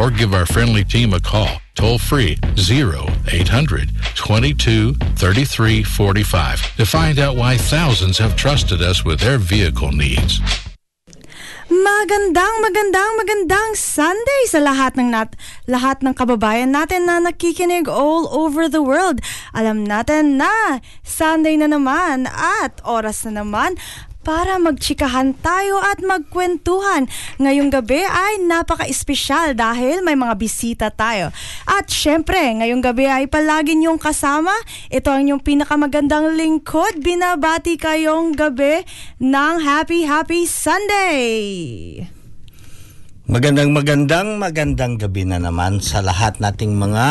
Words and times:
Or 0.00 0.08
give 0.08 0.32
our 0.32 0.48
friendly 0.48 0.80
team 0.80 1.12
a 1.12 1.20
call, 1.20 1.60
toll 1.76 2.00
free 2.00 2.40
0800 2.56 3.92
22 4.16 4.94
33 4.96 5.82
45 5.84 6.76
to 6.76 6.86
find 6.86 7.18
out 7.18 7.36
why 7.36 7.60
thousands 7.60 8.16
have 8.16 8.34
trusted 8.34 8.80
us 8.80 9.04
with 9.04 9.20
their 9.20 9.36
vehicle 9.36 9.92
needs. 9.92 10.40
Magandang, 11.70 12.66
magandang, 12.66 13.12
magandang 13.14 13.78
Sunday 13.78 14.42
sa 14.48 14.58
lahat 14.58 14.98
ng 14.98 15.12
nat 15.12 15.38
lahat 15.68 16.02
ng 16.02 16.16
kababayan 16.16 16.74
natin 16.74 17.06
na 17.06 17.20
nakikinig 17.20 17.86
all 17.86 18.26
over 18.32 18.66
the 18.66 18.82
world. 18.82 19.20
Alam 19.52 19.86
natin 19.86 20.40
na 20.40 20.82
Sunday 21.04 21.54
na 21.54 21.70
naman 21.70 22.24
at 22.26 22.80
oras 22.82 23.22
na 23.28 23.44
naman 23.44 23.76
para 24.20 24.60
magchikahan 24.60 25.32
tayo 25.40 25.80
at 25.80 26.04
magkwentuhan. 26.04 27.08
Ngayong 27.40 27.72
gabi 27.72 28.04
ay 28.04 28.44
napaka-espesyal 28.44 29.56
dahil 29.56 30.04
may 30.04 30.16
mga 30.16 30.34
bisita 30.36 30.86
tayo. 30.92 31.32
At 31.64 31.88
syempre, 31.88 32.38
ngayong 32.38 32.84
gabi 32.84 33.08
ay 33.08 33.24
palagi 33.26 33.76
niyong 33.76 34.00
kasama. 34.00 34.52
Ito 34.92 35.10
ang 35.10 35.28
inyong 35.28 35.42
pinakamagandang 35.44 36.36
lingkod. 36.36 37.00
Binabati 37.00 37.80
kayong 37.80 38.36
gabi 38.36 38.84
ng 39.18 39.54
Happy 39.64 40.04
Happy 40.04 40.44
Sunday! 40.44 42.19
Magandang 43.30 43.70
magandang 43.70 44.42
magandang 44.42 44.98
gabi 44.98 45.22
na 45.22 45.38
naman 45.38 45.78
sa 45.78 46.02
lahat 46.02 46.42
nating 46.42 46.74
mga 46.74 47.06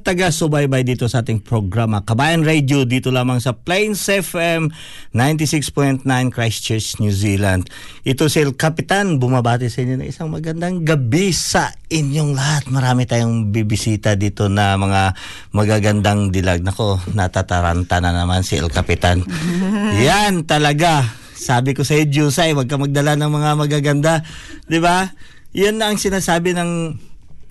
taga-subaybay 0.00 0.80
dito 0.80 1.04
sa 1.12 1.20
ating 1.20 1.44
programa 1.44 2.00
Kabayan 2.00 2.40
Radio 2.40 2.88
dito 2.88 3.12
lamang 3.12 3.36
sa 3.36 3.52
Plains 3.52 4.00
FM 4.08 4.72
96.9 5.12 6.08
Christchurch, 6.32 7.04
New 7.04 7.12
Zealand. 7.12 7.68
Ito 8.00 8.32
si 8.32 8.40
El 8.40 8.56
Capitan 8.56 9.20
bumabati 9.20 9.68
sa 9.68 9.84
inyo 9.84 10.00
ng 10.00 10.08
isang 10.08 10.32
magandang 10.32 10.88
gabi 10.88 11.36
sa 11.36 11.68
inyong 11.92 12.32
lahat. 12.32 12.72
Marami 12.72 13.04
tayong 13.04 13.52
bibisita 13.52 14.16
dito 14.16 14.48
na 14.48 14.80
mga 14.80 15.12
magagandang 15.52 16.32
dilag. 16.32 16.64
Nako, 16.64 16.96
natataranta 17.12 18.00
na 18.00 18.16
naman 18.16 18.40
si 18.40 18.56
El 18.56 18.72
Capitan. 18.72 19.20
Yan 20.08 20.48
talaga. 20.48 21.20
Sabi 21.36 21.76
ko 21.76 21.84
sa 21.84 21.92
iyo, 21.98 22.08
Jusay, 22.08 22.56
wag 22.56 22.72
ka 22.72 22.80
magdala 22.80 23.20
ng 23.20 23.28
mga 23.28 23.50
magaganda. 23.58 24.24
'Di 24.64 24.78
ba? 24.78 25.10
Yan 25.52 25.76
na 25.76 25.92
ang 25.92 26.00
sinasabi 26.00 26.56
ng 26.56 26.96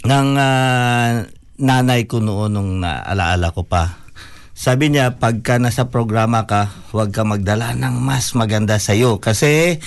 ng 0.01 0.29
ah, 0.33 1.21
nanay 1.61 2.09
ko 2.09 2.17
noon 2.17 2.49
nung 2.49 2.71
naalaala 2.81 3.53
ko 3.53 3.61
pa. 3.61 4.01
Sabi 4.57 4.93
niya, 4.93 5.17
pagka 5.17 5.57
nasa 5.57 5.89
programa 5.89 6.45
ka, 6.45 6.69
huwag 6.93 7.13
ka 7.13 7.25
magdala 7.25 7.73
ng 7.77 7.97
mas 8.01 8.33
maganda 8.37 8.77
sa 8.77 8.93
iyo 8.93 9.17
kasi 9.17 9.81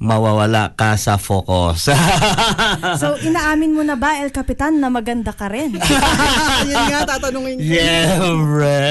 mawawala 0.00 0.74
ka 0.74 0.94
sa 0.98 1.20
focus. 1.20 1.90
So, 3.00 3.14
inaamin 3.20 3.76
mo 3.76 3.82
na 3.84 3.94
ba, 3.94 4.18
El 4.18 4.32
Capitan, 4.32 4.80
na 4.80 4.88
maganda 4.88 5.30
ka 5.36 5.46
rin? 5.52 5.76
Yun 6.70 6.84
nga, 6.90 7.06
tatanungin 7.06 7.60
ko. 7.60 7.62
yeah, 7.62 8.18
bre. 8.34 8.88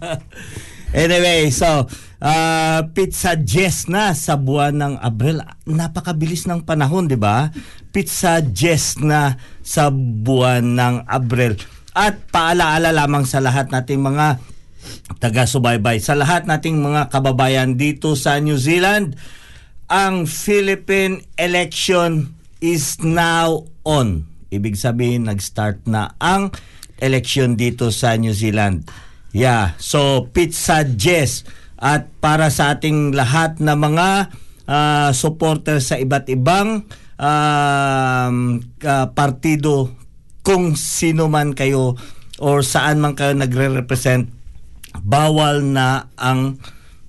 anyway, 1.04 1.48
so, 1.48 1.88
uh, 2.20 2.80
pizza 2.92 3.34
Jess 3.34 3.88
na 3.88 4.12
sa 4.12 4.36
buwan 4.36 4.76
ng 4.76 4.94
Abril. 5.00 5.42
Napakabilis 5.66 6.46
ng 6.46 6.62
panahon, 6.62 7.08
di 7.08 7.16
ba? 7.16 7.48
Pizza 7.90 8.38
Jess 8.44 9.00
na 9.00 9.40
sa 9.64 9.90
buwan 9.90 10.76
ng 10.76 10.94
Abril. 11.08 11.58
At 11.96 12.30
paalaala 12.30 12.94
lamang 12.94 13.26
sa 13.26 13.42
lahat 13.42 13.72
nating 13.74 13.98
mga 13.98 14.38
taga-subaybay, 15.18 15.98
sa 16.00 16.16
lahat 16.16 16.46
nating 16.46 16.80
mga 16.80 17.10
kababayan 17.10 17.76
dito 17.76 18.14
sa 18.14 18.38
New 18.38 18.56
Zealand, 18.56 19.18
ang 19.90 20.24
Philippine 20.24 21.26
election 21.34 22.32
is 22.62 22.96
now 23.02 23.66
on. 23.82 24.24
Ibig 24.54 24.78
sabihin, 24.78 25.26
nag-start 25.26 25.84
na 25.90 26.14
ang 26.22 26.54
election 27.02 27.58
dito 27.58 27.90
sa 27.90 28.14
New 28.14 28.32
Zealand. 28.32 28.86
Yeah, 29.30 29.78
so 29.78 30.30
Pizza 30.30 30.82
Jess 30.82 31.46
at 31.80 32.12
para 32.20 32.52
sa 32.52 32.76
ating 32.76 33.16
lahat 33.16 33.56
na 33.58 33.72
mga 33.72 34.28
ah, 34.68 35.10
supporter 35.16 35.80
sa 35.80 35.96
iba't 35.96 36.28
ibang 36.28 36.84
um, 37.16 38.36
ah, 38.84 39.06
partido 39.16 39.96
kung 40.44 40.76
sino 40.76 41.26
man 41.32 41.56
kayo 41.56 41.96
or 42.40 42.60
saan 42.60 43.00
man 43.00 43.16
kayo 43.16 43.32
nagre-represent 43.32 44.28
bawal 45.00 45.64
na 45.64 46.12
ang 46.20 46.60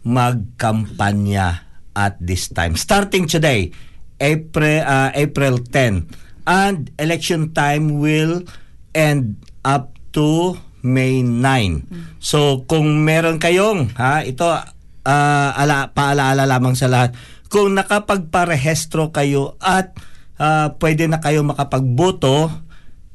magkampanya 0.01 1.67
at 1.91 2.17
this 2.23 2.49
time. 2.49 2.79
Starting 2.79 3.27
today 3.27 3.75
April 4.23 4.81
ah, 4.87 5.11
April 5.11 5.59
10 5.59 6.47
and 6.47 6.89
election 6.95 7.51
time 7.51 7.99
will 7.99 8.47
end 8.95 9.35
up 9.67 9.93
to 10.15 10.55
May 10.81 11.21
9. 11.25 12.17
So 12.21 12.65
kung 12.65 13.05
meron 13.05 13.37
kayong 13.37 13.93
ha 13.97 14.25
ito 14.25 14.45
ah, 14.47 15.49
ala 15.55 15.93
paalaala 15.93 16.45
lamang 16.45 16.77
sa 16.77 16.89
lahat. 16.89 17.13
Kung 17.51 17.75
nakapagparehistro 17.75 19.13
kayo 19.13 19.57
at 19.61 19.93
ah, 20.41 20.73
pwede 20.77 21.05
na 21.09 21.21
kayo 21.21 21.45
makapagboto 21.45 22.49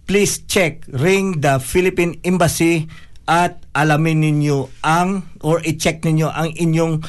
please 0.07 0.47
check 0.47 0.87
ring 0.95 1.43
the 1.43 1.59
Philippine 1.59 2.23
Embassy 2.23 2.87
at 3.27 3.59
alamin 3.75 4.23
ninyo 4.23 4.71
ang 4.87 5.27
or 5.43 5.59
i-check 5.67 6.07
ninyo 6.07 6.31
ang 6.31 6.55
inyong 6.55 7.03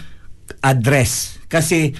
address. 0.66 1.38
Kasi 1.46 1.94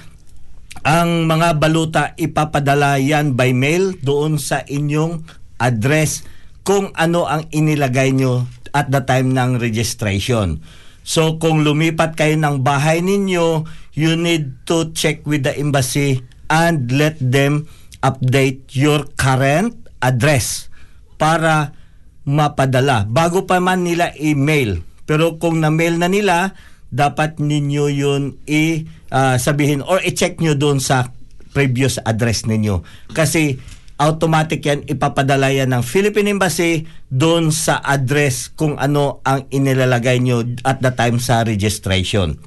ang 0.82 1.30
mga 1.30 1.48
baluta 1.58 2.02
ipapadala 2.18 2.98
yan 2.98 3.38
by 3.38 3.54
mail 3.54 3.94
doon 4.02 4.36
sa 4.42 4.66
inyong 4.66 5.22
address 5.58 6.26
kung 6.68 6.92
ano 6.92 7.24
ang 7.24 7.48
inilagay 7.48 8.12
nyo 8.12 8.44
at 8.76 8.92
the 8.92 9.00
time 9.00 9.32
ng 9.32 9.56
registration. 9.56 10.60
So 11.00 11.40
kung 11.40 11.64
lumipat 11.64 12.12
kayo 12.20 12.36
ng 12.36 12.60
bahay 12.60 13.00
ninyo, 13.00 13.64
you 13.96 14.12
need 14.20 14.68
to 14.68 14.92
check 14.92 15.24
with 15.24 15.48
the 15.48 15.56
embassy 15.56 16.20
and 16.52 16.92
let 16.92 17.16
them 17.16 17.64
update 18.04 18.76
your 18.76 19.08
current 19.16 19.72
address 20.04 20.68
para 21.16 21.72
mapadala 22.28 23.08
bago 23.08 23.48
pa 23.48 23.56
man 23.64 23.88
nila 23.88 24.12
email. 24.20 24.84
Pero 25.08 25.40
kung 25.40 25.64
na-mail 25.64 25.96
na 25.96 26.12
nila, 26.12 26.52
dapat 26.92 27.40
ninyo 27.40 27.84
yun 27.88 28.36
i 28.44 28.84
ah, 29.08 29.40
sabihin 29.40 29.80
or 29.80 30.04
i-check 30.04 30.36
nyo 30.36 30.52
doon 30.52 30.84
sa 30.84 31.16
previous 31.56 31.96
address 32.04 32.44
ninyo. 32.44 32.84
Kasi 33.16 33.56
automatic 33.98 34.62
yan, 34.62 34.86
ipapadala 34.86 35.50
yan 35.50 35.74
ng 35.74 35.82
Philippine 35.82 36.30
Embassy 36.30 36.86
doon 37.10 37.50
sa 37.50 37.82
address 37.82 38.54
kung 38.54 38.78
ano 38.78 39.18
ang 39.26 39.50
inilalagay 39.50 40.22
nyo 40.22 40.46
at 40.62 40.78
the 40.78 40.94
time 40.94 41.18
sa 41.18 41.42
registration. 41.42 42.38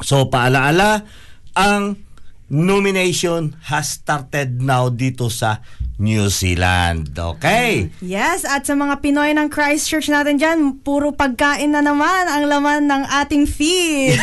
So 0.00 0.32
paalaala, 0.32 1.04
ang 1.52 2.00
nomination 2.48 3.60
has 3.68 4.00
started 4.00 4.64
now 4.64 4.88
dito 4.88 5.28
sa 5.28 5.60
New 5.96 6.28
Zealand. 6.28 7.16
Okay? 7.16 7.88
Yes, 8.04 8.44
at 8.44 8.68
sa 8.68 8.76
mga 8.76 9.00
Pinoy 9.00 9.32
ng 9.32 9.48
Christchurch 9.48 10.12
natin 10.12 10.36
dyan, 10.36 10.58
puro 10.84 11.16
pagkain 11.16 11.72
na 11.72 11.80
naman 11.80 12.28
ang 12.28 12.44
laman 12.44 12.84
ng 12.84 13.02
ating 13.24 13.48
feed. 13.48 14.20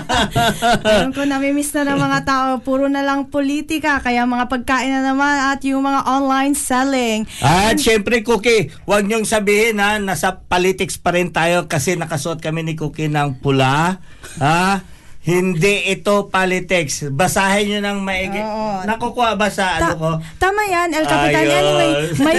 Alam 0.84 1.16
ko, 1.16 1.24
namimiss 1.24 1.72
na 1.72 1.88
ng 1.88 2.00
mga 2.00 2.18
tao, 2.28 2.48
puro 2.60 2.86
na 2.92 3.00
lang 3.00 3.32
politika, 3.32 4.00
kaya 4.04 4.28
mga 4.28 4.46
pagkain 4.52 4.92
na 4.92 5.00
naman 5.00 5.56
at 5.56 5.64
yung 5.64 5.84
mga 5.84 6.04
online 6.04 6.52
selling. 6.52 7.24
At 7.40 7.80
syempre, 7.80 8.20
Cookie, 8.20 8.68
huwag 8.84 9.08
niyong 9.08 9.24
sabihin 9.24 9.80
ha, 9.80 9.96
nasa 9.96 10.44
politics 10.44 11.00
pa 11.00 11.16
rin 11.16 11.32
tayo 11.32 11.64
kasi 11.64 11.96
nakasuot 11.96 12.44
kami 12.44 12.60
ni 12.60 12.74
Cookie 12.76 13.08
ng 13.08 13.40
pula. 13.40 14.00
Ha? 14.40 14.93
Hindi 15.24 15.88
ito 15.88 16.28
politics. 16.28 17.08
Basahin 17.08 17.64
niyo 17.66 17.80
ng 17.80 17.98
maigi. 17.98 18.36
Oo. 18.36 18.84
Nakukuha 18.84 19.32
ba 19.34 19.48
sa 19.48 19.80
ano 19.80 19.88
Ta- 19.88 19.96
ko? 19.96 20.10
tama 20.36 20.68
yan, 20.68 20.92
El 20.92 21.08
Capitan. 21.08 21.40
Ayun. 21.40 21.56
Anyway, 21.56 21.90
may, 22.20 22.36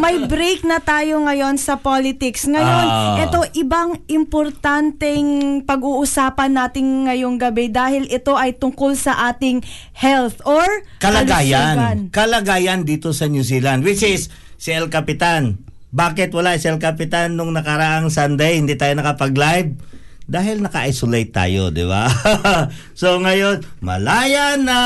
may 0.00 0.16
break 0.24 0.64
na 0.64 0.80
tayo 0.80 1.20
ngayon 1.20 1.60
sa 1.60 1.76
politics. 1.76 2.48
Ngayon, 2.48 2.86
Ah. 2.88 3.20
ito 3.20 3.44
ibang 3.54 4.00
importanteng 4.08 5.26
pag-uusapan 5.62 6.48
natin 6.50 7.04
ngayong 7.04 7.36
gabi 7.36 7.68
dahil 7.68 8.08
ito 8.08 8.32
ay 8.32 8.56
tungkol 8.56 8.96
sa 8.96 9.28
ating 9.28 9.60
health 9.92 10.40
or 10.44 10.64
Kalagayan. 10.96 11.76
kalusugan. 11.76 11.96
Kalagayan 12.08 12.80
dito 12.82 13.12
sa 13.12 13.28
New 13.28 13.44
Zealand 13.44 13.84
which 13.84 14.00
is 14.00 14.32
si 14.56 14.72
El 14.72 14.88
Capitan. 14.88 15.60
Bakit 15.90 16.32
wala 16.32 16.56
si 16.56 16.66
El 16.66 16.80
Capitan 16.80 17.36
nung 17.36 17.52
nakaraang 17.52 18.08
Sunday 18.08 18.56
hindi 18.56 18.74
tayo 18.74 18.96
nakapag-live? 18.96 19.76
Dahil 20.24 20.64
naka-isolate 20.64 21.32
tayo, 21.36 21.68
di 21.68 21.84
ba? 21.84 22.08
so 23.00 23.20
ngayon, 23.20 23.60
malaya 23.84 24.56
na. 24.56 24.80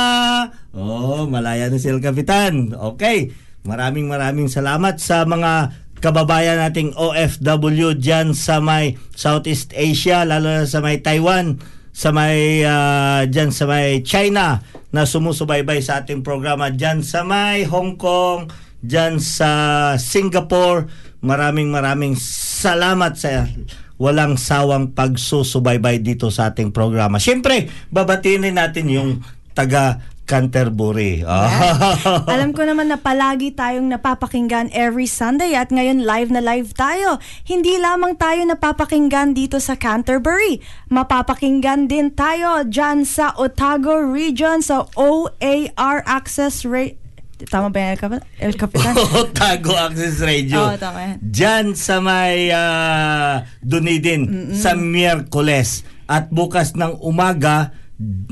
Oh, 0.74 1.30
malaya 1.30 1.70
na 1.70 1.78
si 1.78 1.86
El 1.86 2.02
Capitan. 2.02 2.74
Okay. 2.74 3.30
Maraming 3.62 4.10
maraming 4.10 4.50
salamat 4.50 4.98
sa 4.98 5.22
mga 5.22 5.74
kababayan 5.98 6.58
nating 6.58 6.94
OFW 6.94 7.94
dyan 7.98 8.34
sa 8.34 8.58
may 8.58 8.98
Southeast 9.14 9.74
Asia, 9.74 10.26
lalo 10.26 10.62
na 10.62 10.66
sa 10.66 10.78
may 10.82 11.02
Taiwan, 11.02 11.58
sa 11.90 12.14
may 12.14 12.62
ah, 12.62 13.26
dyan 13.26 13.50
sa 13.50 13.66
may 13.66 14.02
China 14.06 14.62
na 14.94 15.02
sumusubaybay 15.04 15.82
sa 15.84 16.00
ating 16.02 16.24
programa 16.24 16.72
dyan 16.72 17.02
sa 17.02 17.26
may 17.26 17.66
Hong 17.66 17.98
Kong, 17.98 18.48
dyan 18.80 19.18
sa 19.18 19.50
Singapore. 19.98 20.86
Maraming 21.18 21.74
maraming 21.74 22.14
salamat 22.14 23.18
sa 23.18 23.50
walang 23.98 24.38
sawang 24.38 24.94
pagsusubaybay 24.94 25.98
dito 26.00 26.30
sa 26.30 26.54
ating 26.54 26.70
programa. 26.70 27.18
Siyempre, 27.18 27.68
babatiin 27.90 28.48
natin 28.54 28.86
yung 28.88 29.10
taga 29.52 29.98
Canterbury. 30.28 31.24
Ah. 31.28 32.28
Alam 32.28 32.52
ko 32.52 32.68
naman 32.68 32.92
na 32.92 33.00
palagi 33.00 33.56
tayong 33.56 33.88
napapakinggan 33.88 34.68
every 34.76 35.08
Sunday 35.08 35.56
at 35.56 35.72
ngayon 35.72 36.04
live 36.04 36.28
na 36.28 36.44
live 36.44 36.76
tayo. 36.76 37.16
Hindi 37.48 37.80
lamang 37.80 38.20
tayo 38.20 38.44
napapakinggan 38.44 39.32
dito 39.32 39.56
sa 39.56 39.74
Canterbury. 39.80 40.60
Mapapakinggan 40.92 41.88
din 41.88 42.12
tayo 42.12 42.64
dyan 42.68 43.08
sa 43.08 43.32
Otago 43.40 44.04
Region 44.04 44.60
sa 44.60 44.84
OAR 45.00 46.04
Access 46.04 46.68
Rate. 46.68 47.07
Tama 47.46 47.70
ba 47.70 47.78
yan, 47.78 47.94
El 47.94 48.00
Cap- 48.02 48.26
El 48.42 48.54
Capitan? 48.58 48.94
Otago 49.22 49.78
Access 49.78 50.18
Radio. 50.18 50.58
Oo, 50.58 50.74
tama 50.74 50.98
yan. 51.06 51.16
Diyan 51.22 51.66
sa 51.78 52.02
may 52.02 52.50
ah, 52.50 53.46
Dunedin 53.62 54.50
sa 54.58 54.74
Miyerkules. 54.74 55.86
At 56.10 56.32
bukas 56.34 56.74
ng 56.74 56.98
umaga 57.04 57.70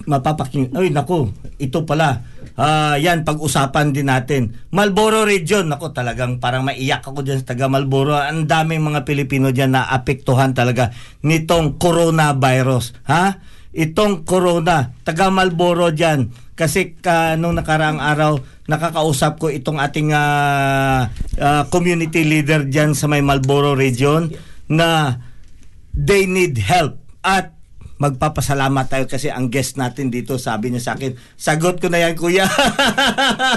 mapapaking 0.06 0.74
ay 0.74 0.90
nako 0.90 1.30
ito 1.62 1.86
pala. 1.86 2.22
Ah, 2.56 2.96
yan 2.96 3.22
pag-usapan 3.22 3.92
din 3.92 4.08
natin. 4.08 4.56
Malboro 4.72 5.22
region. 5.22 5.68
Nako 5.68 5.92
talagang 5.92 6.40
parang 6.40 6.64
maiyak 6.64 7.04
ako 7.04 7.22
diyan 7.22 7.44
sa 7.44 7.52
taga 7.52 7.68
Malboro. 7.70 8.16
Ang 8.16 8.48
daming 8.48 8.80
mga 8.82 9.04
Pilipino 9.04 9.52
diyan 9.52 9.76
na 9.76 9.86
apektuhan 9.92 10.56
talaga 10.56 10.90
nitong 11.22 11.76
coronavirus 11.78 13.06
ha? 13.06 13.38
Itong 13.76 14.24
corona. 14.24 14.96
Taga 15.04 15.28
Malboro 15.28 15.92
diyan 15.92 16.45
kasi 16.56 16.96
ka, 16.96 17.36
nung 17.36 17.52
nakaraang 17.52 18.00
araw 18.00 18.40
nakakausap 18.66 19.38
ko 19.38 19.46
itong 19.52 19.78
ating 19.78 20.10
ah, 20.10 21.12
ah, 21.38 21.62
community 21.70 22.24
leader 22.26 22.66
diyan 22.66 22.96
sa 22.96 23.06
may 23.06 23.22
Malboro 23.22 23.76
region 23.78 24.32
na 24.66 25.20
they 25.94 26.26
need 26.26 26.58
help 26.58 26.98
at 27.22 27.54
magpapasalamat 27.96 28.88
tayo 28.92 29.04
kasi 29.08 29.32
ang 29.32 29.48
guest 29.48 29.80
natin 29.80 30.12
dito 30.12 30.36
sabi 30.36 30.68
niya 30.68 30.82
sa 30.84 30.92
akin 30.98 31.16
sagot 31.36 31.80
ko 31.80 31.88
na 31.88 32.04
yan 32.04 32.12
kuya. 32.12 32.44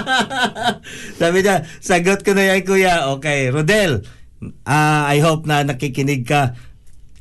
Sabi 1.20 1.44
niya 1.44 1.68
sagot 1.84 2.24
ko 2.24 2.32
na 2.32 2.48
yan 2.48 2.64
kuya. 2.64 3.12
Okay 3.20 3.52
Rodel 3.52 4.00
ah, 4.64 5.04
I 5.12 5.20
hope 5.20 5.44
na 5.44 5.60
nakikinig 5.60 6.24
ka 6.24 6.56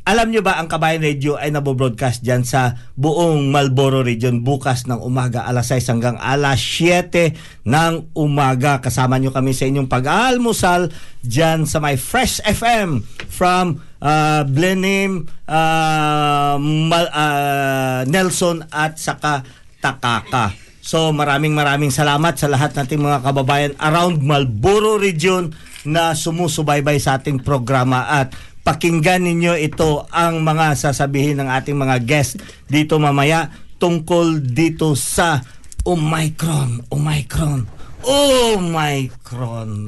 alam 0.10 0.34
nyo 0.34 0.42
ba 0.42 0.58
ang 0.58 0.66
Kabayan 0.66 1.06
Radio 1.06 1.38
ay 1.38 1.54
nabobroadcast 1.54 2.26
dyan 2.26 2.42
sa 2.42 2.74
buong 2.98 3.54
Malboro 3.54 4.02
region 4.02 4.42
bukas 4.42 4.90
ng 4.90 4.98
umaga 5.06 5.46
alas 5.46 5.70
6 5.70 5.86
hanggang 5.86 6.18
alas 6.18 6.58
7 6.58 7.38
ng 7.70 7.94
umaga. 8.18 8.82
Kasama 8.82 9.22
nyo 9.22 9.30
kami 9.30 9.54
sa 9.54 9.70
inyong 9.70 9.86
pag-aalmusal 9.86 10.90
dyan 11.22 11.70
sa 11.70 11.78
my 11.78 11.94
Fresh 11.94 12.42
FM 12.42 13.06
from 13.30 13.86
uh, 14.02 14.42
Blenheim, 14.50 15.30
uh, 15.46 16.58
Mal- 16.58 17.14
uh, 17.14 18.02
Nelson 18.10 18.66
at 18.74 18.98
saka 18.98 19.46
Takaka. 19.78 20.58
So 20.82 21.14
maraming 21.14 21.54
maraming 21.54 21.94
salamat 21.94 22.34
sa 22.34 22.50
lahat 22.50 22.74
nating 22.74 23.06
mga 23.06 23.22
kababayan 23.22 23.78
around 23.78 24.26
Malboro 24.26 24.98
region 24.98 25.54
na 25.86 26.18
sumusubaybay 26.18 26.98
sa 27.00 27.22
ating 27.22 27.46
programa 27.46 28.10
at 28.10 28.34
pakinggan 28.64 29.26
ninyo 29.26 29.56
ito 29.58 30.06
ang 30.12 30.44
mga 30.44 30.76
sasabihin 30.76 31.40
ng 31.42 31.50
ating 31.50 31.78
mga 31.78 31.98
guest 32.04 32.40
dito 32.68 33.00
mamaya 33.00 33.50
tungkol 33.80 34.44
dito 34.44 34.94
sa 34.94 35.40
Omicron. 35.88 36.92
Omicron. 36.92 37.64
Omicron. 38.04 39.88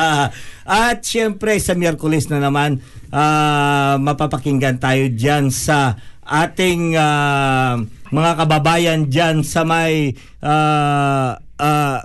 At 0.68 0.98
syempre 1.04 1.56
sa 1.58 1.72
Miyerkules 1.76 2.28
na 2.28 2.40
naman 2.40 2.80
ah, 3.12 3.96
mapapakinggan 4.00 4.80
tayo 4.80 5.08
dyan 5.12 5.52
sa 5.52 5.96
ating 6.24 6.96
ah, 6.96 7.76
mga 8.12 8.32
kababayan 8.44 9.08
dyan 9.08 9.44
sa 9.44 9.64
may 9.64 10.16
ah, 10.40 11.36
ah, 11.60 11.98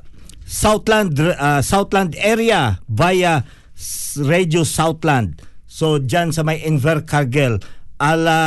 Southland 0.48 1.16
ah, 1.20 1.60
Southland 1.64 2.16
area 2.20 2.80
via 2.88 3.44
Radio 4.18 4.66
Southland. 4.66 5.47
So 5.77 6.01
dyan 6.01 6.34
sa 6.34 6.41
may 6.41 6.65
Invercargill 6.65 7.62
ala 8.01 8.39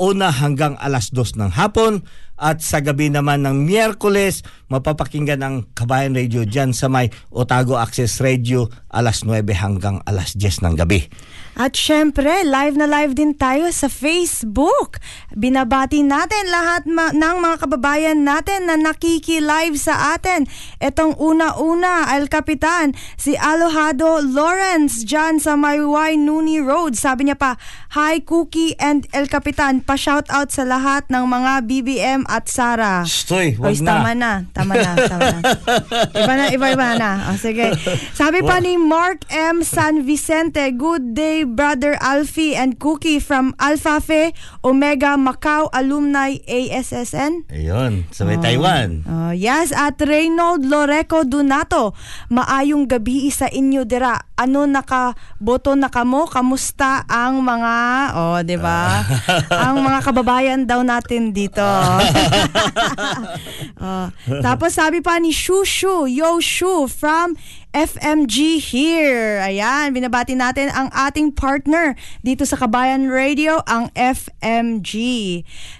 una 0.00 0.32
hanggang 0.32 0.80
alas 0.80 1.12
dos 1.12 1.36
ng 1.36 1.52
hapon 1.52 2.08
At 2.38 2.62
sa 2.62 2.78
gabi 2.78 3.10
naman 3.10 3.42
ng 3.42 3.66
Miyerkules, 3.66 4.46
mapapakinggan 4.70 5.42
ang 5.42 5.66
Kabayan 5.74 6.14
Radio 6.14 6.46
dyan 6.46 6.70
sa 6.70 6.86
may 6.86 7.10
Otago 7.34 7.74
Access 7.74 8.22
Radio 8.22 8.70
alas 8.94 9.26
9 9.26 9.42
hanggang 9.58 9.98
alas 10.06 10.38
10 10.38 10.62
ng 10.62 10.74
gabi. 10.78 11.10
At 11.58 11.74
syempre, 11.74 12.46
live 12.46 12.78
na 12.78 12.86
live 12.86 13.18
din 13.18 13.34
tayo 13.34 13.66
sa 13.74 13.90
Facebook. 13.90 15.02
Binabati 15.34 16.06
natin 16.06 16.46
lahat 16.54 16.86
ma- 16.86 17.10
ng 17.10 17.36
mga 17.42 17.66
kababayan 17.66 18.22
natin 18.22 18.70
na 18.70 18.78
nakiki-live 18.78 19.74
sa 19.74 20.14
atin. 20.14 20.46
Itong 20.78 21.18
una-una, 21.18 22.14
El 22.14 22.30
Capitan, 22.30 22.94
si 23.18 23.34
Alohado 23.34 24.22
Lawrence 24.22 25.02
dyan 25.02 25.42
sa 25.42 25.58
Mayway 25.58 26.14
Nuni 26.14 26.62
Road. 26.62 26.94
Sabi 26.94 27.26
niya 27.26 27.34
pa, 27.34 27.58
Hi 27.98 28.22
Cookie 28.22 28.78
and 28.78 29.10
El 29.10 29.26
Capitan, 29.26 29.82
pa-shout 29.82 30.30
out 30.30 30.54
sa 30.54 30.62
lahat 30.62 31.10
ng 31.10 31.26
mga 31.26 31.66
BBM 31.66 32.22
at 32.30 32.46
Sara. 32.46 33.02
Stoy, 33.02 33.58
Oy, 33.58 33.74
wag 33.74 33.82
na. 33.82 33.90
tama 33.90 34.12
na. 34.14 34.32
Tama 34.54 34.72
na, 34.78 34.90
tama 34.94 35.26
na. 35.26 35.40
Iba 36.14 36.34
na, 36.38 36.44
iba, 36.54 36.66
iba 36.70 36.88
na. 36.94 37.10
O, 37.32 37.34
sige. 37.34 37.74
Sabi 38.14 38.46
pa 38.46 38.62
ni 38.62 38.78
Mark 38.78 39.26
M. 39.34 39.66
San 39.66 40.06
Vicente, 40.06 40.62
Good 40.70 41.18
day, 41.18 41.47
brother 41.48 41.96
Alfie 41.98 42.52
and 42.52 42.76
Cookie 42.76 43.18
from 43.18 43.56
Alpha 43.56 43.98
Phi 43.98 44.30
Omega 44.60 45.16
Macau 45.16 45.72
Alumni 45.72 46.36
ASSN. 46.44 47.48
Ayun, 47.48 48.04
sa 48.12 48.28
may 48.28 48.36
Taiwan. 48.38 49.02
Oh, 49.08 49.32
yes, 49.32 49.72
at 49.72 49.98
Reynold 49.98 50.68
Loreco 50.68 51.24
Donato. 51.24 51.96
Maayong 52.28 52.84
gabi 52.86 53.32
sa 53.32 53.48
inyo 53.48 53.88
dira. 53.88 54.20
Ano 54.38 54.70
nakaboto 54.70 55.74
na 55.74 55.90
kamo? 55.90 56.30
Kamusta 56.30 57.02
ang 57.10 57.42
mga, 57.42 57.74
oh, 58.14 58.38
'di 58.38 58.54
ba? 58.54 59.02
ang 59.50 59.82
mga 59.82 59.98
kababayan 60.06 60.62
daw 60.62 60.86
natin 60.86 61.34
dito. 61.34 61.66
oh, 63.82 64.06
tapos 64.46 64.78
sabi 64.78 65.02
pa 65.02 65.18
ni 65.18 65.34
Shushu, 65.34 66.06
Yo 66.06 66.38
Shu 66.38 66.86
from 66.86 67.34
FMG 67.72 68.58
here. 68.58 69.44
Ayan, 69.44 69.92
binabati 69.92 70.32
natin 70.32 70.72
ang 70.72 70.88
ating 70.90 71.36
partner 71.36 71.92
dito 72.24 72.48
sa 72.48 72.56
Kabayan 72.56 73.12
Radio, 73.12 73.60
ang 73.68 73.92
FMG. 73.92 74.92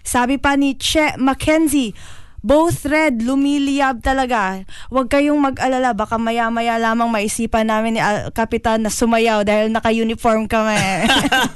Sabi 0.05 0.37
pa 0.37 0.55
ni 0.55 0.77
Che 0.77 1.17
Mackenzie, 1.17 1.97
Both 2.39 2.87
red, 2.87 3.27
lumiliyab 3.27 3.99
talaga. 3.99 4.63
Huwag 4.95 5.11
kayong 5.11 5.43
mag-alala, 5.43 5.91
baka 5.91 6.23
maya-maya 6.23 6.79
lamang 6.79 7.11
maisipan 7.11 7.67
namin 7.67 7.99
ni 7.99 8.01
Al- 8.01 8.31
Kapitan 8.31 8.87
na 8.87 8.95
sumayaw 8.95 9.43
dahil 9.43 9.75
naka-uniform 9.75 10.47
kami. 10.47 10.79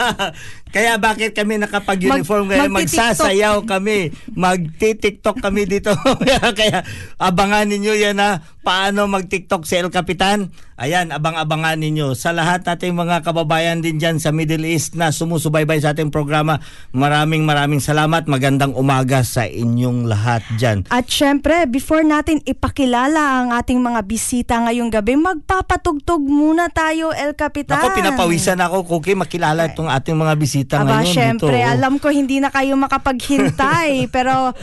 Kaya 0.72 0.96
bakit 0.96 1.36
kami 1.36 1.60
nakapag-uniform 1.60 2.48
Mag- 2.48 2.88
magsasayaw 2.88 3.68
kami, 3.68 4.08
magti-TikTok 4.32 5.44
kami 5.44 5.68
dito. 5.68 5.92
kaya 6.58 6.80
abangan 7.20 7.68
ninyo 7.68 7.92
yan 7.92 8.16
na 8.16 8.40
paano 8.64 9.04
mag-TikTok 9.04 9.68
si 9.68 9.76
El 9.76 9.92
Capitan. 9.92 10.48
Ayan, 10.80 11.12
abang-abangan 11.12 11.76
ninyo. 11.76 12.16
Sa 12.16 12.32
lahat 12.32 12.64
nating 12.64 12.96
mga 12.96 13.22
kababayan 13.22 13.84
din 13.84 14.00
dyan 14.00 14.16
sa 14.18 14.32
Middle 14.32 14.64
East 14.64 14.96
na 14.96 15.12
sumusubaybay 15.12 15.78
sa 15.78 15.92
ating 15.92 16.08
programa, 16.08 16.58
maraming 16.90 17.44
maraming 17.44 17.78
salamat. 17.78 18.24
Magandang 18.26 18.72
umaga 18.74 19.22
sa 19.22 19.44
inyong 19.44 20.08
lahat 20.08 20.42
dyan. 20.56 20.88
At 20.88 21.06
syempre, 21.06 21.68
before 21.68 22.02
natin 22.02 22.40
ipakilala 22.48 23.44
ang 23.44 23.48
ating 23.54 23.78
mga 23.78 24.00
bisita 24.08 24.58
ngayong 24.64 24.90
gabi, 24.90 25.20
magpapatugtog 25.20 26.24
muna 26.24 26.72
tayo, 26.72 27.12
El 27.12 27.36
Capitan. 27.36 27.78
Ako, 27.78 27.94
pinapawisan 27.94 28.58
ako, 28.58 28.88
Cookie, 28.88 29.14
makilala 29.14 29.70
itong 29.70 29.92
ating 29.92 30.16
mga 30.16 30.34
bisita 30.34 30.61
Aba, 30.70 31.02
ngayon. 31.02 31.14
syempre, 31.14 31.58
dito. 31.58 31.72
alam 31.72 31.94
ko 31.98 32.08
hindi 32.12 32.38
na 32.38 32.52
kayo 32.52 32.78
makapaghintay, 32.78 34.06
pero 34.14 34.54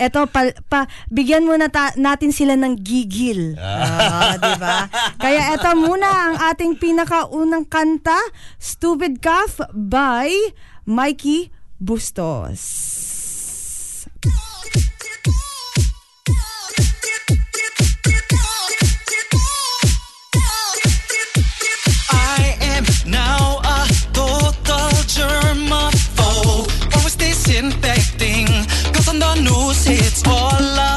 eto 0.00 0.26
pa, 0.26 0.50
pa 0.66 0.90
bigyan 1.12 1.46
muna 1.46 1.68
ta- 1.70 1.94
natin 1.94 2.32
sila 2.34 2.58
ng 2.58 2.74
gigil. 2.80 3.54
Ah, 3.60 4.34
'di 4.34 4.52
ba? 4.58 4.88
Kaya 5.20 5.54
eto 5.54 5.70
muna 5.78 6.08
ang 6.08 6.36
ating 6.50 6.80
pinakaunang 6.80 7.68
kanta, 7.68 8.18
Stupid 8.58 9.22
Calf 9.22 9.62
by 9.70 10.32
Mikey 10.88 11.52
Bustos. 11.78 12.62
Germaphobe. 25.16 26.68
Always 26.96 27.16
disinfecting. 27.16 28.46
Cause 28.92 29.08
on 29.08 29.18
the 29.18 29.34
news 29.34 29.86
it's 29.86 30.22
all 30.26 30.52
about 30.56 30.91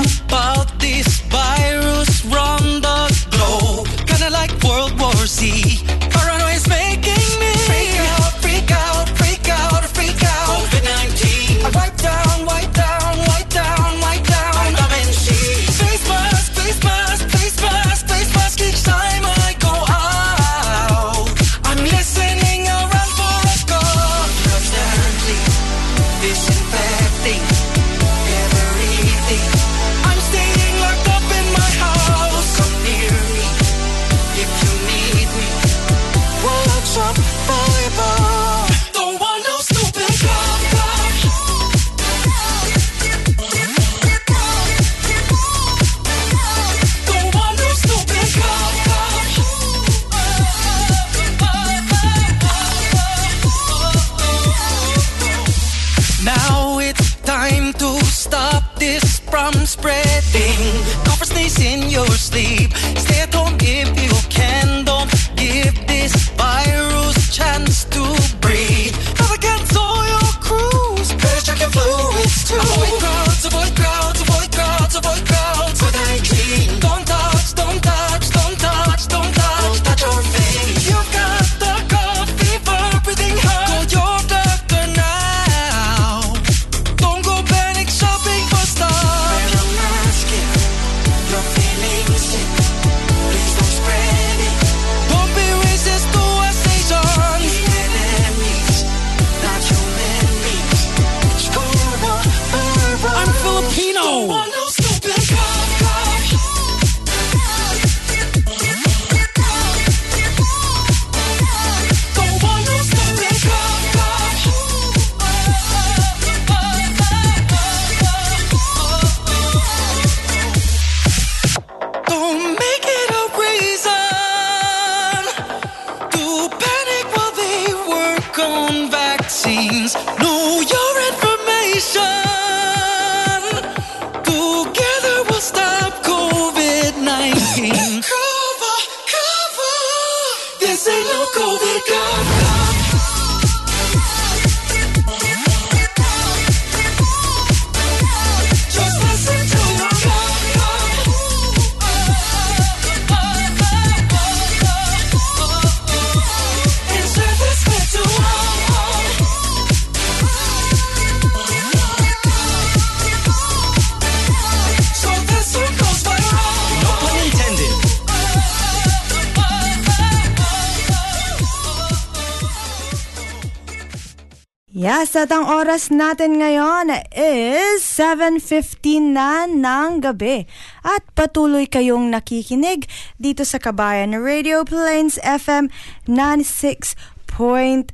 oras 175.75 175.91
natin 175.91 176.39
ngayon 176.39 176.87
is 177.11 177.83
7.15 177.83 179.11
na 179.11 179.43
ng 179.43 179.99
gabi. 179.99 180.47
At 180.79 181.03
patuloy 181.11 181.67
kayong 181.67 182.15
nakikinig 182.15 182.87
dito 183.19 183.43
sa 183.43 183.59
Kabayan 183.59 184.15
Radio 184.15 184.63
Plains 184.63 185.19
FM 185.19 185.67
96.9. 186.07 187.91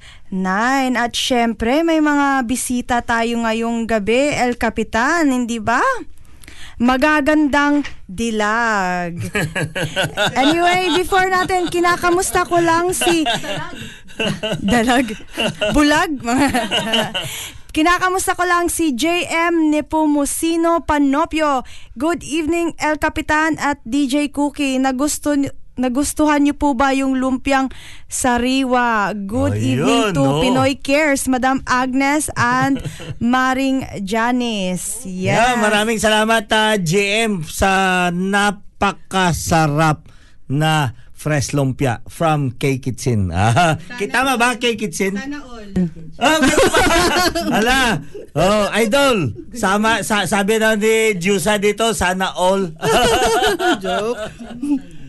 At 0.94 1.14
syempre, 1.18 1.82
may 1.82 2.06
mga 2.06 2.46
bisita 2.46 3.02
tayo 3.02 3.42
ngayong 3.50 3.90
gabi, 3.90 4.30
El 4.30 4.62
Capitan, 4.62 5.34
hindi 5.34 5.58
ba? 5.58 5.82
Magagandang 6.78 7.82
dilag. 8.06 9.26
anyway, 10.38 10.86
before 11.02 11.26
natin, 11.34 11.66
kinakamusta 11.74 12.46
ko 12.46 12.62
lang 12.62 12.94
si... 12.94 13.26
Dalag. 14.62 15.18
Bulag. 15.74 16.22
Kinakamusta 17.72 18.36
ko 18.36 18.44
lang 18.44 18.68
si 18.68 18.92
JM 18.92 19.72
Nepomucino 19.72 20.84
Panopio. 20.84 21.64
Good 21.96 22.20
evening 22.20 22.76
El 22.76 23.00
Capitan 23.00 23.56
at 23.64 23.80
DJ 23.88 24.28
Cookie. 24.28 24.76
Nagusto 24.76 25.40
Nagustuhan 25.80 26.44
niyo 26.44 26.60
po 26.60 26.76
ba 26.76 26.92
yung 26.92 27.16
lumpiang 27.16 27.72
sariwa? 28.12 29.16
Good 29.16 29.56
Ayun, 29.56 29.64
evening 29.72 30.04
to 30.12 30.24
no. 30.28 30.44
Pinoy 30.44 30.76
Cares, 30.76 31.32
Madam 31.32 31.64
Agnes 31.64 32.28
and 32.36 32.84
Maring 33.24 33.88
Janice. 34.04 35.08
Yeah, 35.08 35.56
maraming 35.56 35.96
salamat 35.96 36.52
ah, 36.52 36.76
JM 36.76 37.48
sa 37.48 38.12
napakasarap 38.12 40.06
na 40.52 40.92
fresh 41.22 41.54
lumpia 41.54 42.02
from 42.10 42.50
K 42.62 42.82
Kitchen. 42.82 43.30
Ah, 43.30 43.78
kita 44.02 44.26
mo 44.26 44.42
ba 44.42 44.58
K 44.58 44.74
Kitchen? 44.74 45.14
Sana 45.14 45.38
all. 45.46 45.70
Oh? 46.22 46.38
Ala. 47.58 47.98
Oh, 48.38 48.66
idol. 48.78 49.34
Sama 49.58 50.06
sa, 50.06 50.30
sabi 50.30 50.62
na 50.62 50.78
ni 50.78 51.18
Jusa 51.18 51.58
dito, 51.58 51.94
sana 51.98 52.30
all. 52.38 52.74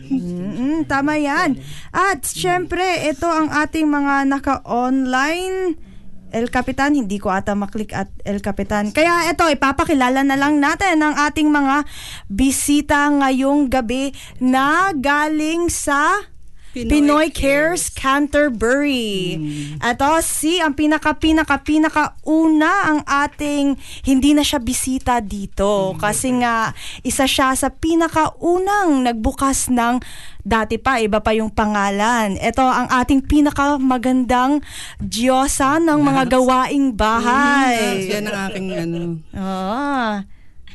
Mm, 0.09 0.89
tama 0.89 1.21
yan. 1.21 1.59
At 1.93 2.25
syempre, 2.25 3.05
ito 3.05 3.29
ang 3.29 3.53
ating 3.53 3.85
mga 3.85 4.25
naka-online 4.25 5.77
El 6.33 6.49
Capitan, 6.49 6.97
hindi 6.97 7.21
ko 7.21 7.29
ata 7.29 7.53
maklik 7.53 7.93
at 7.93 8.09
El 8.25 8.41
Capitan. 8.41 8.89
Kaya 8.89 9.29
ito, 9.29 9.45
ipapakilala 9.45 10.25
na 10.25 10.33
lang 10.33 10.57
natin 10.57 10.97
ang 11.05 11.13
ating 11.13 11.53
mga 11.53 11.85
bisita 12.25 13.05
ngayong 13.13 13.69
gabi 13.69 14.09
na 14.41 14.89
galing 14.97 15.69
sa 15.69 16.32
Pinoy, 16.73 17.29
Cares 17.29 17.93
Canterbury. 17.93 19.37
Ito 19.77 20.09
si 20.25 20.57
ang 20.57 20.73
pinaka 20.73 21.13
pinaka 21.21 21.61
pinaka 21.61 22.17
una 22.25 22.89
ang 22.89 22.99
ating 23.05 23.77
hindi 24.09 24.33
na 24.33 24.41
siya 24.41 24.57
bisita 24.57 25.21
dito 25.21 25.93
kasi 26.01 26.33
nga 26.41 26.73
isa 27.05 27.29
siya 27.29 27.53
sa 27.53 27.69
pinaka 27.69 28.33
unang 28.41 29.05
nagbukas 29.05 29.69
ng 29.69 30.01
dati 30.41 30.81
pa 30.81 30.97
iba 30.97 31.21
pa 31.21 31.37
yung 31.37 31.53
pangalan. 31.53 32.41
Ito 32.41 32.65
ang 32.65 32.89
ating 32.89 33.29
pinaka 33.29 33.77
magandang 33.77 34.65
Diyosa 34.97 35.77
ng 35.77 36.01
mga 36.01 36.25
gawaing 36.33 36.97
bahay. 36.97 38.09
Yan 38.09 38.25
ang 38.25 38.49
aking 38.49 38.69
ano, 38.73 39.01
Ah. 39.37 40.25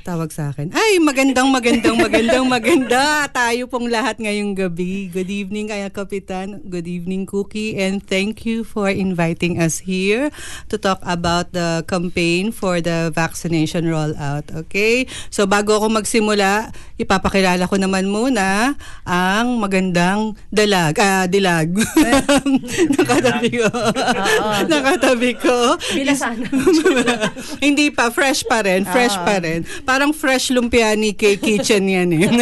Tawag 0.05 0.31
sa 0.31 0.51
akin. 0.53 0.71
Ay, 0.75 0.99
magandang, 1.03 1.49
magandang, 1.51 1.97
magandang, 1.99 2.47
maganda. 2.47 3.27
Tayo 3.31 3.67
pong 3.67 3.91
lahat 3.91 4.19
ngayong 4.19 4.55
gabi. 4.55 5.09
Good 5.11 5.31
evening, 5.31 5.71
Kaya 5.71 5.91
Kapitan. 5.91 6.63
Good 6.67 6.87
evening, 6.87 7.27
Cookie. 7.27 7.79
And 7.79 8.03
thank 8.03 8.47
you 8.47 8.63
for 8.63 8.91
inviting 8.91 9.59
us 9.59 9.83
here 9.87 10.31
to 10.69 10.77
talk 10.77 10.99
about 11.07 11.51
the 11.57 11.83
campaign 11.87 12.51
for 12.51 12.83
the 12.83 13.11
vaccination 13.15 13.87
rollout. 13.87 14.49
Okay? 14.67 15.07
So, 15.31 15.47
bago 15.47 15.79
ako 15.79 15.91
magsimula, 15.91 16.75
ipapakilala 16.99 17.65
ko 17.71 17.79
naman 17.79 18.11
muna 18.11 18.75
ang 19.07 19.63
magandang 19.63 20.35
dalag. 20.51 20.99
Ah, 20.99 21.25
dilag. 21.31 21.75
Nakatabi 22.99 23.51
ko. 23.63 23.71
Nakatabi 24.67 25.31
ko. 25.39 25.79
Hindi 27.65 27.91
pa, 27.95 28.11
fresh 28.11 28.43
pa 28.47 28.67
rin. 28.67 28.83
Fresh 28.83 29.17
pa 29.23 29.39
rin. 29.39 29.63
Parang 29.89 30.13
fresh 30.13 30.53
lumpia 30.53 30.93
ni 30.93 31.17
K 31.17 31.41
Kitchen 31.41 31.89
yan 31.89 32.13
eh. 32.13 32.29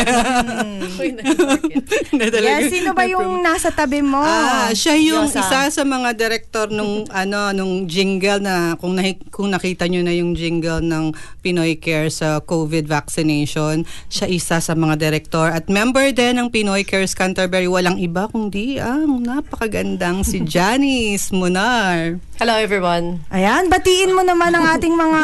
Na 2.18 2.26
talaga- 2.26 2.58
Yes, 2.58 2.72
sino 2.72 2.90
ba 2.90 3.06
yung 3.06 3.38
nasa 3.38 3.70
tabi 3.70 4.02
mo? 4.02 4.18
Ah, 4.18 4.74
siya 4.74 4.98
yung 4.98 5.30
Diyosa. 5.30 5.46
isa 5.46 5.60
sa 5.70 5.82
mga 5.86 6.10
director 6.16 6.66
nung 6.74 7.06
ano 7.14 7.54
nung 7.54 7.86
jingle 7.86 8.42
na 8.42 8.74
kung 8.74 8.98
nahi, 8.98 9.14
kung 9.30 9.46
nakita 9.46 9.86
niyo 9.86 10.02
na 10.02 10.10
yung 10.10 10.34
jingle 10.34 10.82
ng 10.82 11.14
Pinoy 11.38 11.78
Care 11.78 12.10
sa 12.10 12.42
COVID 12.42 12.90
vaccination, 12.90 13.86
siya 14.10 14.26
isa 14.26 14.58
sa 14.58 14.74
mga 14.74 14.98
director 14.98 15.46
at 15.46 15.70
member 15.70 16.10
din 16.10 16.38
ng 16.38 16.50
Pinoy 16.50 16.82
Cares 16.82 17.14
Canterbury. 17.14 17.70
Walang 17.70 18.02
iba 18.02 18.26
kundi 18.26 18.82
ang 18.82 19.22
napakagandang 19.22 20.26
si 20.26 20.42
Janice 20.42 21.30
Munar. 21.30 22.18
Hello 22.36 22.52
everyone. 22.52 23.24
Ayan, 23.32 23.72
batiin 23.72 24.12
mo 24.12 24.20
naman 24.20 24.52
ang 24.52 24.68
ating 24.76 24.92
mga 24.92 25.20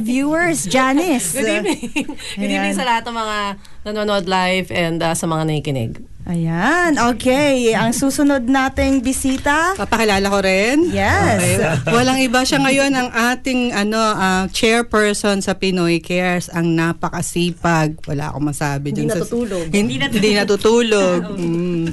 viewers, 0.00 0.64
Janice. 0.64 1.36
Good 1.36 1.55
evening. 1.62 2.06
Good 2.36 2.52
evening 2.52 2.74
sa 2.80 2.84
lahat 2.84 3.08
ng 3.08 3.16
mga 3.16 3.38
nanonood 3.86 4.24
live 4.28 4.68
and 4.74 4.98
uh, 5.00 5.14
sa 5.16 5.24
mga 5.24 5.42
nakikinig. 5.48 6.15
Ayan, 6.26 6.98
okay. 7.06 7.70
Ang 7.70 7.94
susunod 7.94 8.42
nating 8.42 8.98
bisita. 8.98 9.78
Papakilala 9.78 10.26
ko 10.26 10.42
rin. 10.42 10.90
Yes. 10.90 11.38
Okay. 11.38 11.86
Walang 11.86 12.18
iba 12.18 12.42
siya 12.42 12.58
ngayon 12.58 12.90
ang 12.92 13.14
ating 13.30 13.70
ano 13.70 13.94
ah, 13.94 14.50
chairperson 14.50 15.38
sa 15.38 15.54
Pinoy 15.54 16.02
Cares, 16.02 16.50
ang 16.50 16.74
napakasipag. 16.74 18.02
Wala 18.10 18.34
akong 18.34 18.42
masabi 18.42 18.90
Hindi 18.90 19.06
dun 19.06 19.08
sa- 19.08 19.22
natutulog. 19.22 19.64
Hindi, 19.70 19.92
hindi 20.02 20.30
natutulog. 20.34 21.20
Mm. 21.36 21.92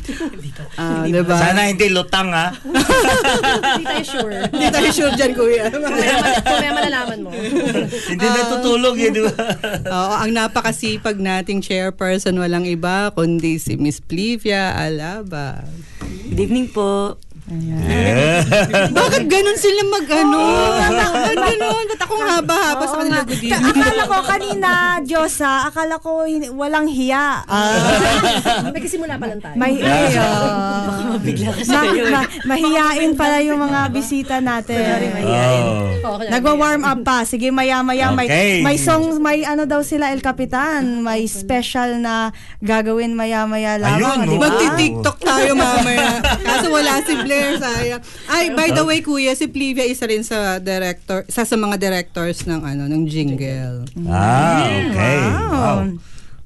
Ah, 0.74 1.06
diba? 1.06 1.36
Sana 1.36 1.70
hindi 1.70 1.86
lutang 1.88 2.34
ha. 2.34 2.50
Hindi 3.74 3.86
tayo 3.86 4.04
sure. 4.04 4.38
Hindi 4.50 4.66
tayo 4.68 4.90
sure 4.90 5.14
dyan, 5.14 5.32
kuya. 5.34 5.66
Kaya 6.48 6.72
malalaman 6.72 7.20
mo. 7.22 7.30
hindi 8.08 8.26
natutulog 8.26 8.96
eh, 8.98 9.10
di 9.10 9.22
ba? 9.22 9.34
Oo, 9.86 10.14
ang 10.16 10.32
napakasipag 10.32 11.20
nating 11.20 11.62
chairperson, 11.62 12.34
walang 12.36 12.66
iba 12.66 13.14
kundi 13.14 13.58
si 13.58 13.78
Miss 13.78 14.02
Plivia 14.24 14.72
Alaba. 14.80 15.68
Good 16.32 16.40
evening 16.40 16.72
po. 16.72 17.20
Bakit 18.96 19.24
ganun 19.28 19.58
sila 19.58 19.82
mag-ano? 19.86 20.40
Bakit 20.80 21.36
ganun? 21.36 21.86
Ba't 21.86 22.02
akong 22.02 22.24
haba-haba 22.24 22.84
sa 22.84 22.96
kanila? 22.98 23.20
Good 23.22 23.36
Ka- 23.36 23.60
evening. 23.60 23.74
akala 23.76 24.02
ko 24.04 24.18
kanina, 24.24 24.72
Diyosa, 25.04 25.52
akala 25.68 25.96
ko 25.98 26.24
hin- 26.24 26.52
walang 26.52 26.88
hiya. 26.88 27.44
Nagsisimula 28.66 29.20
pa 29.20 29.26
lang 29.28 29.40
tayo. 29.40 29.56
May, 29.56 29.76
ay, 29.78 30.16
oh. 30.18 31.20
Bigla 31.20 31.52
kasi 31.54 31.68
Ma- 31.70 31.84
kayo. 31.84 32.04
ma- 32.10 32.30
mahiyain 32.48 33.12
pala 33.14 33.38
yung 33.40 33.60
mga 33.60 33.80
bisita 33.92 34.40
natin. 34.40 35.12
Oh. 35.20 36.00
Oo, 36.02 36.16
kaya- 36.18 36.32
Nagwa-warm 36.32 36.82
up 36.82 37.00
pa. 37.04 37.18
Sige, 37.24 37.52
maya-maya 37.52 38.08
may 38.10 38.26
Okay. 38.26 38.64
may 38.64 38.78
song, 38.78 39.20
may 39.20 39.44
ano 39.44 39.64
daw 39.64 39.84
sila 39.84 40.10
El 40.10 40.20
Capitan, 40.20 41.04
may 41.04 41.28
special 41.28 42.00
na 42.00 42.32
gagawin 42.60 43.12
maya-maya 43.12 43.76
lamang, 43.76 44.00
Ayun, 44.00 44.32
di 44.32 44.36
no? 44.36 44.40
ba? 44.40 44.48
Magti-tiktok 44.48 45.18
tayo 45.20 45.52
mamaya. 45.54 46.24
Kaso 46.48 46.68
wala 46.70 47.04
si 47.04 47.14
Blair, 47.34 47.58
sayang. 47.58 48.02
Ay, 48.28 48.54
by 48.54 48.70
the 48.70 48.84
way, 48.84 49.02
kuya, 49.02 49.34
si 49.34 49.48
Plivia 49.48 49.84
isa 49.84 50.06
rin 50.06 50.22
sa 50.22 50.58
director, 50.60 51.26
isa 51.26 51.44
sa 51.44 51.56
mga 51.56 51.76
directors 51.80 52.46
ng 52.46 52.62
ano, 52.62 52.86
ng 52.86 53.04
jingle. 53.06 53.86
Ah, 54.06 54.62
okay. 54.62 55.20
Wow. 55.20 55.52
Wow. 55.52 55.80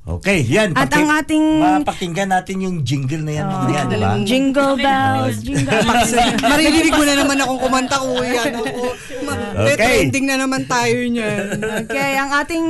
Okay, 0.08 0.40
yan. 0.40 0.72
At 0.72 0.88
ang 0.88 1.12
ating- 1.12 1.84
Mapakinggan 1.84 2.32
natin 2.32 2.64
yung 2.64 2.80
jingle 2.80 3.28
na 3.28 3.34
yan. 3.34 3.46
mamaya, 3.46 3.82
di 3.84 3.98
ba? 4.00 4.16
Jingle 4.24 4.80
bells, 4.80 5.44
jingle 5.44 5.84
Maririnig 6.48 6.96
mo 6.96 7.04
na 7.04 7.20
naman 7.20 7.36
akong 7.36 7.60
kumanta, 7.60 8.00
kuya. 8.00 8.40
Naku, 8.48 8.88
ma- 9.28 9.36
may 9.60 9.76
Okay. 9.76 10.08
trending 10.08 10.32
na 10.32 10.40
naman 10.40 10.64
tayo 10.64 10.96
niyan. 10.96 11.60
Okay, 11.84 12.12
ang 12.16 12.32
ating 12.32 12.66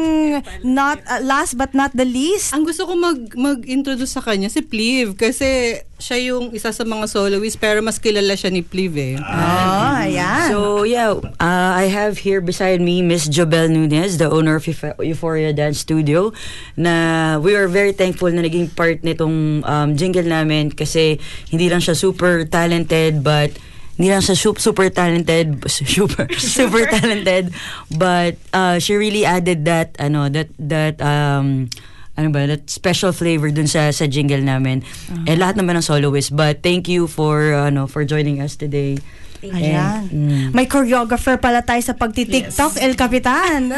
not 0.66 0.98
uh, 1.06 1.22
last 1.22 1.54
but 1.54 1.78
not 1.78 1.94
the 1.94 2.10
least. 2.10 2.58
Ang 2.58 2.66
gusto 2.66 2.90
ko 2.90 2.98
mag 2.98 3.30
mag-introduce 3.32 4.18
sa 4.18 4.26
kanya 4.26 4.50
si 4.50 4.66
Pliv 4.66 5.14
kasi 5.14 5.78
siya 5.98 6.30
yung 6.34 6.54
isa 6.54 6.70
sa 6.70 6.86
mga 6.86 7.10
soloist 7.10 7.58
pero 7.58 7.82
mas 7.82 7.98
kilala 7.98 8.38
siya 8.38 8.54
ni 8.54 8.62
Pliv 8.62 8.94
eh. 8.96 9.18
Oh, 9.18 9.94
ayan. 9.98 10.54
So 10.54 10.86
yeah, 10.86 11.18
uh, 11.42 11.72
I 11.74 11.90
have 11.90 12.22
here 12.22 12.38
beside 12.38 12.80
me 12.80 13.02
Miss 13.02 13.26
Jobel 13.26 13.66
Nunez, 13.74 14.22
the 14.22 14.30
owner 14.30 14.62
of 14.62 14.66
Euph- 14.70 15.02
Euphoria 15.02 15.52
Dance 15.58 15.82
Studio, 15.82 16.32
na 16.78 17.38
we 17.42 17.58
are 17.58 17.66
very 17.66 17.98
thankful 17.98 18.30
na 18.30 18.46
naging 18.46 18.70
part 18.70 19.02
nitong 19.02 19.66
um, 19.66 19.90
jingle 19.98 20.26
namin 20.26 20.70
kasi 20.70 21.18
hindi 21.50 21.66
lang 21.66 21.82
siya 21.82 21.98
super 21.98 22.46
talented 22.46 23.26
but 23.26 23.50
hindi 23.98 24.14
lang 24.14 24.22
siya 24.22 24.38
su- 24.38 24.62
super 24.62 24.94
talented 24.94 25.66
super 25.74 26.30
super 26.38 26.86
talented 26.86 27.50
but 27.98 28.38
uh, 28.54 28.78
she 28.78 28.94
really 28.94 29.26
added 29.26 29.66
that 29.66 29.98
ano 29.98 30.30
that 30.30 30.54
that 30.62 31.02
um 31.02 31.66
ano 32.18 32.34
ba, 32.34 32.50
that 32.50 32.66
special 32.68 33.14
flavor 33.14 33.54
dun 33.54 33.70
sa 33.70 33.94
sa 33.94 34.10
jingle 34.10 34.42
namin. 34.42 34.82
Uh-huh. 34.82 35.30
Eh 35.30 35.38
lahat 35.38 35.56
naman 35.56 35.78
ng 35.78 35.86
soloists. 35.86 36.34
But 36.34 36.66
thank 36.66 36.90
you 36.90 37.06
for 37.06 37.54
ano 37.54 37.86
for 37.86 38.02
joining 38.04 38.42
us 38.42 38.58
today. 38.58 38.98
Ayan. 39.46 40.10
And, 40.10 40.10
mm. 40.10 40.48
May 40.50 40.66
choreographer 40.66 41.38
pala 41.38 41.62
tayo 41.62 41.78
sa 41.86 41.94
pagti-TikTok, 41.94 42.82
El 42.82 42.98
Capitan. 42.98 43.70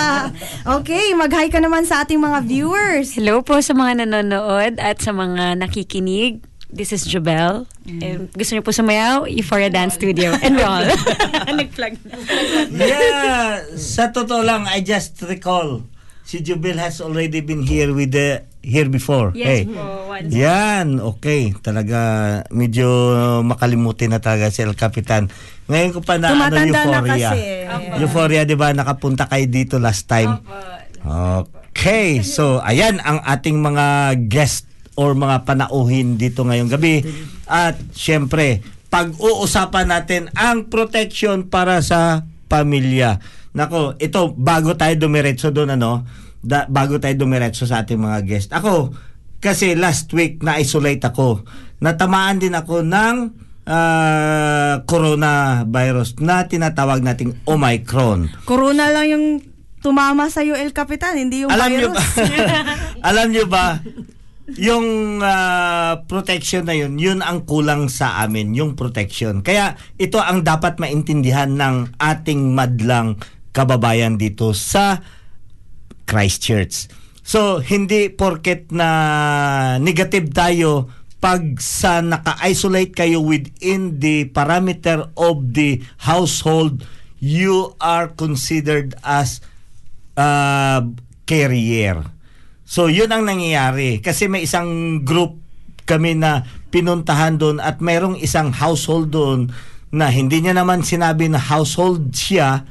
okay, 0.78 1.10
mag-hi 1.18 1.50
ka 1.50 1.58
naman 1.58 1.82
sa 1.82 2.06
ating 2.06 2.22
mga 2.22 2.46
viewers. 2.46 3.18
Hello 3.18 3.42
po 3.42 3.58
sa 3.58 3.74
mga 3.74 4.06
nanonood 4.06 4.78
at 4.78 5.02
sa 5.02 5.10
mga 5.10 5.58
nakikinig. 5.58 6.46
This 6.72 6.88
is 6.94 7.04
Jobel. 7.04 7.68
Mm. 7.84 8.00
And 8.00 8.22
gusto 8.32 8.56
niyo 8.56 8.64
po 8.64 8.72
sumayaw? 8.72 9.28
Euphoria 9.28 9.68
Dance 9.68 10.00
Studio. 10.00 10.32
Enroll. 10.46 10.88
Nag-plug 11.60 12.00
na. 12.00 12.16
yeah, 12.80 13.60
sa 13.76 14.08
totoo 14.08 14.40
lang, 14.40 14.64
I 14.64 14.80
just 14.80 15.20
recall, 15.20 15.84
si 16.22 16.40
Jubil 16.40 16.78
has 16.78 17.02
already 17.02 17.42
been 17.42 17.62
here 17.62 17.90
with 17.90 18.14
the 18.14 18.46
here 18.62 18.86
before. 18.86 19.34
Yes 19.34 19.66
hey. 19.66 19.74
po, 19.74 20.06
once. 20.06 20.30
Yan, 20.30 21.02
okay. 21.02 21.50
Talaga, 21.58 21.98
medyo 22.54 22.86
makalimutin 23.42 24.14
na 24.14 24.22
talaga 24.22 24.48
si 24.54 24.62
El 24.62 24.78
Capitan. 24.78 25.28
Ngayon 25.66 25.90
ko 25.98 26.00
pa 26.00 26.16
na 26.16 26.30
ano, 26.30 26.46
Tumatanda 26.48 26.80
na 26.86 26.98
Euphoria. 27.02 27.10
kasi. 27.10 27.38
Euphoria, 27.98 28.42
di 28.46 28.56
ba? 28.56 28.70
Nakapunta 28.70 29.26
kayo 29.26 29.46
dito 29.50 29.82
last 29.82 30.06
time. 30.06 30.38
Okay, 31.72 32.22
so 32.22 32.62
ayan 32.62 33.02
ang 33.02 33.18
ating 33.26 33.58
mga 33.58 34.14
guest 34.30 34.70
or 34.94 35.18
mga 35.18 35.42
panauhin 35.42 36.14
dito 36.14 36.46
ngayong 36.46 36.70
gabi. 36.70 37.02
At 37.50 37.74
syempre, 37.96 38.62
pag-uusapan 38.92 39.90
natin 39.90 40.22
ang 40.36 40.70
protection 40.70 41.50
para 41.50 41.82
sa 41.82 42.28
pamilya. 42.46 43.18
Nako, 43.52 44.00
ito 44.00 44.32
bago 44.32 44.72
tayo 44.74 44.96
dumiretso 44.96 45.52
doon 45.52 45.76
ano, 45.76 46.08
da, 46.40 46.64
bago 46.66 46.96
tayo 46.96 47.12
dumiretso 47.14 47.68
sa 47.68 47.84
ating 47.84 48.00
mga 48.00 48.18
guest. 48.24 48.48
Ako 48.56 48.92
kasi 49.42 49.74
last 49.74 50.08
week 50.14 50.40
na 50.40 50.56
isolate 50.62 51.02
ako. 51.02 51.44
Natamaan 51.82 52.38
din 52.38 52.54
ako 52.54 52.80
ng 52.86 53.16
ah, 53.66 54.80
coronavirus 54.86 56.22
na 56.22 56.46
tinatawag 56.46 57.02
nating 57.02 57.42
Omicron. 57.44 58.30
Corona 58.46 58.88
lang 58.88 59.06
yung 59.10 59.26
tumama 59.82 60.30
sa 60.30 60.46
El 60.46 60.70
Capitan, 60.70 61.18
hindi 61.18 61.42
yung 61.42 61.50
Alam 61.50 61.68
virus. 61.74 61.90
ba? 61.90 62.02
alam 63.10 63.26
niyo 63.34 63.50
ba? 63.50 63.82
Yung 64.56 65.18
ah, 65.20 66.06
protection 66.06 66.64
na 66.64 66.78
yun, 66.78 66.94
yun 66.96 67.18
ang 67.18 67.42
kulang 67.42 67.90
sa 67.90 68.22
amin, 68.22 68.54
yung 68.54 68.78
protection. 68.78 69.42
Kaya 69.42 69.74
ito 69.98 70.22
ang 70.22 70.46
dapat 70.46 70.78
maintindihan 70.78 71.50
ng 71.50 71.98
ating 71.98 72.54
madlang 72.54 73.18
kababayan 73.52 74.16
dito 74.16 74.56
sa 74.56 75.00
Christchurch. 76.08 76.90
So, 77.22 77.62
hindi 77.62 78.10
porket 78.10 78.74
na 78.74 78.88
negative 79.78 80.34
tayo 80.34 80.90
pag 81.22 81.62
sa 81.62 82.02
naka-isolate 82.02 82.98
kayo 82.98 83.22
within 83.22 84.02
the 84.02 84.26
parameter 84.34 85.06
of 85.14 85.54
the 85.54 85.78
household, 86.02 86.82
you 87.22 87.78
are 87.78 88.10
considered 88.10 88.98
as 89.06 89.38
uh, 90.18 90.82
carrier. 91.22 92.02
So, 92.66 92.90
yun 92.90 93.14
ang 93.14 93.22
nangyayari. 93.22 94.02
Kasi 94.02 94.26
may 94.26 94.42
isang 94.42 95.00
group 95.06 95.38
kami 95.86 96.18
na 96.18 96.42
pinuntahan 96.74 97.38
doon 97.38 97.62
at 97.62 97.78
mayroong 97.78 98.18
isang 98.18 98.50
household 98.50 99.14
doon 99.14 99.52
na 99.92 100.08
hindi 100.08 100.40
niya 100.40 100.56
naman 100.56 100.82
sinabi 100.82 101.30
na 101.30 101.38
household 101.38 102.10
siya. 102.16 102.66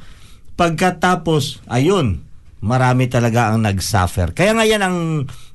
Pagkatapos, 0.54 1.64
ayun, 1.66 2.22
marami 2.62 3.10
talaga 3.10 3.50
ang 3.52 3.64
nag-suffer. 3.64 4.36
Kaya 4.36 4.52
nga 4.54 4.64
yan 4.68 4.82
ang 4.82 4.98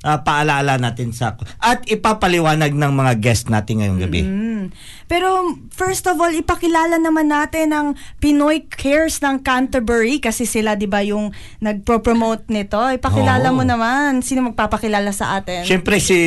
ah, 0.04 0.20
paalaala 0.22 0.78
natin 0.78 1.10
sa... 1.10 1.34
At 1.58 1.86
ipapaliwanag 1.86 2.74
ng 2.74 2.92
mga 2.92 3.12
guest 3.18 3.50
natin 3.50 3.82
ngayong 3.82 4.00
gabi. 4.02 4.22
Mm. 4.22 4.64
Pero 5.08 5.56
first 5.72 6.04
of 6.04 6.20
all, 6.20 6.28
ipakilala 6.28 7.00
naman 7.00 7.32
natin 7.32 7.72
ang 7.72 7.96
Pinoy 8.20 8.68
Cares 8.68 9.24
ng 9.24 9.40
Canterbury 9.40 10.20
kasi 10.20 10.44
sila 10.44 10.76
'di 10.76 10.84
ba 10.84 11.00
yung 11.00 11.32
nagpro-promote 11.64 12.52
nito. 12.52 12.76
Ipakilala 12.76 13.48
Oo. 13.48 13.56
mo 13.56 13.64
naman 13.64 14.20
sino 14.20 14.44
magpapakilala 14.52 15.08
sa 15.16 15.40
atin. 15.40 15.64
Siyempre 15.64 15.96
si 15.96 16.18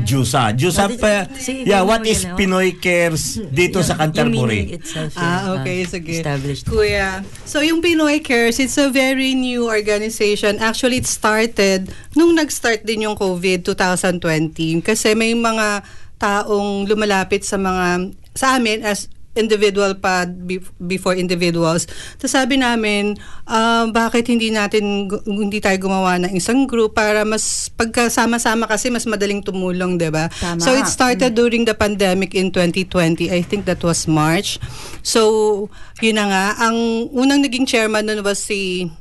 Jusa. 0.00 0.56
Jusa, 0.56 0.88
pa, 0.96 1.28
si- 1.36 1.68
yeah, 1.68 1.84
what 1.84 2.00
is 2.08 2.24
oh? 2.24 2.32
Pinoy 2.32 2.80
Cares 2.80 3.36
dito 3.52 3.84
sa 3.84 4.00
Yung 4.00 4.00
meaning 4.00 4.16
Canterbury? 4.16 4.60
itself. 4.80 5.12
Ah, 5.20 5.60
okay. 5.60 5.84
Sige. 5.84 6.24
Established. 6.24 6.64
Kuya. 6.72 7.20
So, 7.44 7.60
yung 7.60 7.84
Pinoy 7.84 8.24
Cares, 8.24 8.56
it's 8.56 8.80
a 8.80 8.88
very 8.88 9.36
new 9.36 9.68
organization. 9.68 10.56
Actually, 10.62 11.04
it 11.04 11.08
started 11.08 11.92
nung 12.16 12.32
nag-start 12.32 12.84
din 12.88 13.04
yung 13.04 13.11
COVID 13.14 13.66
2020. 13.66 14.82
Kasi 14.82 15.14
may 15.16 15.32
mga 15.36 15.82
taong 16.16 16.86
lumalapit 16.86 17.42
sa 17.42 17.58
mga, 17.58 18.14
sa 18.32 18.56
amin 18.56 18.86
as 18.86 19.10
individual 19.32 19.96
pa 19.96 20.28
be- 20.28 20.60
before 20.76 21.16
individuals. 21.16 21.88
Tapos 22.20 22.36
sabi 22.36 22.60
namin, 22.60 23.16
ah, 23.48 23.88
bakit 23.88 24.28
hindi 24.28 24.52
natin, 24.52 25.08
hindi 25.24 25.58
tayo 25.58 25.76
gumawa 25.80 26.20
ng 26.20 26.36
isang 26.36 26.68
group 26.68 26.92
para 26.92 27.24
mas 27.24 27.72
pagkasama-sama 27.72 28.68
kasi 28.68 28.92
mas 28.92 29.08
madaling 29.08 29.40
tumulong, 29.40 29.96
'di 29.96 30.12
ba? 30.12 30.28
So 30.60 30.76
it 30.76 30.84
started 30.88 31.32
during 31.32 31.64
the 31.64 31.72
pandemic 31.72 32.36
in 32.36 32.52
2020. 32.52 33.32
I 33.32 33.40
think 33.40 33.64
that 33.64 33.80
was 33.80 34.04
March. 34.04 34.60
So, 35.00 35.68
yun 36.04 36.20
na 36.20 36.28
nga. 36.28 36.44
Ang 36.68 37.08
unang 37.16 37.40
naging 37.40 37.64
chairman 37.64 38.04
nun 38.04 38.20
was 38.20 38.38
si 38.38 38.92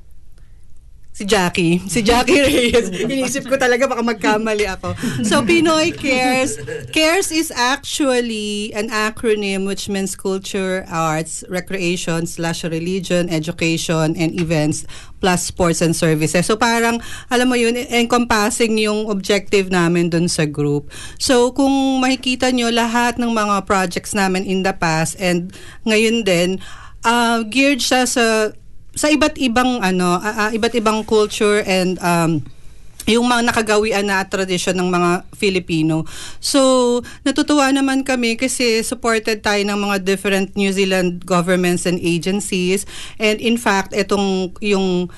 si 1.21 1.29
Jackie. 1.29 1.77
Si 1.86 2.01
Jackie 2.01 2.41
Reyes. 2.49 2.89
Inisip 2.89 3.45
ko 3.45 3.53
talaga 3.53 3.86
baka 3.86 4.01
magkamali 4.01 4.65
ako. 4.65 4.97
So, 5.21 5.45
Pinoy 5.45 5.93
Cares. 5.93 6.57
Cares 6.89 7.29
is 7.29 7.53
actually 7.53 8.73
an 8.73 8.89
acronym 8.89 9.69
which 9.69 9.86
means 9.86 10.17
culture, 10.17 10.81
arts, 10.89 11.45
recreation, 11.45 12.25
slash 12.25 12.65
religion, 12.65 13.29
education, 13.29 14.17
and 14.17 14.34
events, 14.34 14.89
plus 15.21 15.45
sports 15.45 15.86
and 15.86 15.93
services. 15.93 16.49
So, 16.49 16.57
parang, 16.57 16.97
alam 17.29 17.53
mo 17.53 17.55
yun, 17.55 17.77
encompassing 17.77 18.81
yung 18.81 19.05
objective 19.05 19.69
namin 19.69 20.10
dun 20.10 20.25
sa 20.25 20.49
group. 20.49 20.89
So, 21.21 21.53
kung 21.53 22.01
makikita 22.01 22.49
nyo 22.49 22.73
lahat 22.73 23.21
ng 23.21 23.29
mga 23.29 23.69
projects 23.69 24.17
namin 24.17 24.49
in 24.49 24.65
the 24.65 24.73
past 24.73 25.21
and 25.21 25.53
ngayon 25.86 26.25
din, 26.25 26.57
uh, 27.05 27.45
geared 27.45 27.81
siya 27.81 28.10
sa 28.10 28.57
sa 28.91 29.08
iba't 29.08 29.39
ibang 29.39 29.80
ano 29.80 30.19
ah, 30.19 30.47
ah, 30.47 30.51
iba't 30.51 30.75
ibang 30.75 31.04
culture 31.08 31.63
and 31.63 31.95
um 32.04 32.43
yung 33.10 33.25
mga 33.25 33.49
nakagawian 33.49 34.06
na 34.06 34.21
tradisyon 34.21 34.77
ng 34.77 34.89
mga 34.93 35.12
Filipino. 35.34 36.06
So, 36.38 37.01
natutuwa 37.25 37.73
naman 37.73 38.06
kami 38.06 38.38
kasi 38.38 38.86
supported 38.86 39.41
tayo 39.41 39.62
ng 39.65 39.73
mga 39.73 40.06
different 40.06 40.54
New 40.54 40.69
Zealand 40.69 41.25
governments 41.25 41.89
and 41.89 41.97
agencies. 41.97 42.86
And 43.17 43.41
in 43.41 43.58
fact, 43.58 43.97
itong 43.97 44.54
yung 44.62 45.10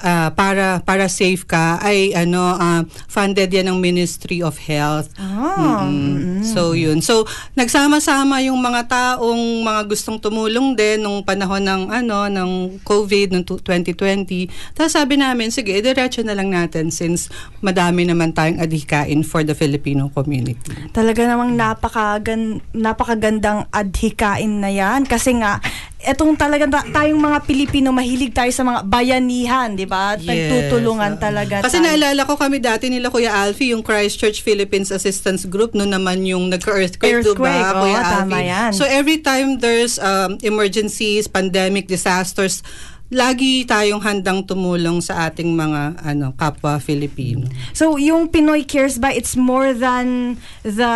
ah, 0.00 0.30
para 0.32 0.80
para 0.82 1.06
safe 1.06 1.42
ka 1.42 1.78
ay 1.82 2.14
ano 2.14 2.40
ah, 2.54 2.82
funded 3.06 3.50
yan 3.50 3.70
ng 3.70 3.78
Ministry 3.78 4.40
of 4.40 4.56
Health. 4.58 5.10
Ah, 5.18 5.84
Mm-mm. 5.86 6.42
So 6.42 6.72
yun. 6.72 7.02
So 7.02 7.26
nagsama-sama 7.54 8.40
yung 8.42 8.58
mga 8.58 8.88
taong 8.88 9.62
mga 9.62 9.80
gustong 9.86 10.18
tumulong 10.18 10.74
din 10.74 11.02
nung 11.02 11.22
panahon 11.22 11.62
ng 11.62 11.82
ano 11.90 12.26
ng 12.26 12.50
COVID 12.82 13.34
ng 13.34 13.42
tu- 13.44 13.60
2020. 13.60 14.48
Tapos 14.74 14.94
sabi 14.94 15.18
namin 15.18 15.50
sige, 15.50 15.74
diretso 15.78 16.22
na 16.22 16.34
lang 16.34 16.50
natin 16.50 16.88
since 16.88 17.28
madami 17.60 18.06
naman 18.06 18.32
tayong 18.32 18.62
adhikain 18.62 19.20
for 19.26 19.42
the 19.42 19.52
Filipino 19.52 20.08
community. 20.10 20.72
Talaga 20.94 21.26
namang 21.26 21.58
napakagan, 21.58 22.62
napakagandang 22.72 23.66
adhikain 23.70 24.62
na 24.62 24.70
yan. 24.70 25.04
Kasi 25.04 25.36
nga, 25.38 25.58
etong 25.98 26.38
talaga 26.38 26.64
ta- 26.70 26.86
tayong 26.86 27.18
mga 27.18 27.38
Pilipino, 27.42 27.90
mahilig 27.90 28.30
tayo 28.30 28.48
sa 28.48 28.62
mga 28.62 28.86
bayanihan, 28.86 29.74
di 29.74 29.82
ba? 29.82 30.14
Yes. 30.14 30.26
Nagtutulungan 30.26 31.18
talaga 31.18 31.58
Kasi 31.60 31.82
tayo. 31.82 31.90
naalala 31.90 32.22
ko 32.22 32.38
kami 32.38 32.62
dati 32.62 32.86
nila 32.86 33.10
Kuya 33.10 33.34
Alfie, 33.34 33.74
yung 33.74 33.82
Christchurch 33.82 34.40
Philippines 34.40 34.94
Assistance 34.94 35.42
Group, 35.44 35.74
no 35.74 35.82
naman 35.82 36.22
yung 36.22 36.46
nagka-earthquake, 36.48 37.18
Earthquake, 37.20 37.50
diba, 37.50 37.74
oo, 37.74 37.82
Kuya 37.82 38.00
Alfie? 38.00 38.46
yan. 38.46 38.70
So 38.72 38.86
every 38.86 39.18
time 39.18 39.58
there's 39.58 39.98
um, 39.98 40.38
emergencies, 40.40 41.26
pandemic, 41.26 41.90
disasters, 41.90 42.62
lagi 43.08 43.64
tayong 43.64 44.04
handang 44.04 44.44
tumulong 44.44 45.00
sa 45.00 45.28
ating 45.28 45.56
mga 45.56 45.96
ano 46.04 46.36
kapwa 46.36 46.76
Filipino. 46.76 47.48
So, 47.72 47.96
yung 47.96 48.28
Pinoy 48.28 48.68
Cares 48.68 49.00
ba, 49.00 49.08
it's 49.08 49.32
more 49.32 49.72
than 49.72 50.36
the 50.60 50.92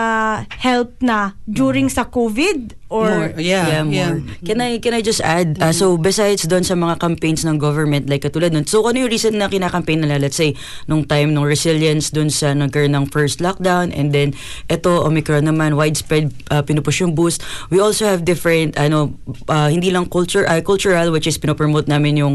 help 0.61 0.93
na 1.01 1.33
during 1.49 1.88
sa 1.88 2.05
COVID? 2.05 2.77
Or 2.92 3.09
More, 3.09 3.33
yeah, 3.40 3.81
more. 3.81 3.88
yeah. 3.96 4.12
Can 4.44 4.61
I 4.61 4.76
can 4.76 4.92
I 4.92 5.00
just 5.00 5.24
add 5.24 5.57
uh, 5.64 5.72
so 5.72 5.96
besides 5.96 6.44
doon 6.44 6.61
sa 6.61 6.76
mga 6.76 7.00
campaigns 7.00 7.40
ng 7.48 7.57
government 7.57 8.12
like 8.12 8.20
katulad 8.20 8.52
nun 8.52 8.68
so 8.68 8.85
ano 8.85 9.00
yung 9.00 9.09
reason 9.09 9.40
na 9.40 9.48
kinakampaign 9.48 10.05
nila 10.05 10.20
let's 10.20 10.37
say 10.37 10.52
nung 10.85 11.09
time 11.09 11.33
ng 11.33 11.40
resilience 11.40 12.12
doon 12.12 12.28
sa 12.28 12.52
nagkaroon 12.52 12.92
ng 12.92 13.09
first 13.09 13.40
lockdown 13.40 13.88
and 13.96 14.12
then 14.12 14.37
eto 14.68 15.09
Omicron 15.09 15.48
naman 15.48 15.72
widespread 15.72 16.28
uh, 16.52 16.61
pinupush 16.61 17.00
yung 17.00 17.16
boost. 17.16 17.40
We 17.72 17.81
also 17.81 18.05
have 18.05 18.28
different 18.28 18.76
ano 18.76 19.16
uh, 19.48 19.72
hindi 19.72 19.88
lang 19.88 20.12
culture 20.12 20.44
uh, 20.44 20.61
cultural 20.61 21.09
which 21.14 21.24
is 21.24 21.40
pinopromote 21.40 21.88
namin 21.88 22.20
yung 22.20 22.35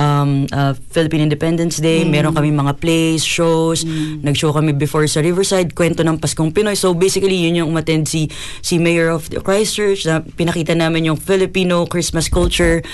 um, 0.00 0.48
uh, 0.54 0.72
Philippine 0.94 1.28
Independence 1.28 1.82
Day. 1.82 2.06
Meron 2.06 2.32
kami 2.32 2.48
mga 2.48 2.78
plays 2.80 3.20
shows. 3.20 3.84
Nag-show 4.24 4.54
kami 4.54 4.72
before 4.72 5.04
sa 5.10 5.20
Riverside 5.20 5.74
kwento 5.74 6.00
ng 6.06 6.16
Paskong 6.16 6.54
Pinoy. 6.54 6.78
So 6.78 6.94
basically 6.94 7.36
yun 7.44 7.60
yung 7.60 7.68
umattend 7.74 8.06
si 8.06 8.30
si 8.62 8.78
Mayor 8.78 9.10
of 9.10 9.26
Christchurch 9.42 9.97
na 10.04 10.20
pinakita 10.22 10.76
namin 10.76 11.10
yung 11.10 11.18
Filipino 11.18 11.88
Christmas 11.88 12.28
culture 12.28 12.84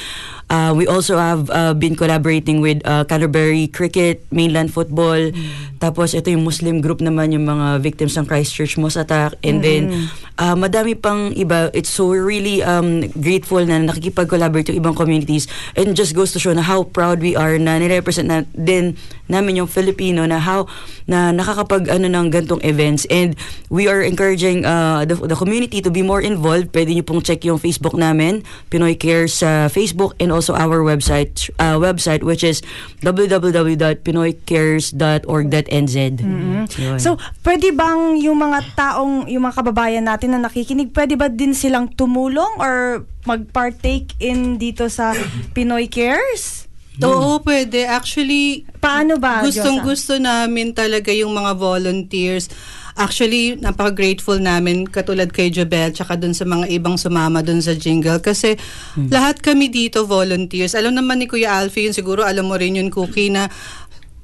Uh, 0.50 0.72
we 0.76 0.86
also 0.86 1.16
have 1.16 1.50
uh, 1.50 1.74
been 1.74 1.96
collaborating 1.96 2.60
with 2.60 2.84
uh, 2.84 3.04
Canterbury 3.04 3.66
Cricket, 3.68 4.24
Mainland 4.30 4.72
Football. 4.72 5.32
Tapos 5.80 6.14
ito 6.14 6.30
yung 6.30 6.44
Muslim 6.44 6.80
group 6.80 7.00
naman, 7.00 7.32
yung 7.32 7.44
mga 7.44 7.80
victims 7.80 8.16
ng 8.16 8.24
Christchurch 8.24 8.76
Mosque 8.78 9.00
attack. 9.00 9.36
And 9.44 9.60
then, 9.64 10.08
uh, 10.38 10.56
madami 10.56 10.94
pang 10.94 11.32
iba. 11.34 11.68
It's 11.74 11.90
so 11.90 12.12
really 12.12 12.62
um, 12.62 13.04
grateful 13.20 13.60
na 13.64 13.80
nakikipag-collaborate 13.82 14.72
yung 14.72 14.80
ibang 14.80 14.96
communities. 14.96 15.48
And 15.76 15.96
just 15.96 16.16
goes 16.16 16.32
to 16.32 16.40
show 16.40 16.52
na 16.52 16.62
how 16.62 16.84
proud 16.88 17.20
we 17.20 17.36
are 17.36 17.56
na 17.58 17.76
nirepresent 17.80 18.28
na 18.28 18.48
din 18.52 18.96
namin 19.28 19.64
yung 19.64 19.70
Filipino 19.70 20.28
na 20.28 20.36
how 20.36 20.68
na 21.08 21.32
nakakapag 21.32 21.88
ano 21.88 22.08
ng 22.08 22.28
gantong 22.28 22.60
events 22.60 23.08
and 23.08 23.36
we 23.72 23.88
are 23.88 24.04
encouraging 24.04 24.64
uh, 24.68 25.04
the, 25.08 25.16
the 25.16 25.36
community 25.36 25.80
to 25.80 25.88
be 25.88 26.04
more 26.04 26.20
involved 26.20 26.68
pwede 26.76 26.92
niyo 26.92 27.04
pong 27.04 27.24
check 27.24 27.40
yung 27.48 27.56
Facebook 27.56 27.96
namin 27.96 28.44
Pinoy 28.68 28.96
Cares 28.96 29.40
sa 29.40 29.72
Facebook 29.72 30.12
and 30.20 30.32
also 30.34 30.50
our 30.52 30.82
website 30.82 31.46
uh, 31.62 31.78
website 31.78 32.26
which 32.26 32.42
is 32.42 32.58
www.pinoycares.org.nz 33.06 35.96
Yun. 36.74 36.98
So, 36.98 37.16
pwede 37.46 37.70
bang 37.70 38.18
yung 38.18 38.40
mga 38.40 38.58
taong, 38.74 39.30
yung 39.30 39.46
mga 39.46 39.56
kababayan 39.62 40.04
natin 40.04 40.34
na 40.34 40.42
nakikinig, 40.42 40.90
pwede 40.90 41.14
ba 41.14 41.28
din 41.28 41.54
silang 41.54 41.92
tumulong 41.92 42.58
or 42.58 43.04
mag-partake 43.24 44.16
in 44.18 44.58
dito 44.58 44.88
sa 44.88 45.12
Pinoy 45.52 45.86
Cares? 45.86 46.64
Oo, 47.02 47.42
pwede. 47.42 47.90
Actually, 47.90 48.62
Paano 48.78 49.18
ba, 49.18 49.42
gustong 49.42 49.82
Diyosa? 49.82 49.88
gusto 49.88 50.12
namin 50.14 50.70
talaga 50.70 51.10
yung 51.10 51.34
mga 51.34 51.58
volunteers. 51.58 52.46
Actually, 52.94 53.58
napaka-grateful 53.58 54.38
namin 54.38 54.86
katulad 54.86 55.34
kay 55.34 55.50
Jobel 55.50 55.90
tsaka 55.90 56.14
dun 56.14 56.30
sa 56.30 56.46
mga 56.46 56.70
ibang 56.70 56.94
sumama 56.94 57.42
dun 57.42 57.58
sa 57.58 57.74
jingle 57.74 58.22
kasi 58.22 58.54
lahat 59.10 59.42
kami 59.42 59.66
dito 59.66 60.06
volunteers. 60.06 60.78
Alam 60.78 61.02
naman 61.02 61.18
ni 61.18 61.26
Kuya 61.26 61.58
Alfie 61.58 61.90
yun, 61.90 61.94
siguro 61.94 62.22
alam 62.22 62.46
mo 62.46 62.54
rin 62.54 62.78
yun, 62.78 62.94
Cookie, 62.94 63.34
na 63.34 63.50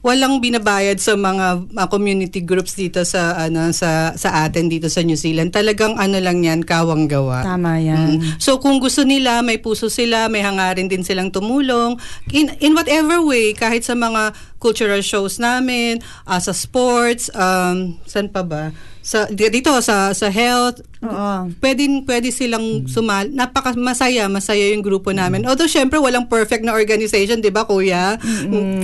walang 0.01 0.41
binabayad 0.41 0.97
sa 0.97 1.13
mga 1.17 1.69
uh, 1.77 1.89
community 1.93 2.41
groups 2.41 2.73
dito 2.73 3.05
sa 3.05 3.37
ano 3.37 3.69
sa 3.77 4.17
sa 4.17 4.45
atin 4.49 4.73
dito 4.73 4.89
sa 4.89 5.05
New 5.05 5.17
Zealand. 5.17 5.53
Talagang 5.53 6.01
ano 6.01 6.17
lang 6.17 6.41
'yan, 6.41 6.65
kawang 6.65 7.05
gawa. 7.05 7.45
Tama 7.45 7.77
yan. 7.81 8.21
Mm. 8.21 8.41
So 8.41 8.57
kung 8.57 8.81
gusto 8.81 9.05
nila, 9.05 9.45
may 9.45 9.61
puso 9.61 9.93
sila, 9.93 10.33
may 10.33 10.41
hangarin 10.41 10.89
din 10.89 11.05
silang 11.05 11.29
tumulong 11.29 12.01
in 12.33 12.49
in 12.65 12.73
whatever 12.73 13.21
way 13.21 13.53
kahit 13.53 13.85
sa 13.85 13.93
mga 13.93 14.33
cultural 14.61 15.01
shows 15.01 15.41
namin, 15.41 16.01
ah, 16.25 16.41
sa 16.41 16.53
sports, 16.53 17.29
um 17.37 17.97
saan 18.09 18.33
pa 18.33 18.41
ba? 18.41 18.73
Sa 19.01 19.29
di- 19.29 19.53
dito 19.53 19.73
sa 19.81 20.13
sa 20.17 20.29
health, 20.29 20.85
Oo. 21.01 21.49
pwede 21.65 21.89
pwede 22.05 22.29
silang 22.29 22.85
sumal. 22.85 23.33
Napaka 23.33 23.73
masaya, 23.73 24.29
masaya 24.29 24.69
yung 24.77 24.85
grupo 24.85 25.17
namin. 25.17 25.49
Although 25.49 25.71
syempre 25.71 25.97
walang 25.97 26.29
perfect 26.29 26.61
na 26.61 26.77
organization, 26.77 27.41
'di 27.41 27.49
ba, 27.49 27.65
Kuya? 27.65 28.21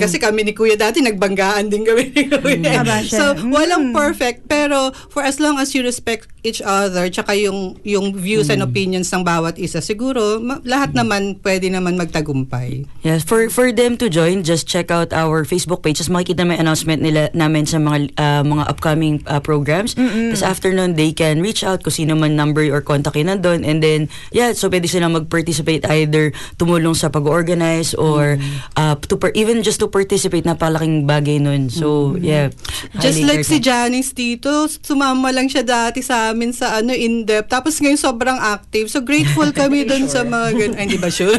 Kasi 0.01 0.17
kami 0.17 0.41
ni 0.41 0.53
Kuya 0.57 0.73
dati 0.73 1.05
nagbanggaan 1.05 1.69
din 1.69 1.85
kami 1.85 2.09
ni 2.09 2.25
Kuya. 2.25 2.81
Siya. 3.05 3.05
so, 3.05 3.23
walang 3.53 3.93
perfect, 3.93 4.49
pero 4.49 4.89
for 5.13 5.21
as 5.21 5.37
long 5.37 5.61
as 5.61 5.77
you 5.77 5.85
respect 5.85 6.25
each 6.41 6.63
other, 6.63 7.05
tsaka 7.11 7.37
yung 7.37 7.77
yung 7.85 8.15
views 8.15 8.49
and 8.49 8.65
opinions 8.65 9.11
ng 9.13 9.21
bawat 9.21 9.59
isa, 9.61 9.77
siguro 9.77 10.41
ma- 10.41 10.63
lahat 10.65 10.97
naman 10.97 11.37
pwede 11.45 11.69
naman 11.69 11.99
magtagumpay. 11.99 12.87
Yes, 13.05 13.21
for 13.21 13.51
for 13.53 13.69
them 13.69 13.93
to 13.99 14.09
join, 14.09 14.41
just 14.41 14.65
check 14.65 14.89
out 14.89 15.13
our 15.13 15.43
Facebook 15.43 15.85
page. 15.85 16.01
Just 16.01 16.09
makikita 16.09 16.47
may 16.47 16.57
announcement 16.57 17.03
nila 17.03 17.29
namin 17.37 17.69
sa 17.69 17.77
mga 17.77 18.09
uh, 18.17 18.41
mga 18.41 18.63
upcoming 18.71 19.21
uh, 19.29 19.37
programs. 19.37 19.93
Tapos 19.93 20.41
after 20.41 20.71
nun, 20.71 20.95
they 20.95 21.11
can 21.11 21.43
reach 21.43 21.61
out 21.61 21.83
kung 21.83 21.93
sino 21.93 22.06
man 22.15 22.37
number 22.37 22.63
or 22.71 22.79
contact 22.79 23.17
yun 23.19 23.27
nandun. 23.27 23.65
And 23.67 23.83
then, 23.83 24.07
yeah, 24.31 24.53
so 24.53 24.69
pwede 24.71 24.87
silang 24.87 25.17
mag-participate 25.17 25.83
either 25.89 26.31
tumulong 26.55 26.95
sa 26.95 27.11
pag-organize 27.11 27.97
or 27.97 28.39
uh, 28.79 28.95
to 29.09 29.17
par- 29.17 29.35
even 29.35 29.65
just 29.65 29.81
to 29.83 29.91
participate, 29.91 30.47
napalaking 30.47 31.03
bagay 31.09 31.41
nun. 31.41 31.67
So, 31.73 32.15
yeah. 32.15 32.53
Just 33.01 33.25
like 33.25 33.43
si 33.43 33.59
Janice 33.59 34.13
dito, 34.13 34.69
sumama 34.69 35.33
lang 35.33 35.49
siya 35.49 35.65
dati 35.65 36.05
sa 36.05 36.31
amin 36.31 36.53
sa 36.53 36.79
ano 36.79 36.93
in-depth. 36.93 37.49
Tapos 37.49 37.81
ngayon 37.81 37.97
sobrang 37.97 38.37
active. 38.37 38.87
So 38.93 39.01
grateful 39.01 39.49
kami 39.59 39.89
dun 39.89 40.05
sa 40.05 40.21
mga 40.21 40.53
ganun. 40.53 40.75
Ay, 40.77 40.83
hindi 40.85 40.99
ba 41.01 41.09
sure? 41.09 41.33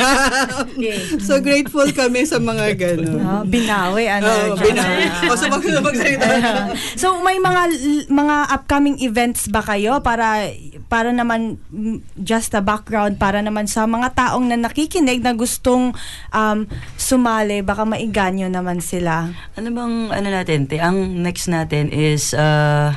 so 1.29 1.39
grateful 1.39 1.87
kami 1.95 2.27
sa 2.27 2.43
mga 2.43 2.67
ganun. 2.75 3.21
Ah, 3.23 3.43
binawi, 3.47 4.11
ano. 4.11 4.27
Oh, 4.27 4.59
binawi. 4.59 5.05
O, 5.31 5.37
so 5.39 5.47
mag- 5.47 5.63
magsalita. 5.63 6.27
so 7.01 7.07
may 7.23 7.39
mga 7.39 7.63
mga 8.11 8.37
upcoming 8.51 8.97
events 9.05 9.47
ba 9.53 9.63
kayo 9.63 10.01
para 10.03 10.51
para 10.89 11.13
naman 11.13 11.61
mm, 11.69 12.01
just 12.19 12.57
a 12.57 12.65
background 12.65 13.21
para 13.21 13.45
naman 13.45 13.69
sa 13.69 13.85
mga 13.85 14.17
taong 14.17 14.49
na 14.49 14.57
nakikinig 14.57 15.21
na 15.21 15.37
gustong 15.37 15.93
um, 16.33 16.59
sumali 16.97 17.61
baka 17.61 17.85
maiganyo 17.85 18.49
naman 18.49 18.81
sila. 18.81 19.29
Ano 19.55 19.69
bang, 19.71 19.95
ano 20.11 20.29
natin, 20.29 20.65
te? 20.65 20.81
Ang 20.81 21.21
next 21.21 21.47
natin 21.47 21.93
is, 21.93 22.33
uh, 22.33 22.97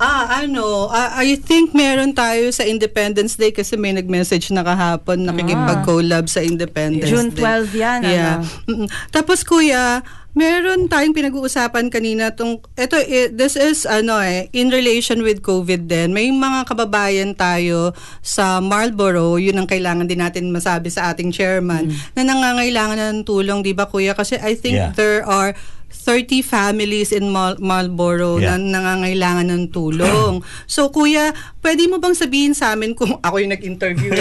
Ah, 0.00 0.40
ano, 0.40 0.88
ah, 0.88 1.20
I 1.20 1.36
think 1.36 1.76
meron 1.76 2.16
tayo 2.16 2.48
sa 2.56 2.64
Independence 2.64 3.36
Day 3.36 3.52
kasi 3.52 3.76
may 3.76 3.92
nag-message 3.92 4.48
na 4.48 4.64
kahapon 4.64 5.28
nakikipag-collab 5.28 6.24
sa 6.24 6.40
Independence 6.40 7.12
June 7.12 7.28
Day. 7.28 7.44
12 7.44 7.76
yan, 7.76 8.00
Yeah. 8.00 8.40
ano? 8.40 8.48
Mm-mm. 8.64 8.88
Tapos 9.12 9.44
kuya, 9.44 10.00
meron 10.30 10.86
tayong 10.86 11.10
pinag-uusapan 11.10 11.90
kanina 11.90 12.30
tong 12.30 12.62
ito 12.78 12.94
eh, 12.96 13.28
this 13.28 13.58
is 13.58 13.82
ano 13.82 14.22
eh 14.22 14.46
in 14.54 14.70
relation 14.70 15.26
with 15.26 15.42
COVID 15.42 15.90
din. 15.90 16.14
May 16.14 16.30
mga 16.30 16.70
kababayan 16.70 17.34
tayo 17.34 17.90
sa 18.22 18.62
Marlborough, 18.62 19.42
yun 19.42 19.58
ang 19.58 19.66
kailangan 19.66 20.06
din 20.06 20.22
natin 20.22 20.54
masabi 20.54 20.86
sa 20.86 21.10
ating 21.10 21.34
chairman 21.34 21.90
na 22.14 22.22
nangangailangan 22.22 22.98
na 22.98 23.10
ng 23.10 23.26
tulong, 23.26 23.66
'di 23.66 23.74
ba 23.74 23.90
kuya? 23.90 24.14
Kasi 24.14 24.38
I 24.38 24.54
think 24.54 24.78
Yeah. 24.80 24.94
there 24.94 25.26
are 25.26 25.52
30 25.92 26.40
families 26.40 27.10
in 27.10 27.28
Mal- 27.28 27.58
Marlborough 27.58 28.38
Yeah. 28.38 28.56
na 28.56 28.78
nangangailangan 28.78 29.46
ng 29.46 29.64
tulong. 29.68 30.40
So, 30.66 30.88
kuya, 30.88 31.32
pwede 31.60 31.84
mo 31.86 31.98
bang 31.98 32.14
sabihin 32.14 32.54
sa 32.54 32.72
amin 32.72 32.94
kung 32.94 33.18
ako 33.26 33.36
yung 33.38 33.50
nag-interview? 33.50 34.10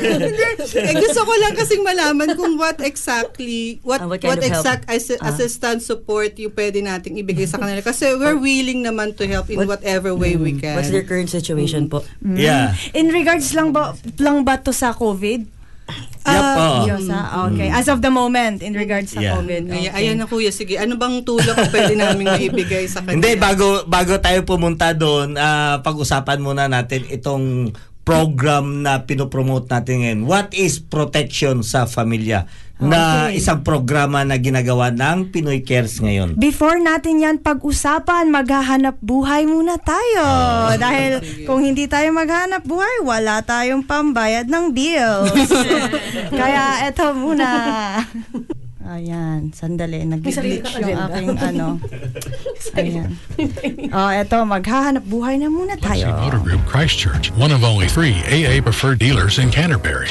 Hindi. 0.00 0.26
eh, 0.80 0.94
gusto 0.96 1.20
ko 1.22 1.32
lang 1.36 1.54
kasing 1.54 1.82
malaman 1.82 2.34
kung 2.34 2.56
what 2.56 2.80
exactly, 2.80 3.78
what, 3.82 4.00
Ah, 4.00 4.06
what 4.06 4.18
kind 4.18 4.30
what 4.30 4.38
of 4.38 4.44
help? 4.44 4.60
exact 4.60 4.82
assi- 4.88 5.18
Ah. 5.18 5.30
assistance 5.30 5.84
support 5.84 6.34
yung 6.36 6.52
pwede 6.52 6.80
nating 6.80 7.16
ibigay 7.16 7.44
sa 7.44 7.58
kanila. 7.58 7.80
Kasi 7.80 8.14
we're 8.14 8.36
willing 8.36 8.80
naman 8.80 9.14
to 9.14 9.24
help 9.24 9.48
in 9.48 9.58
What- 9.58 9.80
whatever 9.80 10.12
way 10.12 10.34
we 10.34 10.54
can. 10.54 10.74
what's 10.74 10.90
their 10.90 11.04
current 11.04 11.28
situation 11.28 11.86
po? 11.86 12.02
Yeah. 12.20 12.74
In 12.90 13.10
regards 13.10 13.52
lang 13.52 13.70
ba 13.70 13.92
lang 14.16 14.42
ba 14.42 14.58
to 14.58 14.72
sa 14.72 14.90
COVID? 14.90 15.59
Yep, 16.20 16.44
oo. 16.54 16.78
Diyosa? 16.84 17.18
Okay. 17.48 17.68
As 17.68 17.88
of 17.88 17.98
the 17.98 18.08
moment 18.08 18.60
in 18.60 18.72
regards 18.72 19.10
sa 19.10 19.18
Yeah. 19.18 19.36
COVID. 19.36 19.62
Ay, 19.66 19.88
Okay. 19.88 19.96
ayan 20.04 20.20
na 20.20 20.26
kuya, 20.26 20.50
sige. 20.50 20.76
Ano 20.76 20.94
bang 20.94 21.22
tulong 21.22 21.56
ang 21.56 21.70
pwede 21.70 21.94
namin 21.94 22.28
maibigay 22.28 22.84
sa 22.86 23.00
kanila? 23.00 23.16
Hindi, 23.16 23.30
bago, 23.34 23.82
bago 23.84 24.14
tayo 24.18 24.44
pumunta 24.44 24.92
doon, 24.92 25.34
ah, 25.34 25.80
pag-usapan 25.80 26.38
muna 26.38 26.66
natin 26.66 27.08
itong 27.08 27.72
program 28.00 28.82
na 28.82 29.04
pinopromote 29.04 29.68
natin 29.68 30.02
ngayon. 30.02 30.20
What 30.24 30.48
is 30.52 30.78
protection 30.78 31.62
sa 31.62 31.84
familia? 31.84 32.48
Na 32.80 33.28
Okay. 33.28 33.36
isang 33.36 33.60
programa 33.60 34.24
na 34.24 34.40
ginagawa 34.40 34.88
ng 34.88 35.28
Pinoy 35.28 35.60
Cares 35.60 36.00
ngayon. 36.00 36.40
Before 36.40 36.80
natin 36.80 37.20
yan 37.20 37.36
pag-usapan, 37.38 38.32
maghahanap 38.32 38.96
buhay 38.98 39.44
muna 39.44 39.76
tayo. 39.76 40.24
Dahil 40.74 41.20
kung 41.48 41.60
hindi 41.60 41.84
tayo 41.84 42.08
maghanap 42.10 42.64
buhay, 42.64 43.04
wala 43.04 43.44
tayong 43.44 43.84
pambayad 43.84 44.48
ng 44.48 44.72
bills. 44.72 45.52
Kaya 46.40 46.88
eto 46.88 47.12
muna. 47.12 47.46
Ayan, 48.90 49.54
sandali. 49.54 50.02
Nag-glitch 50.02 50.66
yung 50.82 50.98
aking 50.98 51.36
ano. 51.38 51.78
Ayan. 52.80 53.12
Oh, 53.92 54.10
eto, 54.10 54.42
maghahanap 54.42 55.04
buhay 55.06 55.38
na 55.38 55.46
muna 55.46 55.78
tayo. 55.78 56.10
Motor 56.16 56.42
Group 56.42 56.64
Christchurch, 56.66 57.30
one 57.36 57.52
of 57.54 57.62
only 57.62 57.86
three 57.86 58.18
AA 58.26 58.58
preferred 58.58 58.98
dealers 58.98 59.38
in 59.38 59.52
Canterbury. 59.52 60.10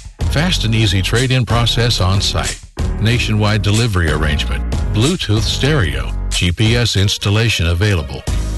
Fast 0.31 0.63
and 0.63 0.73
easy 0.73 1.01
trade-in 1.01 1.45
process 1.45 1.99
on 1.99 2.21
site. 2.21 2.57
Nationwide 3.01 3.61
delivery 3.61 4.09
arrangement. 4.09 4.63
Bluetooth 4.93 5.41
stereo. 5.41 6.05
GPS 6.29 6.99
installation 6.99 7.67
available. 7.67 8.23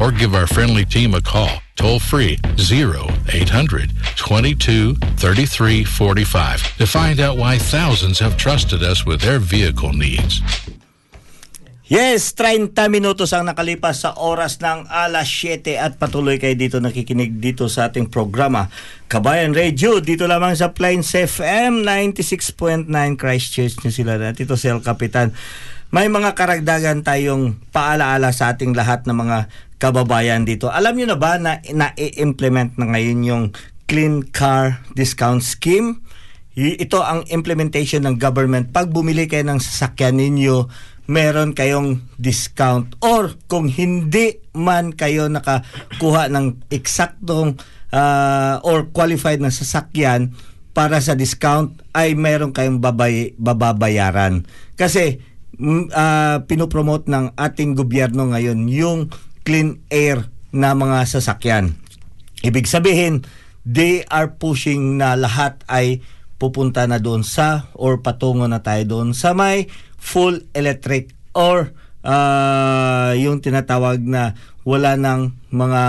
Or 0.00 0.10
give 0.10 0.34
our 0.34 0.46
friendly 0.46 0.84
team 0.84 1.14
a 1.14 1.22
call, 1.22 1.62
toll 1.76 1.98
free 1.98 2.38
0800 2.58 3.90
22 4.16 4.94
33 4.94 5.84
45 5.84 6.76
to 6.78 6.86
find 6.86 7.20
out 7.20 7.36
why 7.36 7.58
thousands 7.58 8.18
have 8.18 8.36
trusted 8.36 8.82
us 8.82 9.06
with 9.06 9.20
their 9.20 9.38
vehicle 9.38 9.92
needs. 9.92 10.42
Yes, 11.84 12.32
30 12.32 12.88
minutos 12.88 13.36
ang 13.36 13.44
nakalipas 13.44 14.08
sa 14.08 14.16
oras 14.16 14.56
ng 14.56 14.88
alas 14.88 15.28
7 15.28 15.76
at 15.76 16.00
patuloy 16.00 16.40
kayo 16.40 16.56
dito 16.56 16.80
nakikinig 16.80 17.36
dito 17.36 17.68
sa 17.68 17.92
ating 17.92 18.08
programa 18.08 18.72
Kabayan 19.04 19.52
Radio 19.52 20.00
dito 20.00 20.24
lamang 20.24 20.56
sa 20.56 20.72
Plains 20.72 21.12
FM 21.12 21.84
96.9 21.84 22.88
Christchurch 23.20 23.84
New 23.84 23.92
Zealand 23.92 24.24
at 24.24 24.40
ito 24.40 24.56
si 24.56 24.72
El 24.72 24.80
Capitan. 24.80 25.36
May 25.94 26.10
mga 26.10 26.34
karagdagan 26.34 27.06
tayong 27.06 27.70
paalaala 27.70 28.34
sa 28.34 28.50
ating 28.50 28.74
lahat 28.74 29.06
ng 29.06 29.14
mga 29.14 29.46
kababayan 29.78 30.42
dito. 30.42 30.66
Alam 30.66 30.98
niyo 30.98 31.14
na 31.14 31.18
ba 31.22 31.38
na 31.38 31.62
na-implement 31.62 32.74
na 32.74 32.90
ngayon 32.90 33.20
yung 33.22 33.44
Clean 33.86 34.26
Car 34.26 34.82
Discount 34.98 35.38
Scheme? 35.38 36.02
Ito 36.58 36.98
ang 36.98 37.22
implementation 37.30 38.02
ng 38.10 38.18
government. 38.18 38.74
Pag 38.74 38.90
bumili 38.90 39.30
kayo 39.30 39.46
ng 39.46 39.62
sasakyan 39.62 40.18
ninyo, 40.18 40.66
meron 41.06 41.54
kayong 41.54 42.02
discount. 42.18 42.98
Or 42.98 43.30
kung 43.46 43.70
hindi 43.70 44.42
man 44.50 44.98
kayo 44.98 45.30
nakakuha 45.30 46.26
ng 46.26 46.74
eksaktong 46.74 47.54
ah, 47.94 48.58
or 48.66 48.90
qualified 48.90 49.38
na 49.38 49.54
sasakyan 49.54 50.34
para 50.74 50.98
sa 50.98 51.14
discount, 51.14 51.78
ay 51.94 52.18
meron 52.18 52.50
kayong 52.50 52.82
babay, 52.82 53.30
bababayaran. 53.38 54.42
Kasi 54.74 55.33
ah, 55.94 56.42
pinopromote 56.44 57.10
ng 57.10 57.34
ating 57.36 57.74
gobyerno 57.78 58.30
ngayon 58.30 58.66
yung 58.70 59.12
clean 59.44 59.82
air 59.92 60.28
na 60.54 60.72
mga 60.72 61.04
sasakyan. 61.06 61.74
Ibig 62.44 62.68
sabihin, 62.68 63.24
they 63.64 64.04
are 64.12 64.36
pushing 64.36 65.00
na 65.00 65.16
lahat 65.16 65.60
ay 65.66 66.04
pupunta 66.36 66.84
na 66.84 67.00
doon 67.00 67.24
sa 67.24 67.72
or 67.72 68.04
patungo 68.04 68.44
na 68.44 68.60
tayo 68.60 68.84
doon 68.84 69.16
sa 69.16 69.32
may 69.32 69.70
full 69.96 70.44
electric 70.52 71.16
or 71.32 71.72
ah, 72.04 73.16
yung 73.16 73.40
tinatawag 73.40 74.04
na 74.04 74.36
wala 74.64 74.96
ng 74.96 75.52
mga 75.52 75.82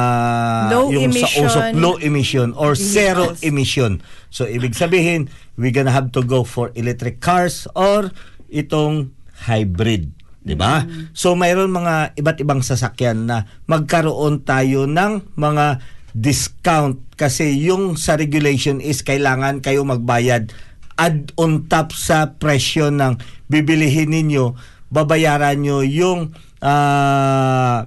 Low 0.68 0.92
yung 0.92 1.08
emission 1.10 1.48
sa 1.48 1.48
usok 1.48 1.64
low 1.80 1.96
emission 2.04 2.52
or 2.60 2.76
zero 2.76 3.32
vehicles. 3.32 3.44
emission. 3.48 3.92
So 4.28 4.44
ibig 4.44 4.76
sabihin, 4.76 5.32
we're 5.56 5.72
gonna 5.72 5.96
have 5.96 6.12
to 6.12 6.22
go 6.22 6.44
for 6.44 6.76
electric 6.76 7.24
cars 7.24 7.72
or 7.72 8.12
itong 8.52 9.16
hybrid. 9.44 10.16
'di 10.46 10.56
ba? 10.56 10.86
So 11.12 11.34
mayroon 11.34 11.74
mga 11.74 12.16
iba't 12.16 12.38
ibang 12.40 12.62
sasakyan 12.62 13.26
na 13.26 13.50
magkaroon 13.66 14.46
tayo 14.46 14.86
ng 14.86 15.36
mga 15.36 15.82
discount 16.16 17.02
kasi 17.20 17.60
yung 17.60 18.00
sa 18.00 18.16
regulation 18.16 18.80
is 18.80 19.04
kailangan 19.04 19.60
kayo 19.60 19.84
magbayad 19.84 20.56
add 20.96 21.36
on 21.36 21.68
top 21.68 21.92
sa 21.92 22.40
presyo 22.40 22.88
ng 22.88 23.20
bibilihin 23.52 24.16
ninyo 24.16 24.56
babayaran 24.88 25.60
nyo 25.60 25.84
yung 25.84 26.32
ah, 26.64 27.84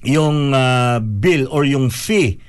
yung 0.00 0.56
ah, 0.56 0.96
bill 1.04 1.44
or 1.52 1.68
yung 1.68 1.92
fee 1.92 2.40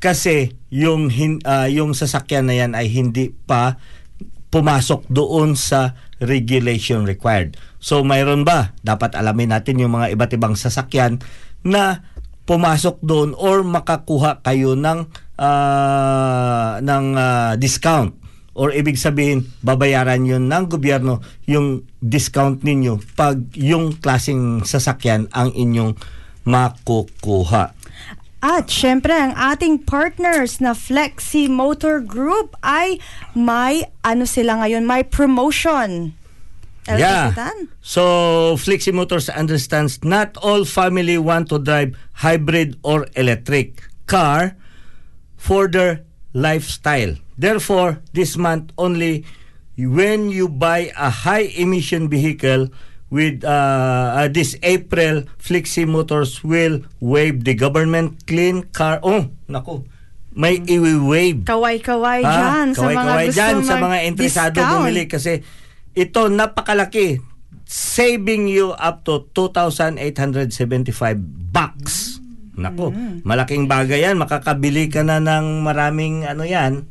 kasi 0.00 0.56
yung 0.72 1.12
ah, 1.44 1.68
yung 1.68 1.92
sasakyan 1.92 2.48
na 2.48 2.56
yan 2.56 2.72
ay 2.72 2.88
hindi 2.88 3.28
pa 3.28 3.76
pumasok 4.48 5.12
doon 5.12 5.52
sa 5.60 5.92
regulation 6.22 7.06
required. 7.06 7.58
So 7.78 8.02
mayroon 8.02 8.42
ba? 8.42 8.74
Dapat 8.82 9.14
alamin 9.14 9.54
natin 9.54 9.78
yung 9.78 9.94
mga 9.94 10.14
iba't 10.14 10.34
ibang 10.34 10.54
sasakyan 10.58 11.22
na 11.62 12.02
pumasok 12.48 12.98
doon 13.04 13.36
or 13.36 13.62
makakuha 13.62 14.40
kayo 14.42 14.74
ng 14.74 15.06
ah, 15.38 16.80
ng 16.82 17.06
ah, 17.14 17.52
discount 17.54 18.16
or 18.58 18.74
ibig 18.74 18.98
sabihin 18.98 19.46
babayaran 19.62 20.26
yun 20.26 20.50
ng 20.50 20.66
gobyerno 20.66 21.22
yung 21.46 21.86
discount 22.02 22.66
ninyo 22.66 22.98
pag 23.14 23.38
yung 23.54 23.94
klaseng 24.02 24.66
sasakyan 24.66 25.30
ang 25.30 25.54
inyong 25.54 25.94
makukuha. 26.42 27.77
At 28.38 28.70
syempre, 28.70 29.10
ang 29.10 29.34
ating 29.34 29.82
partners 29.82 30.62
na 30.62 30.70
Flexi 30.70 31.50
Motor 31.50 31.98
Group 31.98 32.54
ay 32.62 33.02
may 33.34 33.82
ano 34.06 34.30
sila 34.30 34.62
ngayon, 34.62 34.86
may 34.86 35.02
promotion. 35.02 36.14
El 36.86 37.02
yeah. 37.02 37.34
Capitan? 37.34 37.68
So, 37.82 38.54
Flexi 38.54 38.94
Motors 38.94 39.28
understands 39.28 40.00
not 40.06 40.38
all 40.38 40.62
family 40.64 41.18
want 41.18 41.50
to 41.50 41.58
drive 41.58 41.98
hybrid 42.22 42.78
or 42.86 43.10
electric 43.18 43.82
car 44.06 44.54
for 45.36 45.66
their 45.66 46.06
lifestyle. 46.32 47.18
Therefore, 47.36 48.00
this 48.14 48.38
month 48.38 48.70
only 48.78 49.26
when 49.76 50.30
you 50.30 50.48
buy 50.48 50.94
a 50.94 51.10
high 51.10 51.50
emission 51.58 52.08
vehicle 52.08 52.70
with 53.08 53.40
uh, 53.40 53.50
uh, 54.14 54.28
this 54.28 54.52
April 54.60 55.24
Flexi 55.36 55.84
Motors 55.84 56.40
will 56.42 56.84
waive 56.98 57.42
the 57.42 57.52
government 57.52 58.24
clean 58.24 58.68
car 58.68 59.00
oh 59.00 59.26
nako 59.46 59.88
may 60.32 60.60
i-waive 60.60 61.42
Kaway-kaway 61.42 62.20
Ah, 62.20 62.62
dyan 62.62 62.68
sa 62.70 62.84
mga 62.84 62.94
kaway-kaway 62.94 63.26
gusto 63.26 63.34
dyan 63.34 63.56
sa 63.60 63.74
mga 63.76 63.96
interesado 64.04 64.54
discount. 64.54 64.72
bumili 64.78 65.04
kasi 65.04 65.32
ito 65.92 66.28
napakalaki 66.28 67.18
saving 67.64 68.46
you 68.46 68.70
up 68.72 69.02
to 69.02 69.28
2,875 69.34 70.88
bucks. 71.52 72.16
Nako, 72.54 72.90
Mm. 72.90 73.22
malaking 73.22 73.66
bagay 73.66 74.02
yan. 74.02 74.16
Makakabili 74.16 74.88
ka 74.88 75.02
na 75.02 75.18
ng 75.18 75.60
maraming 75.60 76.24
ano 76.24 76.42
yan, 76.42 76.88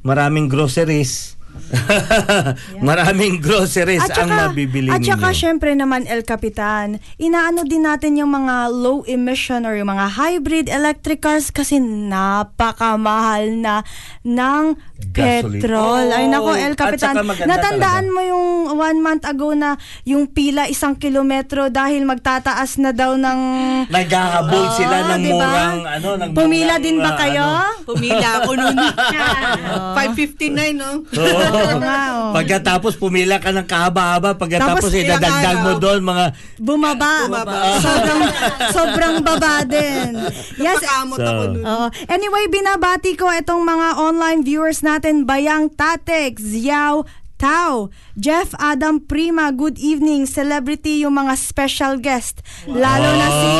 maraming 0.00 0.48
groceries. 0.48 1.36
maraming 2.88 3.38
groceries 3.38 4.04
ang 4.12 4.30
mabibili 4.30 4.90
at 4.90 5.02
saka 5.02 5.30
ninyo. 5.30 5.38
syempre 5.38 5.70
naman 5.72 6.04
El 6.06 6.22
Capitan, 6.22 6.96
inaano 7.16 7.64
din 7.64 7.82
natin 7.82 8.14
yung 8.14 8.30
mga 8.30 8.70
low 8.70 9.02
emission 9.04 9.64
or 9.64 9.74
yung 9.74 9.88
mga 9.88 10.06
hybrid 10.12 10.66
electric 10.68 11.20
cars 11.20 11.48
kasi 11.48 11.78
napakamahal 11.78 13.48
na 13.54 13.74
ng 14.22 14.76
Gasoline. 15.10 15.60
petrol. 15.60 16.06
Ay 16.10 16.26
nako 16.26 16.50
El 16.54 16.74
at 16.74 16.78
Capitan, 16.78 17.14
saka 17.16 17.44
natandaan 17.44 18.06
mo 18.08 18.20
yung 18.20 18.46
one 18.74 18.98
month 19.00 19.24
ago 19.24 19.52
na 19.52 19.76
yung 20.04 20.26
pila 20.26 20.66
isang 20.66 20.94
kilometro 20.94 21.68
dahil 21.68 22.04
magtataas 22.04 22.78
na 22.78 22.90
daw 22.90 23.14
ng 23.14 23.40
Naghahabol 23.84 24.64
Oo, 24.64 24.74
sila 24.74 24.96
ng 25.12 25.20
diba? 25.20 25.44
murang 25.44 25.80
ano, 25.84 26.08
ng 26.16 26.30
Pumila 26.32 26.74
murang, 26.76 26.84
din 26.84 26.96
ba 26.98 27.10
ah, 27.10 27.16
kayo? 27.16 27.44
ano. 27.44 27.84
Pumila 27.84 28.28
ako 28.40 28.50
noon. 28.54 28.76
5.59, 28.78 30.72
no? 30.80 30.90
Oo. 31.52 31.78
nga. 31.80 31.98
Pagkatapos 32.34 32.96
pumila 32.96 33.38
ka 33.38 33.50
ng 33.54 33.66
kahaba-haba, 33.68 34.34
pagkatapos 34.34 34.90
Tapos 34.90 34.94
idadagdag 34.94 35.58
mo 35.62 35.72
doon 35.78 36.00
mga 36.02 36.24
Bumaba. 36.58 37.12
Sobrang, 37.84 38.22
sobrang 38.72 39.14
baba 39.20 39.62
din. 39.66 40.18
Yes, 40.58 40.80
Napakamot 40.82 41.18
So, 41.18 41.26
ako. 41.26 41.42
Oo. 41.62 41.86
Anyway, 42.08 42.44
binabati 42.50 43.12
ko 43.14 43.30
itong 43.30 43.62
mga 43.62 43.88
online 44.00 44.40
viewers 44.42 44.80
natin, 44.82 45.26
Bayang 45.26 45.70
Tatek, 45.70 46.38
Ziao, 46.38 47.06
Tao, 47.44 47.92
Jeff 48.16 48.56
Adam 48.56 49.04
Prima, 49.04 49.52
good 49.52 49.76
evening, 49.76 50.24
celebrity 50.24 51.04
yung 51.04 51.20
mga 51.20 51.36
special 51.36 52.00
guest. 52.00 52.40
Lalo 52.64 53.10
na 53.20 53.28
si. 53.28 53.52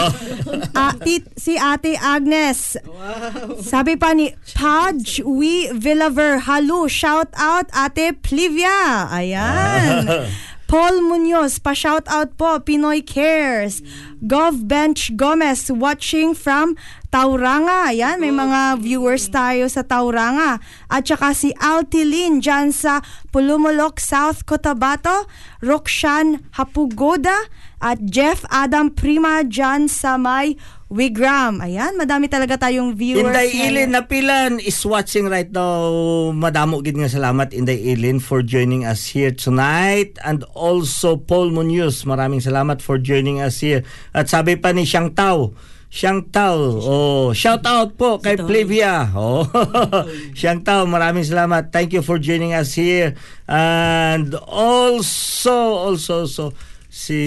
Ah, 0.72 0.97
tit- 1.05 1.28
si 1.37 1.61
Ate 1.61 1.93
Agnes. 2.01 2.80
Sabi 3.61 4.01
pa 4.01 4.16
ni 4.16 4.32
Podge 4.57 5.20
We 5.20 5.68
Villaver. 5.76 6.49
Hello, 6.49 6.89
shout 6.89 7.28
out 7.37 7.68
Ate 7.76 8.16
Plivia. 8.16 9.05
Ayan. 9.12 10.32
Paul 10.75 11.07
Munoz, 11.07 11.62
pa-shout 11.62 12.03
out 12.11 12.35
po, 12.35 12.59
Pinoy 12.59 12.99
Cares. 12.99 13.79
Gov 14.27 14.66
Bench 14.66 15.14
Gomez, 15.14 15.70
watching 15.70 16.35
from 16.35 16.75
Tauranga. 17.14 17.95
Ayan, 17.95 18.18
may 18.18 18.35
mga 18.35 18.83
viewers 18.83 19.31
tayo 19.31 19.70
sa 19.70 19.87
Tauranga. 19.87 20.59
At 20.91 21.07
saka 21.07 21.31
si 21.31 21.55
Altilin 21.62 22.43
dyan 22.43 22.75
sa 22.75 23.07
Pulumulok, 23.31 24.03
South 24.03 24.43
Cotabato. 24.51 25.31
Rokshan 25.62 26.43
Hapugoda. 26.59 27.47
At 27.83 28.03
Jeff 28.07 28.45
Adam 28.53 28.93
Prima 28.93 29.43
dyan 29.47 29.91
sa 29.91 30.18
may 30.18 30.59
Wigram. 30.95 31.59
Ayan, 31.59 31.99
madami 31.99 32.31
talaga 32.31 32.55
tayong 32.55 32.95
viewers. 32.95 33.27
Inday. 33.27 33.51
Ilin 33.66 33.99
Napilan 33.99 34.62
is 34.62 34.79
watching 34.87 35.27
right 35.27 35.51
now. 35.51 36.31
Madamo 36.31 36.79
gid 36.87 36.95
nga 36.95 37.11
salamat 37.11 37.51
Inday 37.51 37.97
Ilin 37.97 38.22
for 38.22 38.47
joining 38.47 38.87
us 38.87 39.11
here 39.11 39.35
tonight 39.35 40.14
and 40.22 40.47
also 40.55 41.18
Paul 41.18 41.51
Munoz. 41.51 42.07
Maraming 42.07 42.39
salamat 42.39 42.79
for 42.79 43.03
joining 43.03 43.43
us 43.43 43.59
here. 43.59 43.83
At 44.14 44.31
sabi 44.31 44.55
pa 44.55 44.70
ni 44.70 44.87
Xiang 44.87 45.18
Tao, 45.18 45.51
Xiang 45.91 46.31
Tao, 46.31 46.59
oh, 46.79 47.29
shout 47.35 47.66
out 47.66 47.99
po 47.99 48.22
kay 48.22 48.39
Plevia. 48.39 49.11
Oh. 49.14 49.47
Xiang 50.39 50.62
Tao, 50.62 50.87
maraming 50.87 51.27
salamat. 51.27 51.75
Thank 51.75 51.95
you 51.95 52.07
for 52.07 52.22
joining 52.22 52.55
us 52.55 52.75
here. 52.79 53.18
And 53.51 54.31
also 54.47 55.91
also 55.91 56.31
so 56.31 56.55
si 56.95 57.20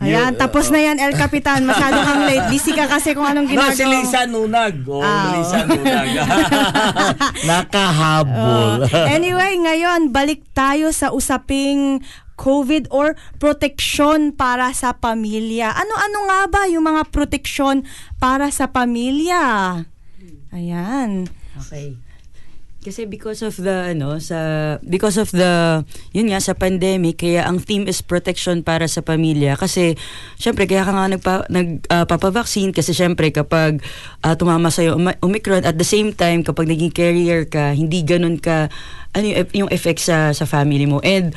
Ayan, 0.00 0.32
tapos 0.32 0.72
na 0.72 0.80
yan, 0.80 0.96
El 0.96 1.12
Capitan. 1.12 1.60
Masyado 1.60 2.00
kang 2.00 2.24
late. 2.24 2.48
Busy 2.56 2.72
ka 2.72 2.88
kasi 2.88 3.12
kung 3.12 3.28
anong 3.28 3.52
No, 3.52 3.68
ginagawa. 3.68 3.76
si 3.76 3.84
Lisa 3.84 4.24
Nunag. 4.24 4.76
Oh, 4.88 5.04
Ah, 5.04 5.36
Lisa 5.36 5.60
oh. 5.60 5.76
Nunag. 5.76 6.08
Nakahabol. 7.50 8.88
Oh. 8.88 9.06
anyway, 9.12 9.60
ngayon, 9.60 10.08
balik 10.08 10.40
tayo 10.56 10.88
sa 10.88 11.12
usaping 11.12 12.00
COVID 12.40 12.88
or 12.88 13.12
proteksyon 13.36 14.32
para 14.32 14.72
sa 14.72 14.96
pamilya. 14.96 15.76
Ano-ano 15.76 16.18
nga 16.32 16.40
ba 16.48 16.62
yung 16.64 16.88
mga 16.88 17.12
proteksyon 17.12 17.84
para 18.16 18.48
sa 18.48 18.72
pamilya? 18.72 19.84
Ayan. 20.48 21.28
Okay. 21.60 21.92
Kasi 22.80 23.04
because 23.04 23.44
of 23.44 23.60
the 23.60 23.92
ano 23.92 24.16
sa 24.24 24.80
because 24.80 25.20
of 25.20 25.28
the 25.36 25.84
yun 26.16 26.32
nga 26.32 26.40
sa 26.40 26.56
pandemic 26.56 27.20
kaya 27.20 27.44
ang 27.44 27.60
theme 27.60 27.84
is 27.84 28.00
protection 28.00 28.64
para 28.64 28.88
sa 28.88 29.04
pamilya. 29.04 29.60
Kasi 29.60 30.00
syempre 30.40 30.64
kaya 30.64 30.88
ka 30.88 30.92
nga 30.96 31.12
nagpa 31.12 31.34
nagpapavaccine 31.52 32.72
kasi 32.72 32.96
syempre 32.96 33.28
kapag 33.36 33.84
ah, 34.24 34.32
tumama 34.32 34.72
sa 34.72 34.80
Omicron 35.20 35.68
at 35.68 35.76
the 35.76 35.84
same 35.84 36.16
time 36.16 36.40
kapag 36.40 36.72
naging 36.72 36.88
carrier 36.88 37.44
ka 37.44 37.76
hindi 37.76 38.00
ganun 38.00 38.40
ka 38.40 38.72
ano 39.12 39.24
yung, 39.28 39.68
yung 39.68 39.70
effect 39.70 40.00
sa 40.00 40.32
sa 40.32 40.48
family 40.48 40.88
mo. 40.88 41.04
And 41.04 41.36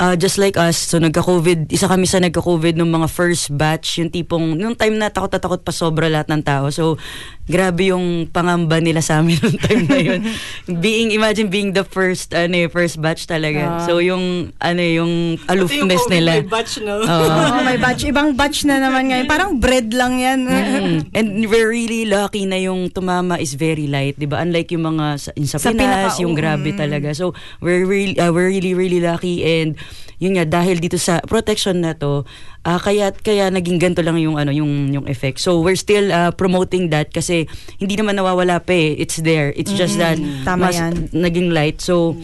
uh, 0.00 0.16
just 0.16 0.40
like 0.40 0.56
us, 0.56 0.80
so 0.80 0.96
nagka-COVID, 0.96 1.68
isa 1.68 1.84
kami 1.84 2.08
sa 2.08 2.18
nagka-COVID 2.24 2.80
nung 2.80 2.88
mga 2.88 3.06
first 3.12 3.52
batch, 3.52 4.00
yung 4.00 4.08
tipong, 4.08 4.56
nung 4.56 4.72
time 4.72 4.96
na 4.96 5.12
takot 5.12 5.28
na 5.28 5.38
takot 5.38 5.60
pa 5.60 5.70
sobra 5.70 6.08
lahat 6.08 6.32
ng 6.32 6.40
tao. 6.40 6.72
So, 6.72 6.96
grabe 7.44 7.92
yung 7.92 8.30
pangamba 8.30 8.80
nila 8.80 9.04
sa 9.04 9.20
amin 9.20 9.36
nung 9.44 9.58
time 9.60 9.84
na 9.84 10.00
yun. 10.00 10.20
being, 10.84 11.12
imagine 11.12 11.52
being 11.52 11.76
the 11.76 11.84
first, 11.84 12.32
ano 12.32 12.56
eh, 12.56 12.68
first 12.72 12.96
batch 12.96 13.28
talaga. 13.28 13.84
Ah. 13.84 13.84
so, 13.84 14.00
yung, 14.00 14.56
ano 14.56 14.80
eh, 14.80 14.96
yung 14.96 15.36
aloofness 15.44 16.08
COVID 16.08 16.14
nila. 16.16 16.32
may 16.40 16.48
batch, 16.48 16.80
no? 16.80 17.04
Oo. 17.04 17.28
Oo, 17.50 17.60
may 17.66 17.76
batch. 17.76 18.08
Ibang 18.08 18.32
batch 18.34 18.64
na 18.64 18.80
naman 18.80 19.12
ngayon. 19.12 19.26
Parang 19.28 19.60
bread 19.60 19.92
lang 19.92 20.16
yan. 20.16 20.48
Mm. 20.48 20.96
And 21.12 21.28
we're 21.44 21.68
really 21.68 22.08
lucky 22.08 22.48
na 22.48 22.56
yung 22.56 22.88
tumama 22.88 23.36
is 23.36 23.58
very 23.58 23.90
light, 23.90 24.16
'di 24.16 24.30
ba? 24.30 24.40
Unlike 24.40 24.78
yung 24.78 24.84
mga 24.94 25.04
sa, 25.18 25.30
yung 25.34 25.50
sa, 25.50 25.58
Sa 25.58 25.74
Pinas, 25.74 26.14
pinaka- 26.14 26.22
yung 26.22 26.34
grabe 26.38 26.70
mm. 26.72 26.78
talaga. 26.78 27.08
So, 27.12 27.34
we're 27.58 27.84
really 27.84 28.16
uh, 28.16 28.30
we're 28.30 28.48
really 28.48 28.72
really 28.72 29.02
lucky 29.02 29.42
and 29.42 29.74
yun 30.18 30.36
nga 30.36 30.44
dahil 30.44 30.78
dito 30.78 30.96
sa 30.96 31.18
protection 31.22 31.80
na 31.80 31.94
to, 31.94 32.24
ah, 32.62 32.76
kaya 32.76 33.10
kaya 33.10 33.48
naging 33.48 33.80
ganto 33.80 34.00
lang 34.00 34.16
yung 34.16 34.36
ano 34.36 34.50
yung 34.50 34.92
yung 34.92 35.06
effect. 35.06 35.40
So, 35.40 35.60
we're 35.60 35.78
still 35.78 36.10
uh, 36.10 36.30
promoting 36.30 36.90
that 36.90 37.10
kasi 37.10 37.48
hindi 37.76 37.96
naman 37.96 38.16
nawawala 38.16 38.60
pa 38.60 38.72
eh. 38.72 38.96
It's 38.96 39.18
there. 39.20 39.50
It's 39.54 39.72
just 39.72 39.96
Mm, 39.96 40.02
that 40.02 40.18
tama 40.44 40.68
mas 40.68 40.76
yan. 40.76 41.10
naging 41.12 41.50
light. 41.50 41.80
So, 41.80 42.14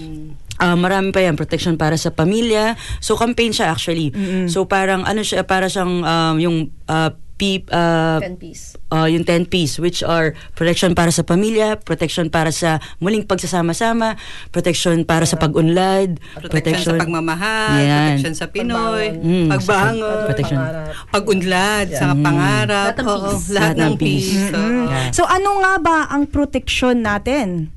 Ah, 0.56 0.72
marami 0.72 1.12
pa 1.12 1.20
yan 1.20 1.36
protection 1.36 1.76
para 1.76 2.00
sa 2.00 2.08
pamilya. 2.08 2.80
So 3.04 3.12
campaign 3.12 3.52
siya 3.52 3.76
actually. 3.76 4.08
So 4.48 4.64
parang 4.64 5.04
ano 5.04 5.20
siya 5.20 5.44
para 5.44 5.68
siyang 5.68 6.00
um, 6.00 6.36
yung 6.40 6.56
uh, 6.88 7.12
P, 7.36 7.60
uh, 7.68 8.16
10 8.18 8.36
piece. 8.36 8.80
uh, 8.88 9.04
yung 9.04 9.20
10 9.22 9.44
piece 9.46 9.76
which 9.76 10.00
are 10.00 10.32
protection 10.52 10.92
para 10.92 11.08
sa 11.08 11.20
pamilya, 11.20 11.76
protection 11.78 12.26
para 12.26 12.48
sa 12.48 12.80
muling 12.96 13.22
pagsasama-sama, 13.22 14.16
protection 14.48 15.04
para 15.04 15.22
sa 15.22 15.36
pag-unlad, 15.36 16.16
Protection 16.34 16.96
sa 16.96 16.98
pagmamahal, 16.98 17.76
Yan. 17.78 18.16
protection 18.16 18.34
sa 18.34 18.46
Pinoy, 18.46 19.12
Mm, 19.14 19.48
pagbangon, 19.50 20.18
protection. 20.24 20.58
pag-unlad, 21.10 21.86
sa 21.90 22.12
pangarap, 22.12 22.92
Lahat 22.92 22.98
ng 22.98 23.06
oo, 23.06 23.20
peace. 23.28 23.46
lahat 23.52 23.74
ng 23.76 23.92
peace. 23.96 24.32
Oo. 24.50 24.84
Yeah. 24.86 25.12
So, 25.12 25.22
ano 25.24 25.60
nga 25.60 25.74
ba 25.78 25.98
ang 26.08 26.26
proteksyon 26.26 27.00
natin? 27.00 27.75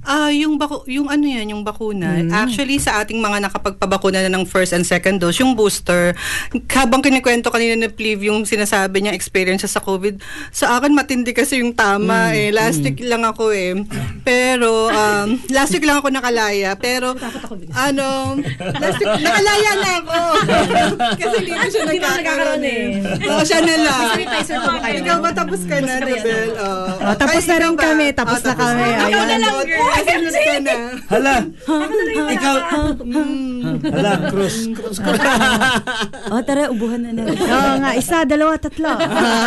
Ah, 0.00 0.32
yung 0.32 0.56
baku 0.56 0.80
yung 0.88 1.12
ano 1.12 1.24
yan, 1.24 1.52
yung 1.52 1.62
bakuna. 1.62 2.24
Mm. 2.24 2.32
Actually 2.32 2.80
sa 2.80 3.04
ating 3.04 3.20
mga 3.20 3.44
nakapagpabakuna 3.48 4.24
na 4.24 4.32
ng 4.32 4.48
first 4.48 4.72
and 4.72 4.88
second 4.88 5.20
dose, 5.20 5.44
yung 5.44 5.52
booster, 5.52 6.16
habang 6.72 7.04
kinikwento 7.04 7.52
kanina 7.52 7.76
ni 7.76 7.88
Pliv 7.92 8.24
yung 8.24 8.48
sinasabi 8.48 9.04
niya 9.04 9.12
experience 9.12 9.68
sa 9.68 9.82
COVID, 9.82 10.16
sa 10.48 10.80
akin 10.80 10.96
matindi 10.96 11.36
kasi 11.36 11.60
yung 11.60 11.76
tama 11.76 12.32
eh. 12.32 12.48
Last 12.48 12.80
week 12.80 13.04
lang 13.04 13.28
ako 13.28 13.52
eh. 13.52 13.76
Pero 14.24 14.88
um, 14.88 15.36
last 15.52 15.76
week 15.76 15.84
lang 15.84 16.00
ako 16.00 16.08
nakalaya, 16.08 16.72
pero 16.80 17.12
ano, 17.76 18.40
last 18.80 18.98
week 18.98 19.16
nakalaya 19.20 19.72
na 19.76 19.90
ako. 20.00 20.18
kasi 21.20 21.34
hindi 21.44 21.52
ko 21.52 21.66
siya 21.68 21.82
nagkakaroon 21.84 22.62
eh. 22.64 22.82
eh. 23.04 23.28
Oo, 23.28 23.42
siya 23.44 23.60
na 23.60 23.76
lang. 23.84 24.04
Ikaw 24.80 25.16
ba 25.20 25.30
tapos 25.36 25.60
ka 25.68 25.76
na, 25.84 26.00
Rebel? 26.00 26.56
Oh, 26.56 27.14
tapos 27.16 27.44
na 27.44 27.56
rin 27.60 27.72
ikaw 27.76 27.84
kami, 27.84 28.06
tapos 28.16 28.38
Oh, 28.40 28.46
na 28.48 28.54
kami. 28.56 28.88
Ayan. 28.88 29.26
na 29.28 29.36
lang, 29.36 29.56
girl. 29.68 29.89
Kasunod 29.90 30.36
ka 30.46 30.56
na. 30.62 30.74
Hala. 31.10 31.36
Ikaw. 32.34 32.56
Hala, 33.82 34.28
Cruz. 34.28 34.68
Cruz. 34.70 34.96
Oh, 36.28 36.40
tara, 36.40 36.68
ubuhan 36.68 37.00
na 37.00 37.10
natin. 37.12 37.36
Oo 37.38 37.70
nga, 37.78 37.90
isa, 37.94 38.22
dalawa, 38.22 38.54
tatlo. 38.56 38.88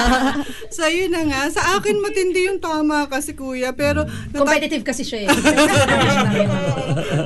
so, 0.75 0.81
yun 0.85 1.09
na 1.09 1.21
nga. 1.23 1.39
Sa 1.49 1.75
akin, 1.75 1.97
matindi 1.97 2.45
yung 2.45 2.57
tama 2.57 3.05
kasi, 3.05 3.31
kuya. 3.31 3.71
Pero, 3.71 4.03
nata- 4.03 4.39
Competitive 4.39 4.83
kasi 4.83 5.01
siya 5.01 5.23
eh. 5.23 5.27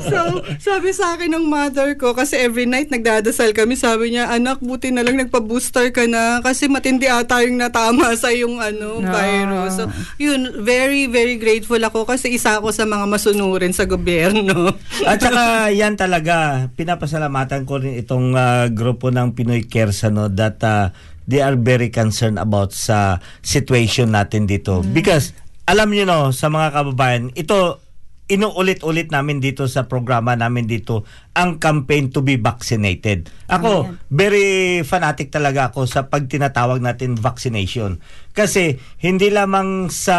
so, 0.03 0.17
sabi 0.59 0.89
sa 0.91 1.13
akin 1.13 1.31
ng 1.31 1.45
mother 1.45 1.93
ko, 1.95 2.11
kasi 2.11 2.35
every 2.37 2.65
night 2.65 2.87
nagdadasal 2.87 3.51
kami, 3.51 3.73
sabi 3.73 4.11
niya, 4.11 4.29
anak, 4.29 4.57
buti 4.59 4.89
na 4.89 5.01
lang 5.01 5.17
nagpa-booster 5.17 5.89
ka 5.89 6.05
na 6.05 6.39
kasi 6.39 6.65
matindi 6.67 7.05
ata 7.05 7.41
yung 7.41 7.57
natama 7.57 8.13
sa 8.15 8.29
yung 8.29 8.57
ano, 8.57 8.89
No. 8.97 9.05
virus. 9.07 9.77
So, 9.77 9.83
yun, 10.17 10.49
very, 10.59 11.05
very 11.05 11.35
grateful 11.37 11.77
ako 11.79 12.03
kasi 12.03 12.31
isa 12.31 12.57
ako 12.57 12.69
sa 12.69 12.83
mga 12.83 13.05
masunurin 13.05 13.71
sa 13.71 13.85
gobyerno. 13.85 14.73
At 15.03 15.19
saka 15.19 15.69
yan 15.69 15.93
talaga, 15.93 16.65
pinapasalamatan 16.97 17.69
ko 17.69 17.77
rin 17.77 17.93
itong 18.01 18.33
ah, 18.33 18.65
grupo 18.73 19.13
ng 19.13 19.37
Pinoy 19.37 19.69
Cares 19.69 20.01
ano, 20.01 20.33
that 20.33 20.57
ah, 20.65 20.89
they 21.29 21.45
are 21.45 21.53
very 21.53 21.93
concerned 21.93 22.41
about 22.41 22.73
sa 22.73 23.21
situation 23.45 24.17
natin 24.17 24.49
dito. 24.49 24.81
Because, 24.81 25.37
alam 25.69 25.93
niyo 25.93 26.09
no, 26.09 26.33
sa 26.33 26.49
mga 26.49 26.73
kababayan, 26.73 27.29
ito, 27.37 27.85
inuulit-ulit 28.27 29.13
namin 29.13 29.39
dito 29.39 29.69
sa 29.71 29.87
programa 29.87 30.35
namin 30.35 30.67
dito 30.67 31.07
ang 31.31 31.61
campaign 31.61 32.11
to 32.11 32.19
be 32.25 32.35
vaccinated. 32.35 33.29
Ako, 33.47 33.93
very 34.11 34.81
fanatic 34.83 35.31
talaga 35.31 35.71
ako 35.71 35.87
sa 35.87 36.09
pag 36.09 36.27
tinatawag 36.27 36.81
natin 36.83 37.15
vaccination. 37.15 38.01
Kasi 38.33 38.81
hindi 38.99 39.31
lamang 39.31 39.87
sa 39.93 40.17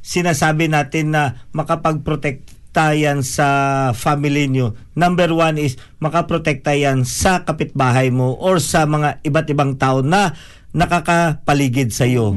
sinasabi 0.00 0.72
natin 0.72 1.12
na 1.12 1.44
makapag-protect 1.52 2.59
yan 2.74 3.26
sa 3.26 3.46
family 3.94 4.46
nyo. 4.46 4.78
Number 4.94 5.30
one 5.34 5.58
is 5.58 5.74
makaprotekta 5.98 6.74
yan 6.74 7.02
sa 7.02 7.42
kapitbahay 7.42 8.14
mo 8.14 8.38
or 8.38 8.62
sa 8.62 8.86
mga 8.86 9.22
iba't 9.26 9.48
ibang 9.50 9.74
tao 9.74 10.02
na 10.06 10.34
nakakapaligid 10.70 11.90
sa 11.90 12.06
iyo. 12.06 12.34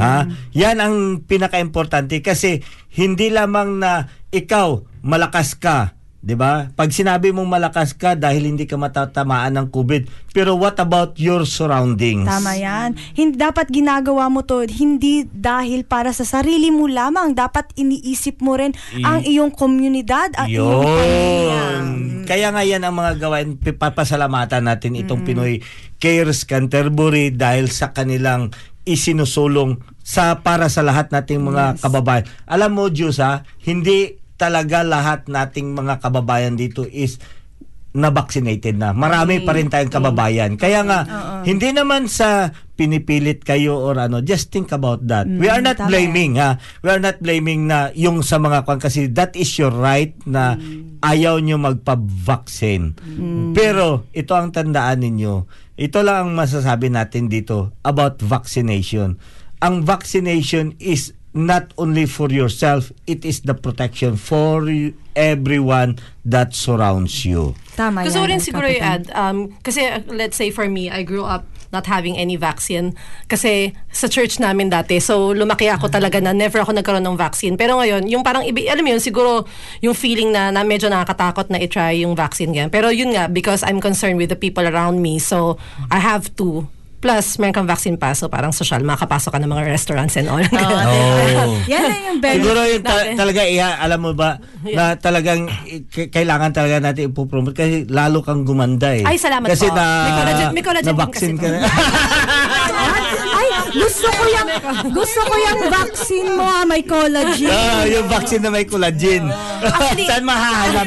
Ha? 0.00 0.28
Yan 0.56 0.80
ang 0.80 0.96
pinaka-importante 1.24 2.20
kasi 2.24 2.64
hindi 2.96 3.28
lamang 3.28 3.80
na 3.80 4.08
ikaw 4.32 4.84
malakas 5.04 5.56
ka 5.56 5.95
'di 6.26 6.34
ba? 6.34 6.74
Pag 6.74 6.90
sinabi 6.90 7.30
mong 7.30 7.46
malakas 7.46 7.94
ka 7.94 8.18
dahil 8.18 8.50
hindi 8.50 8.66
ka 8.66 8.74
matatamaan 8.74 9.54
ng 9.54 9.66
COVID, 9.70 10.34
pero 10.34 10.58
what 10.58 10.74
about 10.82 11.14
your 11.22 11.46
surroundings? 11.46 12.26
Tama 12.26 12.58
yan. 12.58 12.98
Hindi, 13.14 13.38
dapat 13.38 13.70
ginagawa 13.70 14.26
mo 14.26 14.42
to 14.42 14.66
hindi 14.66 15.22
dahil 15.22 15.86
para 15.86 16.10
sa 16.10 16.26
sarili 16.26 16.74
mo 16.74 16.90
lamang. 16.90 17.38
Dapat 17.38 17.78
iniisip 17.78 18.42
mo 18.42 18.58
rin 18.58 18.74
I- 18.98 19.06
ang 19.06 19.22
iyong 19.22 19.54
komunidad 19.54 20.34
at 20.34 20.50
iyong 20.50 20.82
pamilya. 20.82 21.62
Yun. 21.78 21.86
Kaya 22.26 22.50
nga 22.50 22.66
yan 22.66 22.82
ang 22.82 22.98
mga 22.98 23.22
gawain, 23.22 23.54
papasalamatan 23.62 24.66
natin 24.66 24.98
itong 24.98 25.22
Pinoy 25.22 25.62
Cares 26.02 26.42
Canterbury 26.42 27.30
dahil 27.30 27.70
sa 27.70 27.94
kanilang 27.94 28.50
isinusulong 28.82 29.78
sa 30.02 30.42
para 30.42 30.66
sa 30.66 30.82
lahat 30.82 31.14
nating 31.14 31.38
mga 31.38 31.78
kababayan. 31.78 32.26
Alam 32.50 32.70
mo, 32.74 32.84
Diyos 32.90 33.22
ha, 33.22 33.46
hindi 33.62 34.25
talaga 34.36 34.84
lahat 34.84 35.28
nating 35.28 35.72
mga 35.72 36.00
kababayan 36.00 36.54
dito 36.56 36.84
is 36.84 37.20
na 37.96 38.12
vaccinated 38.12 38.76
na. 38.76 38.92
Marami 38.92 39.40
pa 39.40 39.56
rin 39.56 39.72
tayong 39.72 39.88
kababayan. 39.88 40.60
Kaya 40.60 40.84
nga, 40.84 41.00
hindi 41.48 41.72
naman 41.72 42.12
sa 42.12 42.52
pinipilit 42.76 43.40
kayo 43.40 43.80
or 43.80 43.96
ano, 43.96 44.20
just 44.20 44.52
think 44.52 44.68
about 44.76 45.00
that. 45.08 45.24
We 45.24 45.48
are 45.48 45.64
not 45.64 45.80
tama 45.80 45.88
blaming 45.88 46.36
ha. 46.36 46.60
We 46.84 46.92
are 46.92 47.00
not 47.00 47.24
blaming 47.24 47.72
na 47.72 47.88
yung 47.96 48.20
sa 48.20 48.36
mga 48.36 48.68
kwan 48.68 48.84
kasi 48.84 49.08
that 49.16 49.32
is 49.32 49.48
your 49.56 49.72
right 49.72 50.12
na 50.28 50.60
ayaw 51.00 51.40
nyo 51.40 51.56
magpa-vaccine. 51.56 53.00
Pero 53.56 54.04
ito 54.12 54.36
ang 54.36 54.52
tandaan 54.52 55.00
ninyo. 55.00 55.34
Ito 55.80 56.04
lang 56.04 56.16
ang 56.20 56.30
masasabi 56.36 56.92
natin 56.92 57.32
dito 57.32 57.72
about 57.80 58.20
vaccination. 58.20 59.16
Ang 59.64 59.88
vaccination 59.88 60.76
is 60.76 61.15
not 61.36 61.70
only 61.76 62.08
for 62.08 62.32
yourself, 62.32 62.90
it 63.06 63.24
is 63.24 63.44
the 63.44 63.52
protection 63.52 64.16
for 64.16 64.64
y- 64.64 64.96
everyone 65.14 66.00
that 66.24 66.56
surrounds 66.56 67.24
you. 67.28 67.54
Tama 67.76 68.08
Gusto 68.08 68.24
ko 68.24 68.26
yan, 68.26 68.32
rin 68.32 68.40
siguro 68.40 68.66
i-add, 68.66 69.12
um, 69.12 69.52
kasi 69.60 69.84
uh, 69.84 70.00
let's 70.08 70.34
say 70.40 70.48
for 70.48 70.64
me, 70.64 70.88
I 70.88 71.04
grew 71.04 71.28
up 71.28 71.44
not 71.76 71.84
having 71.86 72.16
any 72.16 72.36
vaccine. 72.40 72.96
Kasi 73.28 73.76
sa 73.92 74.08
church 74.08 74.38
namin 74.40 74.70
dati, 74.72 74.96
so 75.02 75.36
lumaki 75.36 75.68
ako 75.68 75.92
talaga 75.92 76.22
na 76.22 76.32
never 76.32 76.62
ako 76.62 76.72
nagkaroon 76.72 77.04
ng 77.04 77.18
vaccine. 77.18 77.60
Pero 77.60 77.76
ngayon, 77.76 78.08
yung 78.08 78.24
parang, 78.24 78.46
ibi, 78.46 78.70
alam 78.70 78.80
mo 78.86 78.96
yun, 78.96 79.02
siguro 79.02 79.44
yung 79.82 79.92
feeling 79.92 80.32
na, 80.32 80.48
na 80.48 80.62
medyo 80.64 80.88
nakakatakot 80.88 81.52
na 81.52 81.60
i-try 81.60 82.00
yung 82.00 82.16
vaccine 82.16 82.54
yan. 82.54 82.68
Pero 82.72 82.88
yun 82.88 83.12
nga, 83.12 83.28
because 83.28 83.60
I'm 83.66 83.82
concerned 83.82 84.16
with 84.16 84.32
the 84.32 84.38
people 84.38 84.64
around 84.64 85.02
me, 85.02 85.18
so 85.18 85.60
I 85.92 86.00
have 86.00 86.32
to 86.40 86.64
Plus, 86.96 87.36
meron 87.36 87.52
kang 87.52 87.66
vaccine 87.66 87.94
pa, 87.94 88.10
so 88.10 88.26
parang 88.26 88.50
social, 88.50 88.80
makakapasok 88.80 89.28
ka 89.28 89.38
ng 89.38 89.48
mga 89.48 89.62
restaurants 89.66 90.16
and 90.16 90.26
all. 90.26 90.40
Oh. 91.36 91.52
Yan 91.66 91.82
na 91.84 91.96
yung 92.02 92.18
benefit 92.18 92.40
Siguro 92.40 92.60
yung 92.64 92.80
ta- 92.80 92.96
natin. 92.96 93.14
talaga 93.14 93.40
iya, 93.44 93.68
alam 93.76 94.00
mo 94.00 94.12
ba 94.12 94.40
na 94.64 94.96
talagang 94.96 95.46
k- 95.86 96.08
kailangan 96.08 96.50
talaga 96.50 96.80
natin 96.80 97.10
ipopromote 97.10 97.52
kasi 97.52 97.84
lalo 97.86 98.20
kang 98.20 98.42
gumanda 98.42 98.90
eh. 98.90 99.04
Ay, 99.04 99.14
salamat 99.16 99.44
kasi 99.44 99.68
po. 99.68 99.74
na 99.74 99.84
May 99.84 100.12
collagen- 100.14 100.52
may 100.52 100.64
collagen 100.64 100.86
din 100.86 100.96
na-vaccine 100.96 101.34
kasi 101.34 101.44
ka 101.44 101.48
na. 101.52 101.58
Ay, 103.36 103.48
gusto 103.76 104.06
ko 104.08 104.22
yung 104.26 104.48
gusto 104.90 105.20
ko 105.22 105.34
yung 105.36 105.60
vaccine 105.68 106.28
mo 106.30 106.44
ha, 106.44 106.64
may 106.64 106.82
collagen. 106.82 107.52
Ah, 107.52 107.84
yung 107.84 108.06
vaccine 108.06 108.40
na 108.40 108.50
may 108.50 108.64
collagen. 108.64 109.28
Actually, 109.62 110.06
Saan 110.06 110.24
mahahanap? 110.24 110.86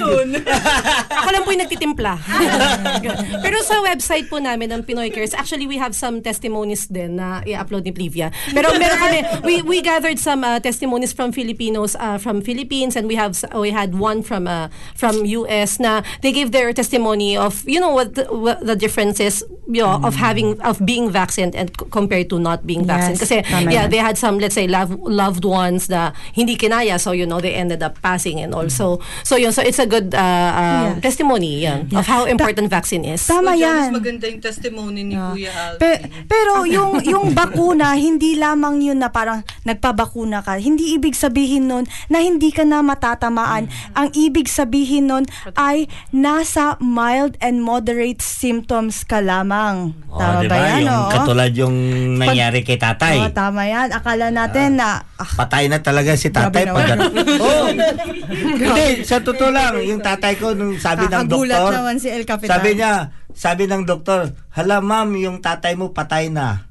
Ako 1.23 1.29
lang 1.33 1.41
po 1.43 1.49
yung 1.51 1.63
nagtitimpla. 1.65 2.13
Pero 3.45 3.57
sa 3.63 3.81
website 3.81 4.29
po 4.29 4.37
namin 4.37 4.69
ng 4.71 4.81
Pinoy 4.83 5.09
Cares, 5.09 5.33
actually 5.33 5.65
we 5.65 5.77
have 5.77 5.93
some 5.93 6.21
testimonies 6.21 6.87
din 6.87 7.17
na 7.17 7.41
i-upload 7.43 7.83
ni 7.85 7.91
Plivia. 7.91 8.29
Pero 8.53 8.71
meron 8.77 8.99
kami, 8.99 9.19
we, 9.43 9.55
we 9.61 9.77
gathered 9.81 10.19
some 10.19 10.43
uh, 10.43 10.59
testimonies 10.59 11.11
from 11.11 11.31
Filipinos, 11.31 11.95
uh, 11.97 12.17
from 12.17 12.41
Philippines, 12.41 12.95
and 12.95 13.07
we 13.07 13.15
have 13.15 13.33
we 13.55 13.71
had 13.71 13.95
one 13.97 14.21
from 14.21 14.47
uh, 14.47 14.67
from 14.95 15.25
US 15.25 15.79
na 15.79 16.01
they 16.21 16.31
gave 16.31 16.51
their 16.51 16.71
testimony 16.73 17.37
of, 17.37 17.63
you 17.67 17.79
know, 17.79 17.91
what 17.91 18.15
the, 18.15 18.25
what 18.29 18.65
the 18.65 18.75
difference 18.75 19.19
is, 19.19 19.43
you 19.67 19.81
know, 19.81 19.99
of 20.03 20.15
having, 20.15 20.59
of 20.61 20.83
being 20.85 21.09
vaccinated 21.09 21.55
and 21.55 21.69
c- 21.69 21.85
compared 21.91 22.29
to 22.29 22.39
not 22.39 22.65
being 22.65 22.85
vaccinated. 22.85 23.19
Yes, 23.21 23.29
Kasi, 23.29 23.37
tama 23.43 23.71
yeah, 23.71 23.83
yan. 23.83 23.89
they 23.89 23.97
had 23.97 24.17
some, 24.17 24.39
let's 24.39 24.55
say, 24.55 24.67
love, 24.67 24.91
loved 25.01 25.45
ones 25.45 25.89
na 25.89 26.11
hindi 26.33 26.55
kinaya, 26.57 26.99
so, 26.99 27.11
you 27.11 27.25
know, 27.25 27.39
they 27.39 27.53
ended 27.53 27.83
up 27.83 28.01
passing 28.01 28.39
and 28.39 28.53
also, 28.59 28.99
so 29.23 29.39
yun, 29.39 29.55
so 29.55 29.63
it's 29.63 29.79
a 29.79 29.87
good 29.87 30.11
uh, 30.11 30.51
uh, 30.51 30.67
Yes. 30.79 31.01
testimony 31.01 31.63
yan 31.63 31.87
of 31.95 32.05
how 32.07 32.27
important 32.27 32.67
vaccine 32.67 33.07
is. 33.07 33.23
Tama 33.23 33.55
yan. 33.55 33.91
Mas 33.91 34.03
maganda 34.03 34.25
yung 34.27 34.43
testimony 34.43 35.01
ni 35.07 35.15
Kuya 35.15 35.51
Alvin. 35.51 35.79
Pe- 35.79 36.01
pero 36.27 36.67
yung 36.67 36.99
yung 37.03 37.31
bakuna 37.39 37.95
hindi 37.95 38.35
lamang 38.35 38.83
yun 38.83 38.99
na 38.99 39.09
parang 39.11 39.43
nagpabakuna 39.63 40.43
ka. 40.43 40.59
Hindi 40.59 40.95
ibig 40.95 41.15
sabihin 41.15 41.71
nun 41.71 41.85
na 42.11 42.19
hindi 42.19 42.51
ka 42.51 42.67
na 42.67 42.83
matatamaan. 42.83 43.71
Ang 43.95 44.07
ibig 44.15 44.51
sabihin 44.51 45.09
nun 45.09 45.23
ay 45.55 45.87
nasa 46.11 46.75
mild 46.81 47.39
and 47.39 47.63
moderate 47.63 48.19
symptoms 48.23 49.03
ka 49.05 49.23
lamang. 49.23 49.93
Tama 50.09 50.41
oh, 50.41 50.49
ba 50.49 50.57
yan? 50.57 50.81
Yung 50.89 51.03
oh? 51.05 51.11
katulad 51.13 51.51
yung 51.53 51.75
nangyari 52.17 52.65
kay 52.65 52.81
tatay. 52.81 53.21
Oh, 53.21 53.31
tama 53.31 53.67
yan. 53.69 53.93
Akala 53.93 54.33
natin 54.33 54.81
na 54.81 55.05
ah, 55.17 55.31
Patay 55.37 55.69
na 55.69 55.79
talaga 55.79 56.17
si 56.17 56.33
tatay 56.33 56.65
pag 56.69 56.97
oh. 57.43 57.69
Hindi, 58.57 58.87
sa 59.05 59.21
totoo 59.21 59.51
lang, 59.53 59.77
yung 59.85 60.01
tatay 60.01 60.33
ko 60.39 60.57
nung 60.57 60.79
sabi 60.81 61.05
ng 61.05 61.27
Kakagulat 61.27 61.59
doktor. 61.59 61.73
naman 61.77 61.95
si 62.01 62.07
El 62.09 62.25
Capitan. 62.25 62.49
Sabi 62.57 62.69
niya, 62.73 62.93
sabi 63.35 63.63
ng 63.69 63.83
doktor, 63.85 64.33
"Hala 64.55 64.81
ma'am, 64.81 65.13
yung 65.19 65.37
tatay 65.43 65.77
mo 65.77 65.93
patay 65.93 66.33
na." 66.33 66.65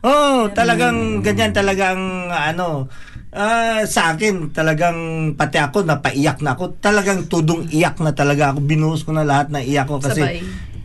Oh, 0.00 0.48
talagang 0.56 1.20
ganyan 1.20 1.52
talagang 1.52 2.32
ano, 2.32 2.88
ah, 3.36 3.84
sa 3.84 4.16
akin 4.16 4.48
talagang 4.48 5.32
pati 5.36 5.60
ako 5.60 5.84
napaiyak 5.84 6.40
na 6.40 6.56
ako. 6.56 6.80
Talagang 6.80 7.28
tudong 7.28 7.68
iyak 7.68 8.00
na 8.00 8.16
talaga 8.16 8.56
ako. 8.56 8.64
Binuhos 8.64 9.04
ko 9.04 9.12
na 9.12 9.28
lahat 9.28 9.52
na 9.52 9.60
iyak 9.60 9.84
ko 9.90 10.00
kasi 10.00 10.24
Sabay. 10.24 10.40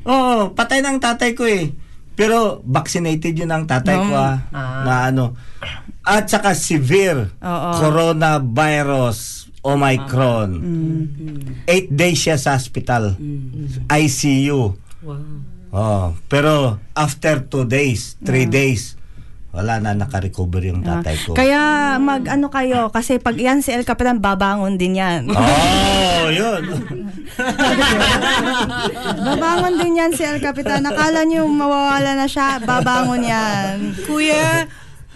Oh, 0.06 0.52
patay 0.52 0.84
ng 0.84 1.00
tatay 1.00 1.32
ko 1.34 1.48
eh. 1.48 1.72
Pero 2.16 2.60
vaccinated 2.64 3.36
yun 3.36 3.52
ang 3.52 3.64
tatay 3.68 3.98
ko 4.04 4.14
ah, 4.16 4.38
na 4.84 5.10
ano. 5.10 5.36
At 6.06 6.30
saka 6.30 6.54
severe 6.54 7.34
Oo. 7.40 7.72
coronavirus 7.82 9.45
Omicron. 9.66 10.50
Eight 11.66 11.90
days 11.90 12.22
siya 12.22 12.38
sa 12.38 12.54
hospital. 12.54 13.18
ICU. 13.90 14.78
Oh, 15.76 16.06
pero 16.30 16.78
after 16.94 17.42
two 17.44 17.66
days, 17.66 18.16
three 18.24 18.46
days, 18.46 18.96
wala 19.56 19.80
na 19.80 19.96
naka-recover 19.96 20.68
yung 20.68 20.84
tatay 20.84 21.16
ko. 21.24 21.32
Kaya 21.32 21.96
mag 21.96 22.28
ano 22.28 22.52
kayo 22.52 22.92
kasi 22.92 23.24
pag 23.24 23.40
yan 23.40 23.64
si 23.64 23.72
El 23.72 23.88
Capitan 23.88 24.20
babangon 24.20 24.76
din 24.76 25.00
yan. 25.00 25.32
Oh, 25.32 26.28
yun. 26.28 26.64
babangon 29.32 29.76
din 29.80 30.00
yan 30.00 30.12
si 30.12 30.28
El 30.28 30.44
Capitan. 30.44 30.84
Nakala 30.84 31.24
niyo 31.24 31.48
mawawala 31.48 32.20
na 32.20 32.28
siya, 32.28 32.60
babangon 32.68 33.24
yan. 33.24 33.96
Kuya, 34.04 34.68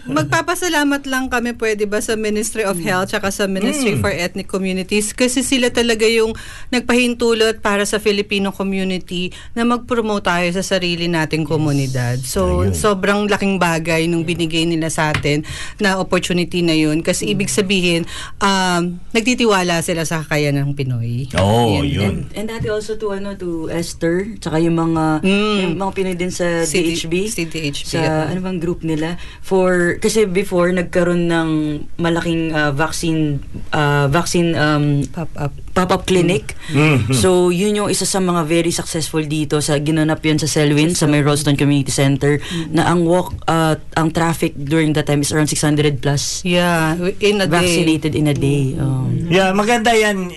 magpapasalamat 0.06 1.02
lang 1.04 1.26
kami 1.26 1.52
pwede 1.54 1.84
ba 1.84 1.98
sa 1.98 2.14
Ministry 2.14 2.62
of 2.62 2.78
Health 2.78 3.10
tsaka 3.10 3.28
sa 3.28 3.44
Ministry 3.44 3.92
Mm. 3.92 4.00
for 4.00 4.08
Ethnic 4.08 4.46
Communities 4.46 5.10
kasi 5.10 5.40
sila 5.40 5.68
talaga 5.68 6.04
yung 6.04 6.32
nagpahintulot 6.70 7.58
para 7.58 7.82
sa 7.82 7.98
Filipino 7.98 8.48
community 8.50 9.28
na 9.52 9.62
mag-promote 9.62 10.22
tayo 10.22 10.48
sa 10.52 10.62
sarili 10.62 11.04
nating 11.04 11.42
komunidad. 11.42 12.20
So, 12.20 12.62
Ayun. 12.62 12.72
sobrang 12.72 13.26
laking 13.26 13.56
bagay 13.56 14.06
nung 14.06 14.22
binigay 14.22 14.62
nila 14.62 14.86
sa 14.86 15.10
atin 15.10 15.42
na 15.76 15.96
opportunity 15.96 16.60
na 16.60 16.72
yun 16.72 17.00
kasi 17.00 17.26
ibig 17.26 17.48
sabihin, 17.48 18.04
um, 18.38 18.94
nagtitiwala 19.10 19.80
sila 19.80 20.04
sa 20.04 20.22
kakayanan 20.22 20.62
ng 20.62 20.74
Pinoy. 20.74 21.26
Oh, 21.34 21.80
Yan. 21.80 21.84
yun. 21.84 22.14
And 22.32 22.46
dati 22.46 22.68
also 22.68 22.94
to 22.94 23.10
ano 23.10 23.34
to 23.34 23.66
Esther, 23.68 24.36
tsaka 24.36 24.58
yung 24.58 24.76
mga 24.76 25.24
Mm. 25.24 25.58
yung 25.58 25.74
mga 25.76 25.92
Pinoy 25.92 26.14
din 26.14 26.30
sa 26.30 26.62
CD 26.62 26.94
DHB. 26.94 27.14
CDHB, 27.26 27.86
Sa 27.90 28.00
ano 28.28 28.38
bang 28.38 28.58
group 28.58 28.82
nila 28.82 29.16
for 29.40 29.89
kasi 29.96 30.22
before 30.24 30.70
nagkaroon 30.70 31.26
ng 31.26 31.48
malaking 31.96 32.50
uh, 32.50 32.70
vaccine 32.70 33.40
uh, 33.70 34.06
vaccine 34.06 34.54
um, 34.54 35.02
Pop-up. 35.08 35.50
pop-up 35.70 36.02
clinic. 36.04 36.54
Mhm. 36.68 37.10
So, 37.12 37.48
yun 37.48 37.74
yung 37.74 37.88
isa 37.88 38.04
sa 38.04 38.18
mga 38.18 38.44
very 38.44 38.68
successful 38.68 39.22
dito 39.22 39.58
sa 39.58 39.74
ginanap 39.76 40.20
yun 40.20 40.36
sa 40.36 40.44
Selwyn, 40.44 40.92
sa 40.92 41.06
may 41.06 41.18
Ralston 41.20 41.54
Community 41.54 41.88
Center, 41.88 42.38
na 42.68 42.86
ang 42.86 43.02
walk, 43.02 43.32
uh, 43.46 43.74
ang 43.94 44.10
traffic 44.10 44.52
during 44.54 44.92
that 44.92 45.04
time 45.04 45.18
is 45.18 45.30
around 45.30 45.46
600 45.46 45.98
plus 45.98 46.42
Yeah, 46.42 46.94
in 47.18 47.38
a 47.38 47.46
day. 47.46 47.50
vaccinated 47.50 48.12
in 48.12 48.26
a 48.26 48.36
day. 48.36 48.76
Um, 48.76 49.08
Yeah, 49.26 49.54
maganda 49.54 49.94
yan. 49.94 50.34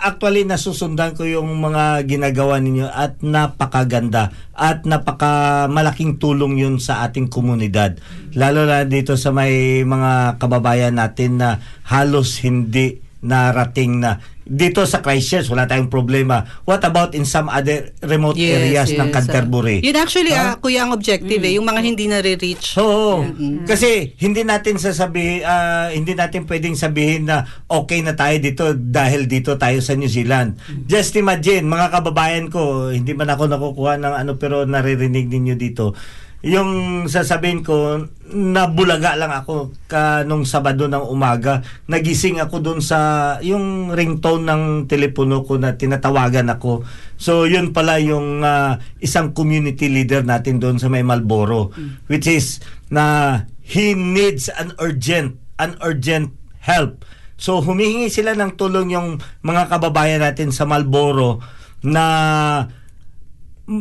Actually, 0.00 0.42
nasusundan 0.42 1.12
ko 1.12 1.22
yung 1.22 1.60
mga 1.60 2.08
ginagawa 2.08 2.56
ninyo 2.56 2.88
at 2.88 3.20
napakaganda 3.20 4.32
at 4.52 4.84
napaka 4.84 5.64
malaking 5.66 6.16
tulong 6.16 6.56
yun 6.56 6.76
sa 6.76 7.04
ating 7.04 7.28
komunidad. 7.28 8.00
Lalo 8.32 8.64
na 8.64 8.84
dito 8.90 9.14
sa 9.14 9.30
may 9.30 9.86
mga 9.86 10.42
kababayan 10.42 10.98
natin 10.98 11.38
na 11.38 11.62
halos 11.86 12.42
hindi 12.42 12.98
narating 13.22 14.02
na 14.02 14.18
dito 14.50 14.82
sa 14.82 14.98
Christchurch 14.98 15.46
wala 15.46 15.70
tayong 15.70 15.86
problema. 15.86 16.42
What 16.66 16.82
about 16.82 17.14
in 17.14 17.22
some 17.22 17.46
other 17.46 17.94
remote 18.02 18.34
Yes, 18.34 18.58
areas 18.58 18.88
yes, 18.90 18.98
ng. 18.98 19.14
Canterbury? 19.14 19.78
Yun 19.78 19.94
actually, 19.94 20.34
Ah? 20.34 20.42
ah, 20.42 20.54
kuya, 20.58 20.82
ang 20.82 20.90
objective 20.90 21.38
eh. 21.38 21.54
Yung 21.54 21.62
mga 21.62 21.86
hindi 21.86 22.10
nare-reach. 22.10 22.74
Oo. 22.82 23.22
Kasi 23.62 24.18
hindi 24.18 24.42
natin 24.42 24.82
sasabihin 24.82 25.46
ah, 25.46 25.94
hindi 25.94 26.18
natin 26.18 26.50
pwedeng 26.50 26.74
sabihin 26.74 27.30
na 27.30 27.46
okay 27.70 28.02
na 28.02 28.18
tayo 28.18 28.34
dito 28.42 28.74
dahil 28.74 29.30
dito 29.30 29.54
tayo 29.54 29.78
sa 29.78 29.94
New 29.94 30.10
Zealand. 30.10 30.58
Just 30.90 31.14
imagine 31.14 31.62
mga 31.70 31.94
kababayan 31.94 32.50
ko, 32.50 32.90
hindi 32.90 33.14
man 33.14 33.30
ako 33.30 33.46
nakukuha 33.46 34.02
ng 34.02 34.14
ano 34.18 34.34
pero 34.34 34.66
naririnig 34.66 35.30
ninyo 35.30 35.54
dito. 35.54 35.94
Yung 36.40 37.04
sasabihin 37.04 37.60
ko, 37.60 38.08
nabulaga 38.32 39.12
lang 39.12 39.28
ako 39.28 39.76
ka 39.84 40.24
Sabado 40.48 40.88
ng 40.88 41.04
umaga. 41.12 41.60
Nagising 41.84 42.40
ako 42.40 42.64
dun 42.64 42.80
sa 42.80 43.36
yung 43.44 43.92
ringtone 43.92 44.48
ng 44.48 44.62
telepono 44.88 45.44
ko 45.44 45.60
na 45.60 45.76
tinatawagan 45.76 46.48
ako. 46.48 46.88
So 47.20 47.44
yun 47.44 47.76
pala 47.76 48.00
yung 48.00 48.40
ah, 48.40 48.80
isang 49.04 49.36
community 49.36 49.92
leader 49.92 50.24
natin 50.24 50.56
doon 50.56 50.80
sa 50.80 50.88
may 50.88 51.04
Malboro 51.04 51.76
which 52.08 52.24
is 52.24 52.64
na 52.88 53.44
he 53.60 53.92
needs 53.92 54.48
an 54.48 54.72
urgent 54.80 55.36
an 55.60 55.76
urgent 55.84 56.32
help. 56.64 57.04
So 57.36 57.60
humihingi 57.60 58.08
sila 58.08 58.32
ng 58.32 58.56
tulong 58.56 58.96
yung 58.96 59.20
mga 59.44 59.68
kababayan 59.68 60.24
natin 60.24 60.56
sa 60.56 60.64
Malboro 60.64 61.44
na 61.84 62.64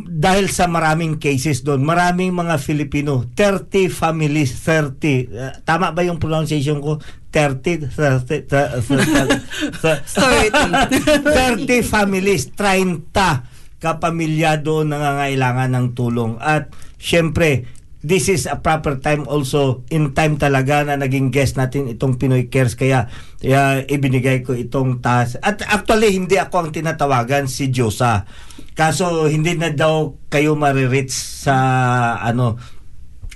dahil 0.05 0.53
sa 0.53 0.69
maraming 0.69 1.17
cases 1.17 1.65
doon, 1.65 1.81
maraming 1.81 2.29
mga 2.29 2.61
Filipino, 2.61 3.25
30 3.33 3.89
families, 3.89 4.53
30. 4.61 5.33
Uh, 5.33 5.49
tama 5.65 5.89
ba 5.89 6.05
yung 6.05 6.21
pronunciation 6.21 6.77
ko? 6.77 7.01
30, 7.33 7.89
30, 7.89 8.45
30, 8.45 8.85
30 11.25 11.81
families, 11.81 12.53
30 12.53 13.09
kapamilya 13.79 14.59
doon 14.59 14.91
nangangailangan 14.91 15.71
ng 15.73 15.87
tulong. 15.97 16.37
At 16.37 16.69
syempre, 16.99 17.65
this 17.99 18.31
is 18.31 18.47
a 18.47 18.55
proper 18.59 18.95
time 18.99 19.27
also 19.27 19.83
in 19.91 20.15
time 20.15 20.39
talaga 20.39 20.87
na 20.87 20.95
naging 20.95 21.35
guest 21.35 21.59
natin 21.59 21.91
itong 21.91 22.15
Pinoy 22.15 22.47
Cares 22.47 22.79
kaya, 22.79 23.11
kaya 23.43 23.83
ibinigay 23.87 24.43
ko 24.43 24.55
itong 24.55 25.03
task. 25.03 25.39
At 25.43 25.59
actually 25.67 26.15
hindi 26.15 26.39
ako 26.39 26.55
ang 26.67 26.71
tinatawagan 26.71 27.51
si 27.51 27.67
Diyosa. 27.67 28.23
Kaso 28.75 29.27
hindi 29.27 29.59
na 29.59 29.75
daw 29.75 30.15
kayo 30.31 30.55
marireach 30.55 31.11
sa 31.11 31.55
ano 32.23 32.55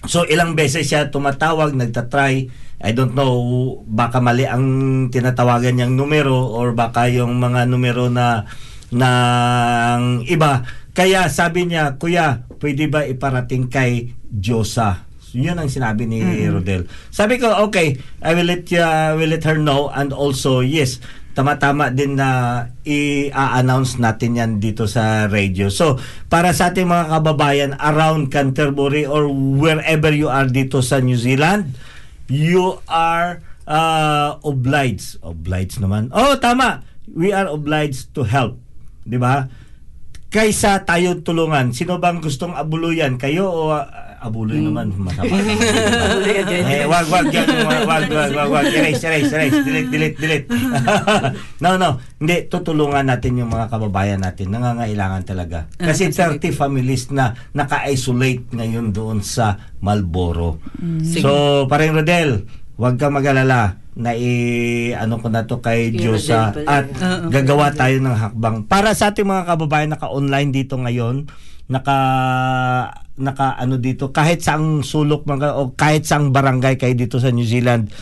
So 0.04 0.28
ilang 0.28 0.60
beses 0.60 0.92
siya 0.92 1.08
tumatawag, 1.08 1.80
nagtatry. 1.80 2.52
I 2.84 2.92
don't 2.92 3.16
know, 3.16 3.80
baka 3.88 4.20
mali 4.20 4.44
ang 4.44 5.08
tinatawagan 5.08 5.80
niyang 5.80 5.96
numero 5.96 6.52
or 6.52 6.76
baka 6.76 7.08
yung 7.08 7.40
mga 7.40 7.72
numero 7.72 8.12
na 8.12 8.44
ng 8.92 10.28
iba. 10.28 10.68
Kaya 10.92 11.32
sabi 11.32 11.72
niya, 11.72 11.96
Kuya, 11.96 12.44
pwede 12.60 12.92
ba 12.92 13.08
iparating 13.08 13.72
kay 13.72 14.12
Diyosa? 14.34 15.06
Yun 15.34 15.58
ang 15.58 15.70
sinabi 15.70 16.06
ni 16.10 16.22
Rodel. 16.50 16.86
Sabi 17.10 17.42
ko, 17.42 17.50
okay, 17.70 17.98
I 18.22 18.38
will 18.38 18.50
let, 18.50 18.70
you, 18.70 18.82
I 18.82 19.18
will 19.18 19.30
let 19.30 19.46
her 19.46 19.58
know 19.58 19.90
and 19.90 20.14
also, 20.14 20.62
yes, 20.62 21.02
tama-tama 21.34 21.90
din 21.90 22.14
na 22.14 22.62
i-announce 22.86 23.98
natin 23.98 24.38
yan 24.38 24.52
dito 24.62 24.86
sa 24.86 25.26
radio. 25.26 25.74
So, 25.74 25.98
para 26.30 26.54
sa 26.54 26.70
ating 26.70 26.86
mga 26.86 27.06
kababayan 27.10 27.72
around 27.82 28.30
Canterbury 28.30 29.10
or 29.10 29.26
wherever 29.30 30.14
you 30.14 30.30
are 30.30 30.46
dito 30.46 30.86
sa 30.86 31.02
New 31.02 31.18
Zealand, 31.18 31.74
you 32.30 32.78
are 32.86 33.42
uh, 33.66 34.38
obliged. 34.46 35.18
Obliged 35.26 35.82
naman. 35.82 36.14
Oh, 36.14 36.38
tama. 36.38 36.86
We 37.10 37.34
are 37.34 37.50
obliged 37.50 38.16
to 38.16 38.24
help. 38.24 38.62
'Di 39.04 39.20
ba? 39.20 39.50
Kaysa 40.34 40.82
tayo 40.88 41.20
tulungan. 41.22 41.76
Sino 41.76 42.00
bang 42.00 42.24
gustong 42.24 42.56
abuluyan? 42.58 43.20
Kayo 43.22 43.52
o 43.52 43.62
uh, 43.76 43.86
abuloy 44.24 44.60
naman 44.64 44.96
masama. 44.96 45.28
eh, 46.72 46.88
wag 46.88 47.08
wag 47.12 47.28
yan, 47.28 47.48
wag 47.68 47.84
wag 47.84 48.04
wag 48.08 48.32
wag, 48.32 48.50
wag. 48.50 48.66
erase 48.72 49.04
erase 49.04 49.32
erase 49.36 49.60
delete 49.62 49.90
delete 49.92 50.18
delete. 50.18 50.48
no 51.64 51.76
no, 51.76 52.00
hindi 52.24 52.48
tutulungan 52.48 53.04
natin 53.04 53.44
yung 53.44 53.52
mga 53.52 53.68
kababayan 53.68 54.24
natin 54.24 54.56
nangangailangan 54.56 55.24
talaga. 55.28 55.68
Kasi 55.76 56.10
30 56.10 56.40
families 56.56 57.12
na 57.12 57.36
naka-isolate 57.52 58.56
ngayon 58.56 58.96
doon 58.96 59.20
sa 59.20 59.60
Malboro. 59.84 60.64
So, 61.04 61.68
parang 61.68 62.00
Rodel, 62.00 62.48
wag 62.80 62.96
kang 62.96 63.20
mag-alala 63.20 63.84
na 63.94 64.18
i 64.18 64.90
ano 64.98 65.22
ko 65.22 65.30
na 65.30 65.46
to 65.46 65.62
kay 65.62 65.94
Diyosa 65.94 66.50
pala. 66.50 66.82
at 66.82 66.90
gagawa 67.30 67.70
tayo 67.78 68.02
ng 68.02 68.18
hakbang 68.18 68.66
para 68.66 68.98
sa 68.98 69.14
ating 69.14 69.30
mga 69.30 69.54
kababayan 69.54 69.94
naka-online 69.94 70.50
dito 70.50 70.82
ngayon 70.82 71.30
naka 71.70 71.98
naka 73.14 73.54
ano 73.56 73.78
dito 73.78 74.10
kahit 74.10 74.42
saang 74.42 74.82
sulok 74.82 75.30
mga 75.30 75.54
o 75.54 75.74
kahit 75.78 76.02
saang 76.02 76.34
barangay 76.34 76.82
kayo 76.82 76.98
dito 76.98 77.22
sa 77.22 77.30
New 77.30 77.46
Zealand 77.46 77.94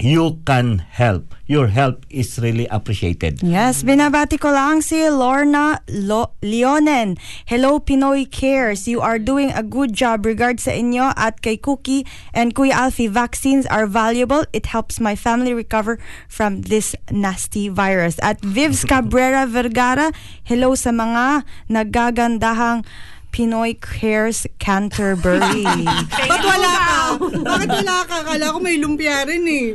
you 0.00 0.40
can 0.48 0.80
help 0.88 1.34
your 1.44 1.68
help 1.68 2.08
is 2.08 2.40
really 2.40 2.64
appreciated 2.72 3.36
Yes, 3.44 3.84
binabati 3.84 4.40
ko 4.40 4.48
lang 4.48 4.80
si 4.80 4.96
Lorna 5.10 5.82
Lo- 5.90 6.32
Leonen. 6.40 7.18
Hello 7.44 7.82
Pinoy 7.82 8.24
Cares. 8.24 8.88
You 8.88 9.02
are 9.04 9.18
doing 9.18 9.52
a 9.52 9.60
good 9.60 9.92
job. 9.92 10.24
Regards 10.24 10.64
sa 10.64 10.72
inyo 10.72 11.12
at 11.18 11.42
kay 11.44 11.58
Cookie 11.60 12.06
and 12.32 12.54
Kuya 12.56 12.88
Alfie. 12.88 13.10
Vaccines 13.12 13.66
are 13.68 13.84
valuable. 13.84 14.46
It 14.56 14.72
helps 14.72 15.02
my 15.02 15.12
family 15.12 15.52
recover 15.52 15.98
from 16.30 16.64
this 16.70 16.94
nasty 17.12 17.68
virus. 17.68 18.16
At 18.24 18.40
Vivs 18.40 18.86
Cabrera 18.90 19.44
Vergara, 19.44 20.14
hello 20.48 20.78
sa 20.78 20.94
mga 20.94 21.44
nagagandahang 21.68 22.86
Pinoy 23.30 23.78
Cares 23.78 24.46
Canterbury. 24.58 25.62
Ba't 25.64 26.42
wala 26.42 26.72
ka? 26.88 26.98
Bakit 27.40 27.68
wala 27.70 27.96
ka? 28.04 28.16
Kala 28.26 28.44
ko 28.54 28.58
may 28.58 28.76
lumpia 28.76 29.22
rin 29.24 29.46
eh. 29.46 29.66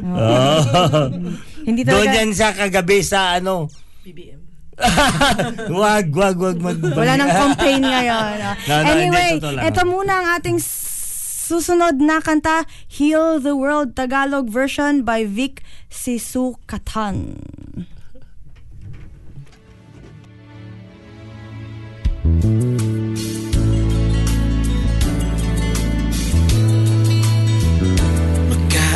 Hindi 1.68 1.82
doon 1.82 2.06
talaga, 2.06 2.18
yan 2.20 2.30
sa 2.36 2.54
kagabi 2.54 3.00
sa 3.02 3.42
ano 3.42 3.66
BBM. 4.06 4.38
wag 5.82 6.12
wag 6.12 6.36
wag 6.38 6.58
mag 6.60 6.78
wala 6.78 7.16
nang 7.16 7.32
campaign 7.32 7.82
ngayon. 7.82 8.36
No, 8.38 8.52
no, 8.52 8.76
hindi, 8.76 8.92
anyway, 8.92 9.32
totoo 9.40 9.54
lang. 9.56 9.64
ito 9.72 9.82
muna 9.88 10.14
ang 10.20 10.28
ating 10.36 10.60
susunod 11.46 11.96
na 12.04 12.20
kanta, 12.20 12.68
Heal 12.86 13.40
the 13.40 13.56
World 13.56 13.96
Tagalog 13.96 14.52
version 14.52 15.08
by 15.08 15.24
Vic 15.24 15.64
Sisukatan. 15.88 17.40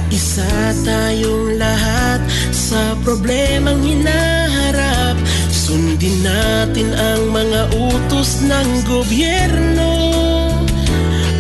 Magkaisa 0.10 0.74
tayong 0.90 1.62
lahat 1.62 2.18
sa 2.50 2.98
problemang 3.06 3.78
hinaharap. 3.78 5.14
Sundin 5.54 6.26
natin 6.26 6.90
ang 6.98 7.30
mga 7.30 7.70
utos 7.78 8.42
ng 8.42 8.90
gobyerno. 8.90 9.94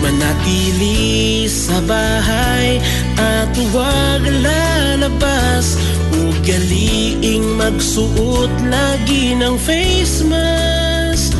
Manatili 0.06 1.50
sa 1.50 1.82
bahay 1.82 2.78
at 3.18 3.50
huwag 3.58 4.22
lalabas. 4.38 5.74
Ugaliing 6.14 7.58
magsuot 7.58 8.54
lagi 8.70 9.34
ng 9.34 9.58
face 9.58 10.22
mask. 10.30 11.34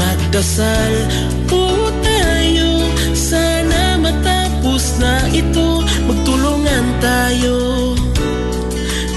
Magdasal 0.00 1.12
po 1.44 1.92
tayo. 2.00 2.88
Sana 3.12 4.00
matapos 4.00 4.96
na 4.96 5.28
ito 5.28 5.84
Magtulungan 6.74 6.98
tayo. 6.98 7.94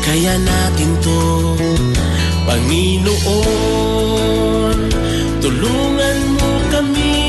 Kaya 0.06 0.38
natin 0.38 0.94
to 1.02 1.18
Panginoon. 2.46 3.18
Tulungan 5.42 6.18
mo 6.38 6.52
kami 6.70 7.27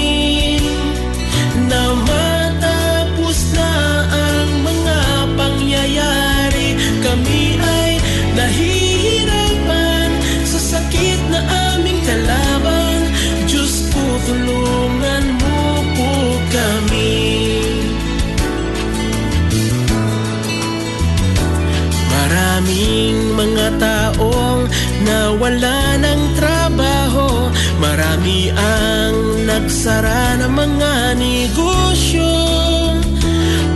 mga 23.38 23.78
taong 23.78 24.66
nawala 25.06 25.94
ng 26.02 26.22
trabaho. 26.34 27.46
Marami 27.78 28.50
ang 28.50 29.46
nagsara 29.46 30.42
ng 30.42 30.50
mga 30.50 31.14
negosyo. 31.14 32.26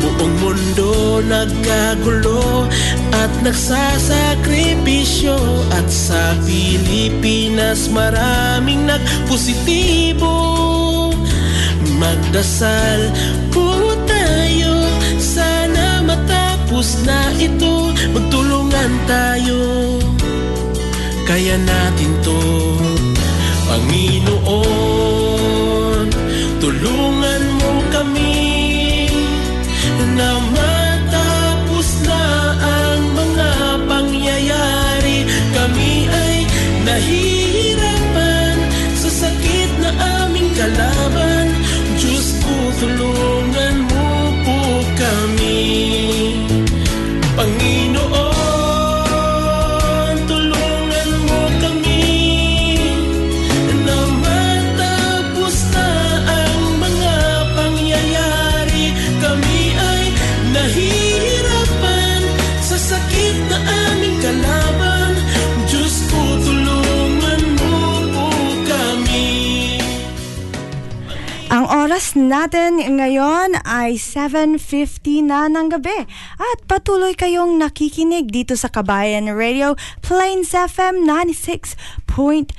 Buong 0.03 0.35
mundo 0.43 1.23
nagkagulo 1.23 2.67
at 3.15 3.31
nagsasakripisyo. 3.47 5.39
At 5.79 5.87
sa 5.87 6.35
Pilipinas 6.43 7.87
maraming 7.87 8.91
nagpositibo. 8.91 10.35
Magdasal 12.03 13.15
Sana 13.53 14.12
matapos 16.83 17.07
na 17.07 17.31
ito 17.39 17.95
Magtulungan 18.11 18.91
tayo. 19.07 19.63
Kaya 21.23 21.55
natin 21.63 22.11
to 22.27 22.35
Panginoon. 23.71 24.43
Tulungan 26.59 27.22
oras 72.13 72.29
natin 72.29 73.01
ngayon 73.01 73.57
ay 73.65 73.97
7.50 73.97 75.25
na 75.25 75.49
ng 75.49 75.73
gabi. 75.73 76.05
At 76.37 76.59
patuloy 76.69 77.17
kayong 77.17 77.57
nakikinig 77.57 78.29
dito 78.29 78.53
sa 78.53 78.69
Kabayan 78.69 79.33
Radio 79.33 79.81
Plains 80.05 80.53
FM 80.53 81.09
96.9 81.09 82.53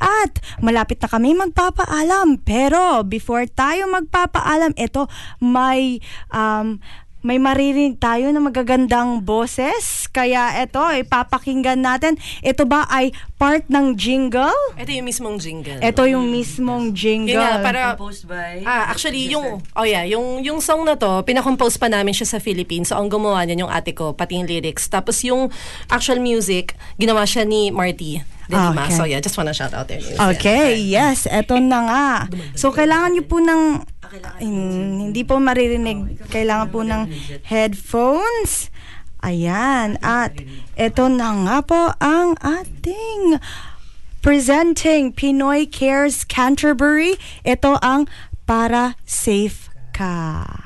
at 0.00 0.32
malapit 0.64 1.04
na 1.04 1.08
kami 1.12 1.36
magpapaalam. 1.36 2.40
Pero 2.40 3.04
before 3.04 3.44
tayo 3.44 3.92
magpapaalam 3.92 4.72
ito 4.80 5.04
may 5.44 6.00
um, 6.32 6.80
may 7.24 7.40
maririnig 7.40 7.96
tayo 7.96 8.28
na 8.28 8.38
magagandang 8.38 9.24
boses. 9.24 10.12
Kaya 10.12 10.60
ito, 10.60 10.78
ipapakinggan 10.78 11.80
natin. 11.80 12.20
Ito 12.44 12.68
ba 12.68 12.84
ay 12.92 13.16
part 13.40 13.64
ng 13.72 13.96
jingle? 13.96 14.52
Ito 14.76 14.92
yung 14.92 15.08
mismong 15.08 15.40
jingle. 15.40 15.80
Ito 15.80 16.04
yung 16.04 16.28
mismong 16.28 16.92
jingle. 16.92 17.40
Yun 17.40 17.40
nga, 17.40 17.64
para... 17.64 17.80
Composed 17.96 18.28
by... 18.28 18.60
Ah, 18.68 18.92
actually, 18.92 19.32
yung... 19.32 19.64
Oh 19.72 19.88
yeah, 19.88 20.04
yung, 20.04 20.44
yung 20.44 20.60
song 20.60 20.84
na 20.84 21.00
to, 21.00 21.24
pinakompose 21.24 21.80
pa 21.80 21.88
namin 21.88 22.12
siya 22.12 22.36
sa 22.36 22.38
Philippines. 22.44 22.92
So, 22.92 23.00
ang 23.00 23.08
gumawa 23.08 23.48
niyan 23.48 23.64
yung 23.64 23.72
ate 23.72 23.96
ko, 23.96 24.12
pati 24.12 24.36
yung 24.36 24.44
lyrics. 24.44 24.92
Tapos 24.92 25.24
yung 25.24 25.48
actual 25.88 26.20
music, 26.20 26.76
ginawa 27.00 27.24
siya 27.24 27.48
ni 27.48 27.72
Marty 27.72 28.33
De 28.48 28.56
Lima. 28.56 28.84
Okay. 28.86 28.92
So 28.92 29.04
yeah, 29.04 29.20
just 29.20 29.36
wanna 29.36 29.52
shout 29.52 29.72
out 29.72 29.88
their 29.88 30.00
news. 30.00 30.18
Okay, 30.36 30.76
yes, 30.76 31.24
eto 31.24 31.56
na 31.60 31.78
nga. 31.88 32.06
So, 32.54 32.68
kailangan 32.70 33.16
nyo 33.16 33.24
po 33.24 33.40
ng, 33.40 33.62
hin- 34.38 35.10
hindi 35.10 35.22
po 35.24 35.40
maririnig, 35.40 36.20
kailangan 36.28 36.68
po 36.68 36.84
ng 36.84 37.08
headphones. 37.44 38.68
Ayan, 39.24 39.96
at 40.04 40.36
eto 40.76 41.08
na 41.08 41.32
nga 41.48 41.58
po 41.64 41.80
ang 41.96 42.36
ating 42.44 43.40
presenting 44.20 45.12
Pinoy 45.12 45.64
Cares 45.64 46.24
Canterbury. 46.24 47.16
Ito 47.44 47.80
ang 47.80 48.08
Para 48.44 48.96
Safe 49.04 49.72
Ka. 49.96 50.63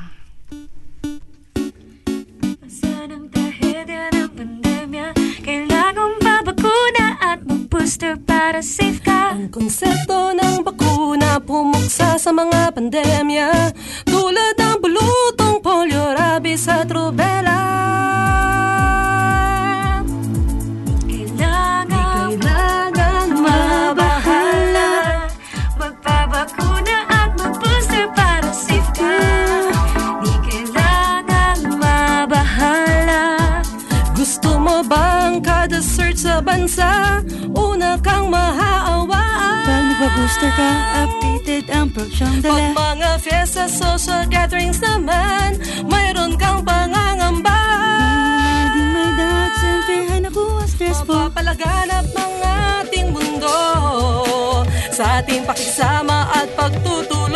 At 7.39 7.47
mag-booster 7.47 8.19
para 8.27 8.59
safe 8.59 8.99
ka. 8.99 9.31
Ang 9.31 9.47
konsepto 9.55 10.35
ng 10.35 10.67
bakuna 10.67 11.39
pumuksa 11.39 12.19
sa 12.19 12.31
mga 12.35 12.75
pandemya 12.75 13.71
tulad 14.03 14.59
ng 14.59 14.83
bulutong 14.83 15.63
polio, 15.63 16.19
rabies 16.19 16.67
at 16.67 16.91
rubella. 16.91 17.28
Nagpa-booster 40.39 40.53
ka, 40.55 40.71
updated 41.03 41.65
ang 41.71 41.89
prosyong 41.91 42.39
Pag 42.39 42.47
dala. 42.47 42.71
mga 42.75 43.11
fiesta, 43.19 43.65
social 43.67 44.23
gatherings 44.31 44.79
naman, 44.79 45.59
mayroon 45.87 46.39
kang 46.39 46.63
pangangamba. 46.63 47.59
Di 48.71 48.83
may 48.83 49.11
dahat, 49.19 49.53
simplihan 49.59 50.23
ako 50.31 50.43
ang 50.63 50.69
stressful. 50.71 51.19
Mapapalaganap 51.29 52.05
ng 52.07 52.35
ating 52.83 53.09
mundo 53.11 53.59
sa 54.95 55.23
ating 55.23 55.43
pakisama 55.43 56.31
at 56.31 56.49
pagtutulungan. 56.55 57.28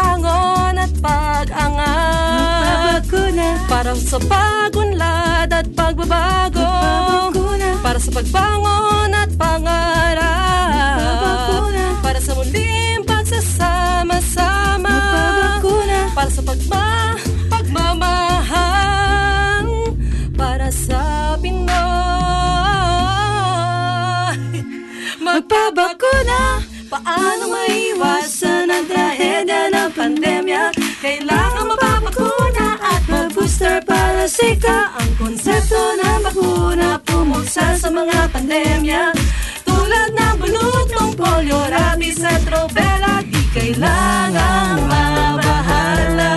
Pagbangon 0.00 0.80
at 0.80 0.88
pag-angat, 1.04 3.04
para 3.68 3.92
sa 3.92 4.16
pagunlad 4.16 5.52
at 5.52 5.68
pagbabago, 5.76 6.64
para 7.84 8.00
sa 8.00 8.08
pagbangon 8.08 9.12
at 9.12 9.28
pangarap, 9.36 10.96
para 12.00 12.16
sa 12.16 12.32
muling 12.32 13.04
pagsasama-sama, 13.04 14.96
para 16.16 16.32
sa 16.32 16.40
pagma 16.40 17.20
pagmamahal, 17.52 19.68
para 20.32 20.72
sa 20.72 21.36
Pinoy. 21.44 21.76
Magpabakuna! 25.20 26.64
Paano 26.90 27.54
maiwasan 27.54 28.39
ang 28.80 28.88
trahedya 28.88 29.62
ng 29.76 29.90
pandemya? 29.92 30.72
Kailangan 31.04 31.68
mapapakuna 31.68 32.80
at 32.80 33.04
mag-booster 33.12 33.76
para 33.84 34.24
safe 34.24 34.56
ka. 34.56 34.96
Ang 34.96 35.12
konsepto 35.20 35.76
ng 36.00 36.20
bakuna 36.24 36.96
pumuksa 37.04 37.76
sa 37.76 37.92
mga 37.92 38.32
pandemya. 38.32 39.12
Tulad 39.68 40.16
ng 40.16 40.36
bulutong 40.40 41.12
polio, 41.12 41.60
rabies 41.68 42.24
at 42.24 42.40
rubella, 42.48 43.20
di 43.20 43.44
kailangang 43.52 44.80
mabahala. 44.88 46.32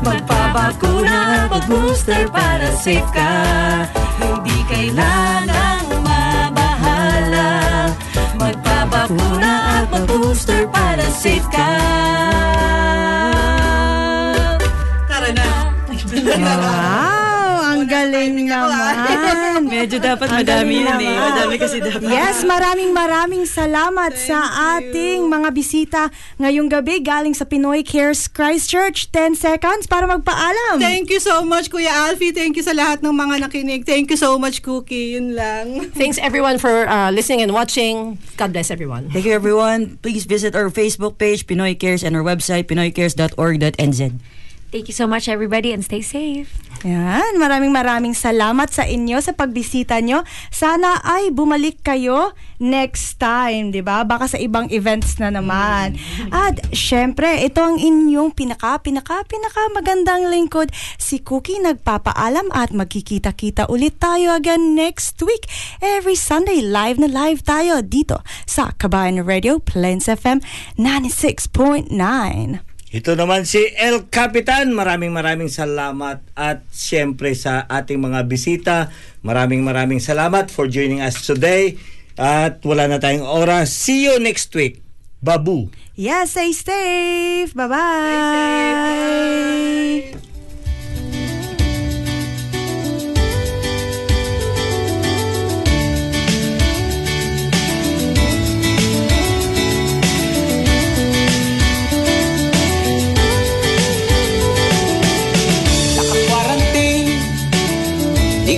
Magpapakuna 0.00 1.44
at 1.44 1.46
mag-booster 1.52 2.24
para 2.32 2.72
safe 2.72 3.04
Wow, 16.40 17.56
ang 17.70 17.84
galing 17.84 18.48
naman. 18.48 18.94
Medyo 19.70 20.00
dapat 20.00 20.26
Ang 20.26 20.42
madami 20.42 20.80
galing 20.80 20.80
yun 20.80 20.88
eh. 20.88 21.06
naman. 21.06 21.30
Madami 21.30 21.54
kasi 21.56 21.76
dapat. 21.78 22.00
Yes, 22.02 22.42
maraming 22.42 22.90
maraming 22.90 23.44
salamat 23.44 24.16
sa 24.16 24.40
ating 24.76 25.28
mga 25.28 25.48
bisita 25.52 26.00
ngayong 26.36 26.66
gabi 26.66 26.98
galing 27.00 27.32
sa 27.32 27.44
Pinoy 27.44 27.84
Cares 27.84 28.26
Christchurch. 28.26 29.12
10 29.12 29.36
seconds 29.36 29.84
para 29.86 30.08
magpaalam. 30.08 30.80
Thank 30.80 31.12
you 31.12 31.20
so 31.20 31.44
much, 31.44 31.68
Kuya 31.68 32.08
Alfie. 32.08 32.32
Thank 32.32 32.56
you 32.56 32.64
sa 32.64 32.72
lahat 32.72 33.04
ng 33.04 33.12
mga 33.12 33.46
nakinig. 33.46 33.84
Thank 33.84 34.10
you 34.10 34.18
so 34.18 34.40
much, 34.40 34.60
Cookie. 34.60 35.14
Yun 35.14 35.36
lang. 35.36 35.66
Thanks 36.00 36.16
everyone 36.18 36.56
for 36.56 36.88
uh, 36.88 37.12
listening 37.12 37.44
and 37.44 37.52
watching. 37.52 38.16
God 38.34 38.50
bless 38.50 38.72
everyone. 38.72 39.12
Thank 39.12 39.28
you 39.28 39.36
everyone. 39.36 40.00
Please 40.00 40.24
visit 40.24 40.56
our 40.56 40.72
Facebook 40.72 41.16
page, 41.16 41.46
Pinoy 41.46 41.76
Cares, 41.76 42.02
and 42.02 42.16
our 42.16 42.24
website, 42.24 42.64
pinoycares.org.nz. 42.66 44.02
Thank 44.70 44.86
you 44.86 44.94
so 44.94 45.10
much, 45.10 45.26
everybody, 45.26 45.74
and 45.74 45.82
stay 45.82 45.98
safe. 45.98 46.54
Yan, 46.86 47.36
maraming 47.36 47.74
maraming 47.74 48.16
salamat 48.16 48.72
sa 48.72 48.88
inyo 48.88 49.20
sa 49.20 49.36
pagbisita 49.36 50.00
nyo. 50.00 50.24
Sana 50.48 51.02
ay 51.04 51.28
bumalik 51.28 51.84
kayo 51.84 52.32
next 52.56 53.20
time, 53.20 53.68
'di 53.68 53.84
ba? 53.84 54.06
Baka 54.06 54.32
sa 54.32 54.38
ibang 54.40 54.70
events 54.72 55.20
na 55.20 55.28
naman. 55.28 56.00
At 56.32 56.56
syempre, 56.72 57.42
ito 57.44 57.60
ang 57.60 57.76
inyong 57.76 58.32
pinaka 58.32 58.80
pinaka 58.80 59.26
pinaka 59.28 59.68
magandang 59.76 60.32
lingkod, 60.32 60.72
si 60.96 61.20
Cookie 61.20 61.60
nagpapaalam 61.60 62.48
at 62.54 62.72
magkikita-kita 62.72 63.68
ulit 63.68 64.00
tayo 64.00 64.32
again 64.32 64.72
next 64.72 65.20
week. 65.20 65.44
Every 65.84 66.16
Sunday 66.16 66.64
live 66.64 66.96
na 66.96 67.10
live 67.12 67.44
tayo 67.44 67.84
dito 67.84 68.24
sa 68.48 68.72
Kabayan 68.72 69.20
Radio 69.26 69.60
Plains 69.60 70.08
FM 70.08 70.40
96.9. 70.78 72.69
Ito 72.90 73.14
naman 73.14 73.46
si 73.46 73.70
El 73.78 74.10
Capitan. 74.10 74.74
Maraming 74.74 75.14
maraming 75.14 75.46
salamat 75.46 76.26
at 76.34 76.66
siyempre 76.74 77.38
sa 77.38 77.62
ating 77.70 78.02
mga 78.02 78.26
bisita. 78.26 78.90
Maraming 79.22 79.62
maraming 79.62 80.02
salamat 80.02 80.50
for 80.50 80.66
joining 80.66 80.98
us 80.98 81.22
today. 81.22 81.78
At 82.18 82.66
wala 82.66 82.90
na 82.90 82.98
tayong 82.98 83.22
oras. 83.22 83.70
See 83.70 84.10
you 84.10 84.18
next 84.18 84.50
week. 84.58 84.82
Babu. 85.22 85.70
Yeah, 85.94 86.26
stay 86.26 86.50
safe. 86.50 87.54
Bye-bye. 87.54 88.80
Naka-quarantine 88.80 90.29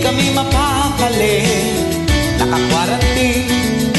kami 0.03 0.35
mapakali 0.35 1.47
Naka-quarantine 2.43 3.95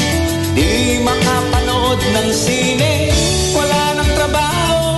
Di 0.54 1.02
makapanood 1.02 1.98
ng 1.98 2.28
sine. 2.30 3.10
Wala 3.56 3.98
ng 3.98 4.10
trabaho 4.14 4.94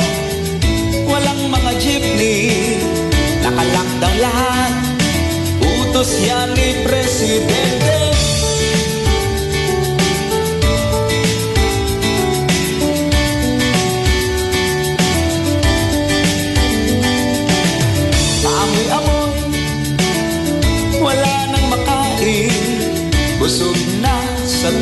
Walang 1.06 1.42
mga 1.48 1.72
jeepney. 1.80 2.82
Naka-lockdown 3.40 4.16
lahat 4.20 4.72
Utos 5.62 6.10
yan 6.26 6.52
ni 6.52 6.82
Presidente 6.84 8.05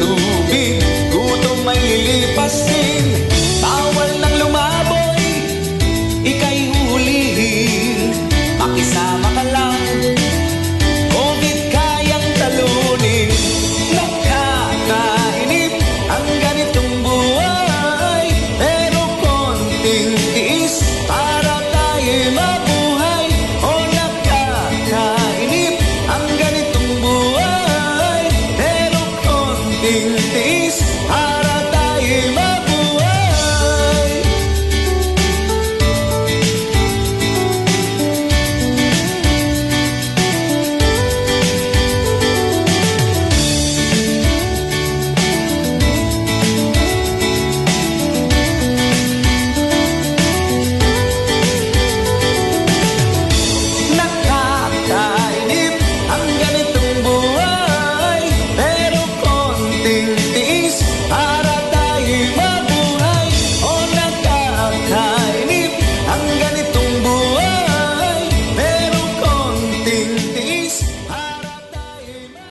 nubig 0.06 0.80
Gutom 1.08 1.64
may 1.64 1.80
lilipas 1.80 2.68
din 2.68 3.23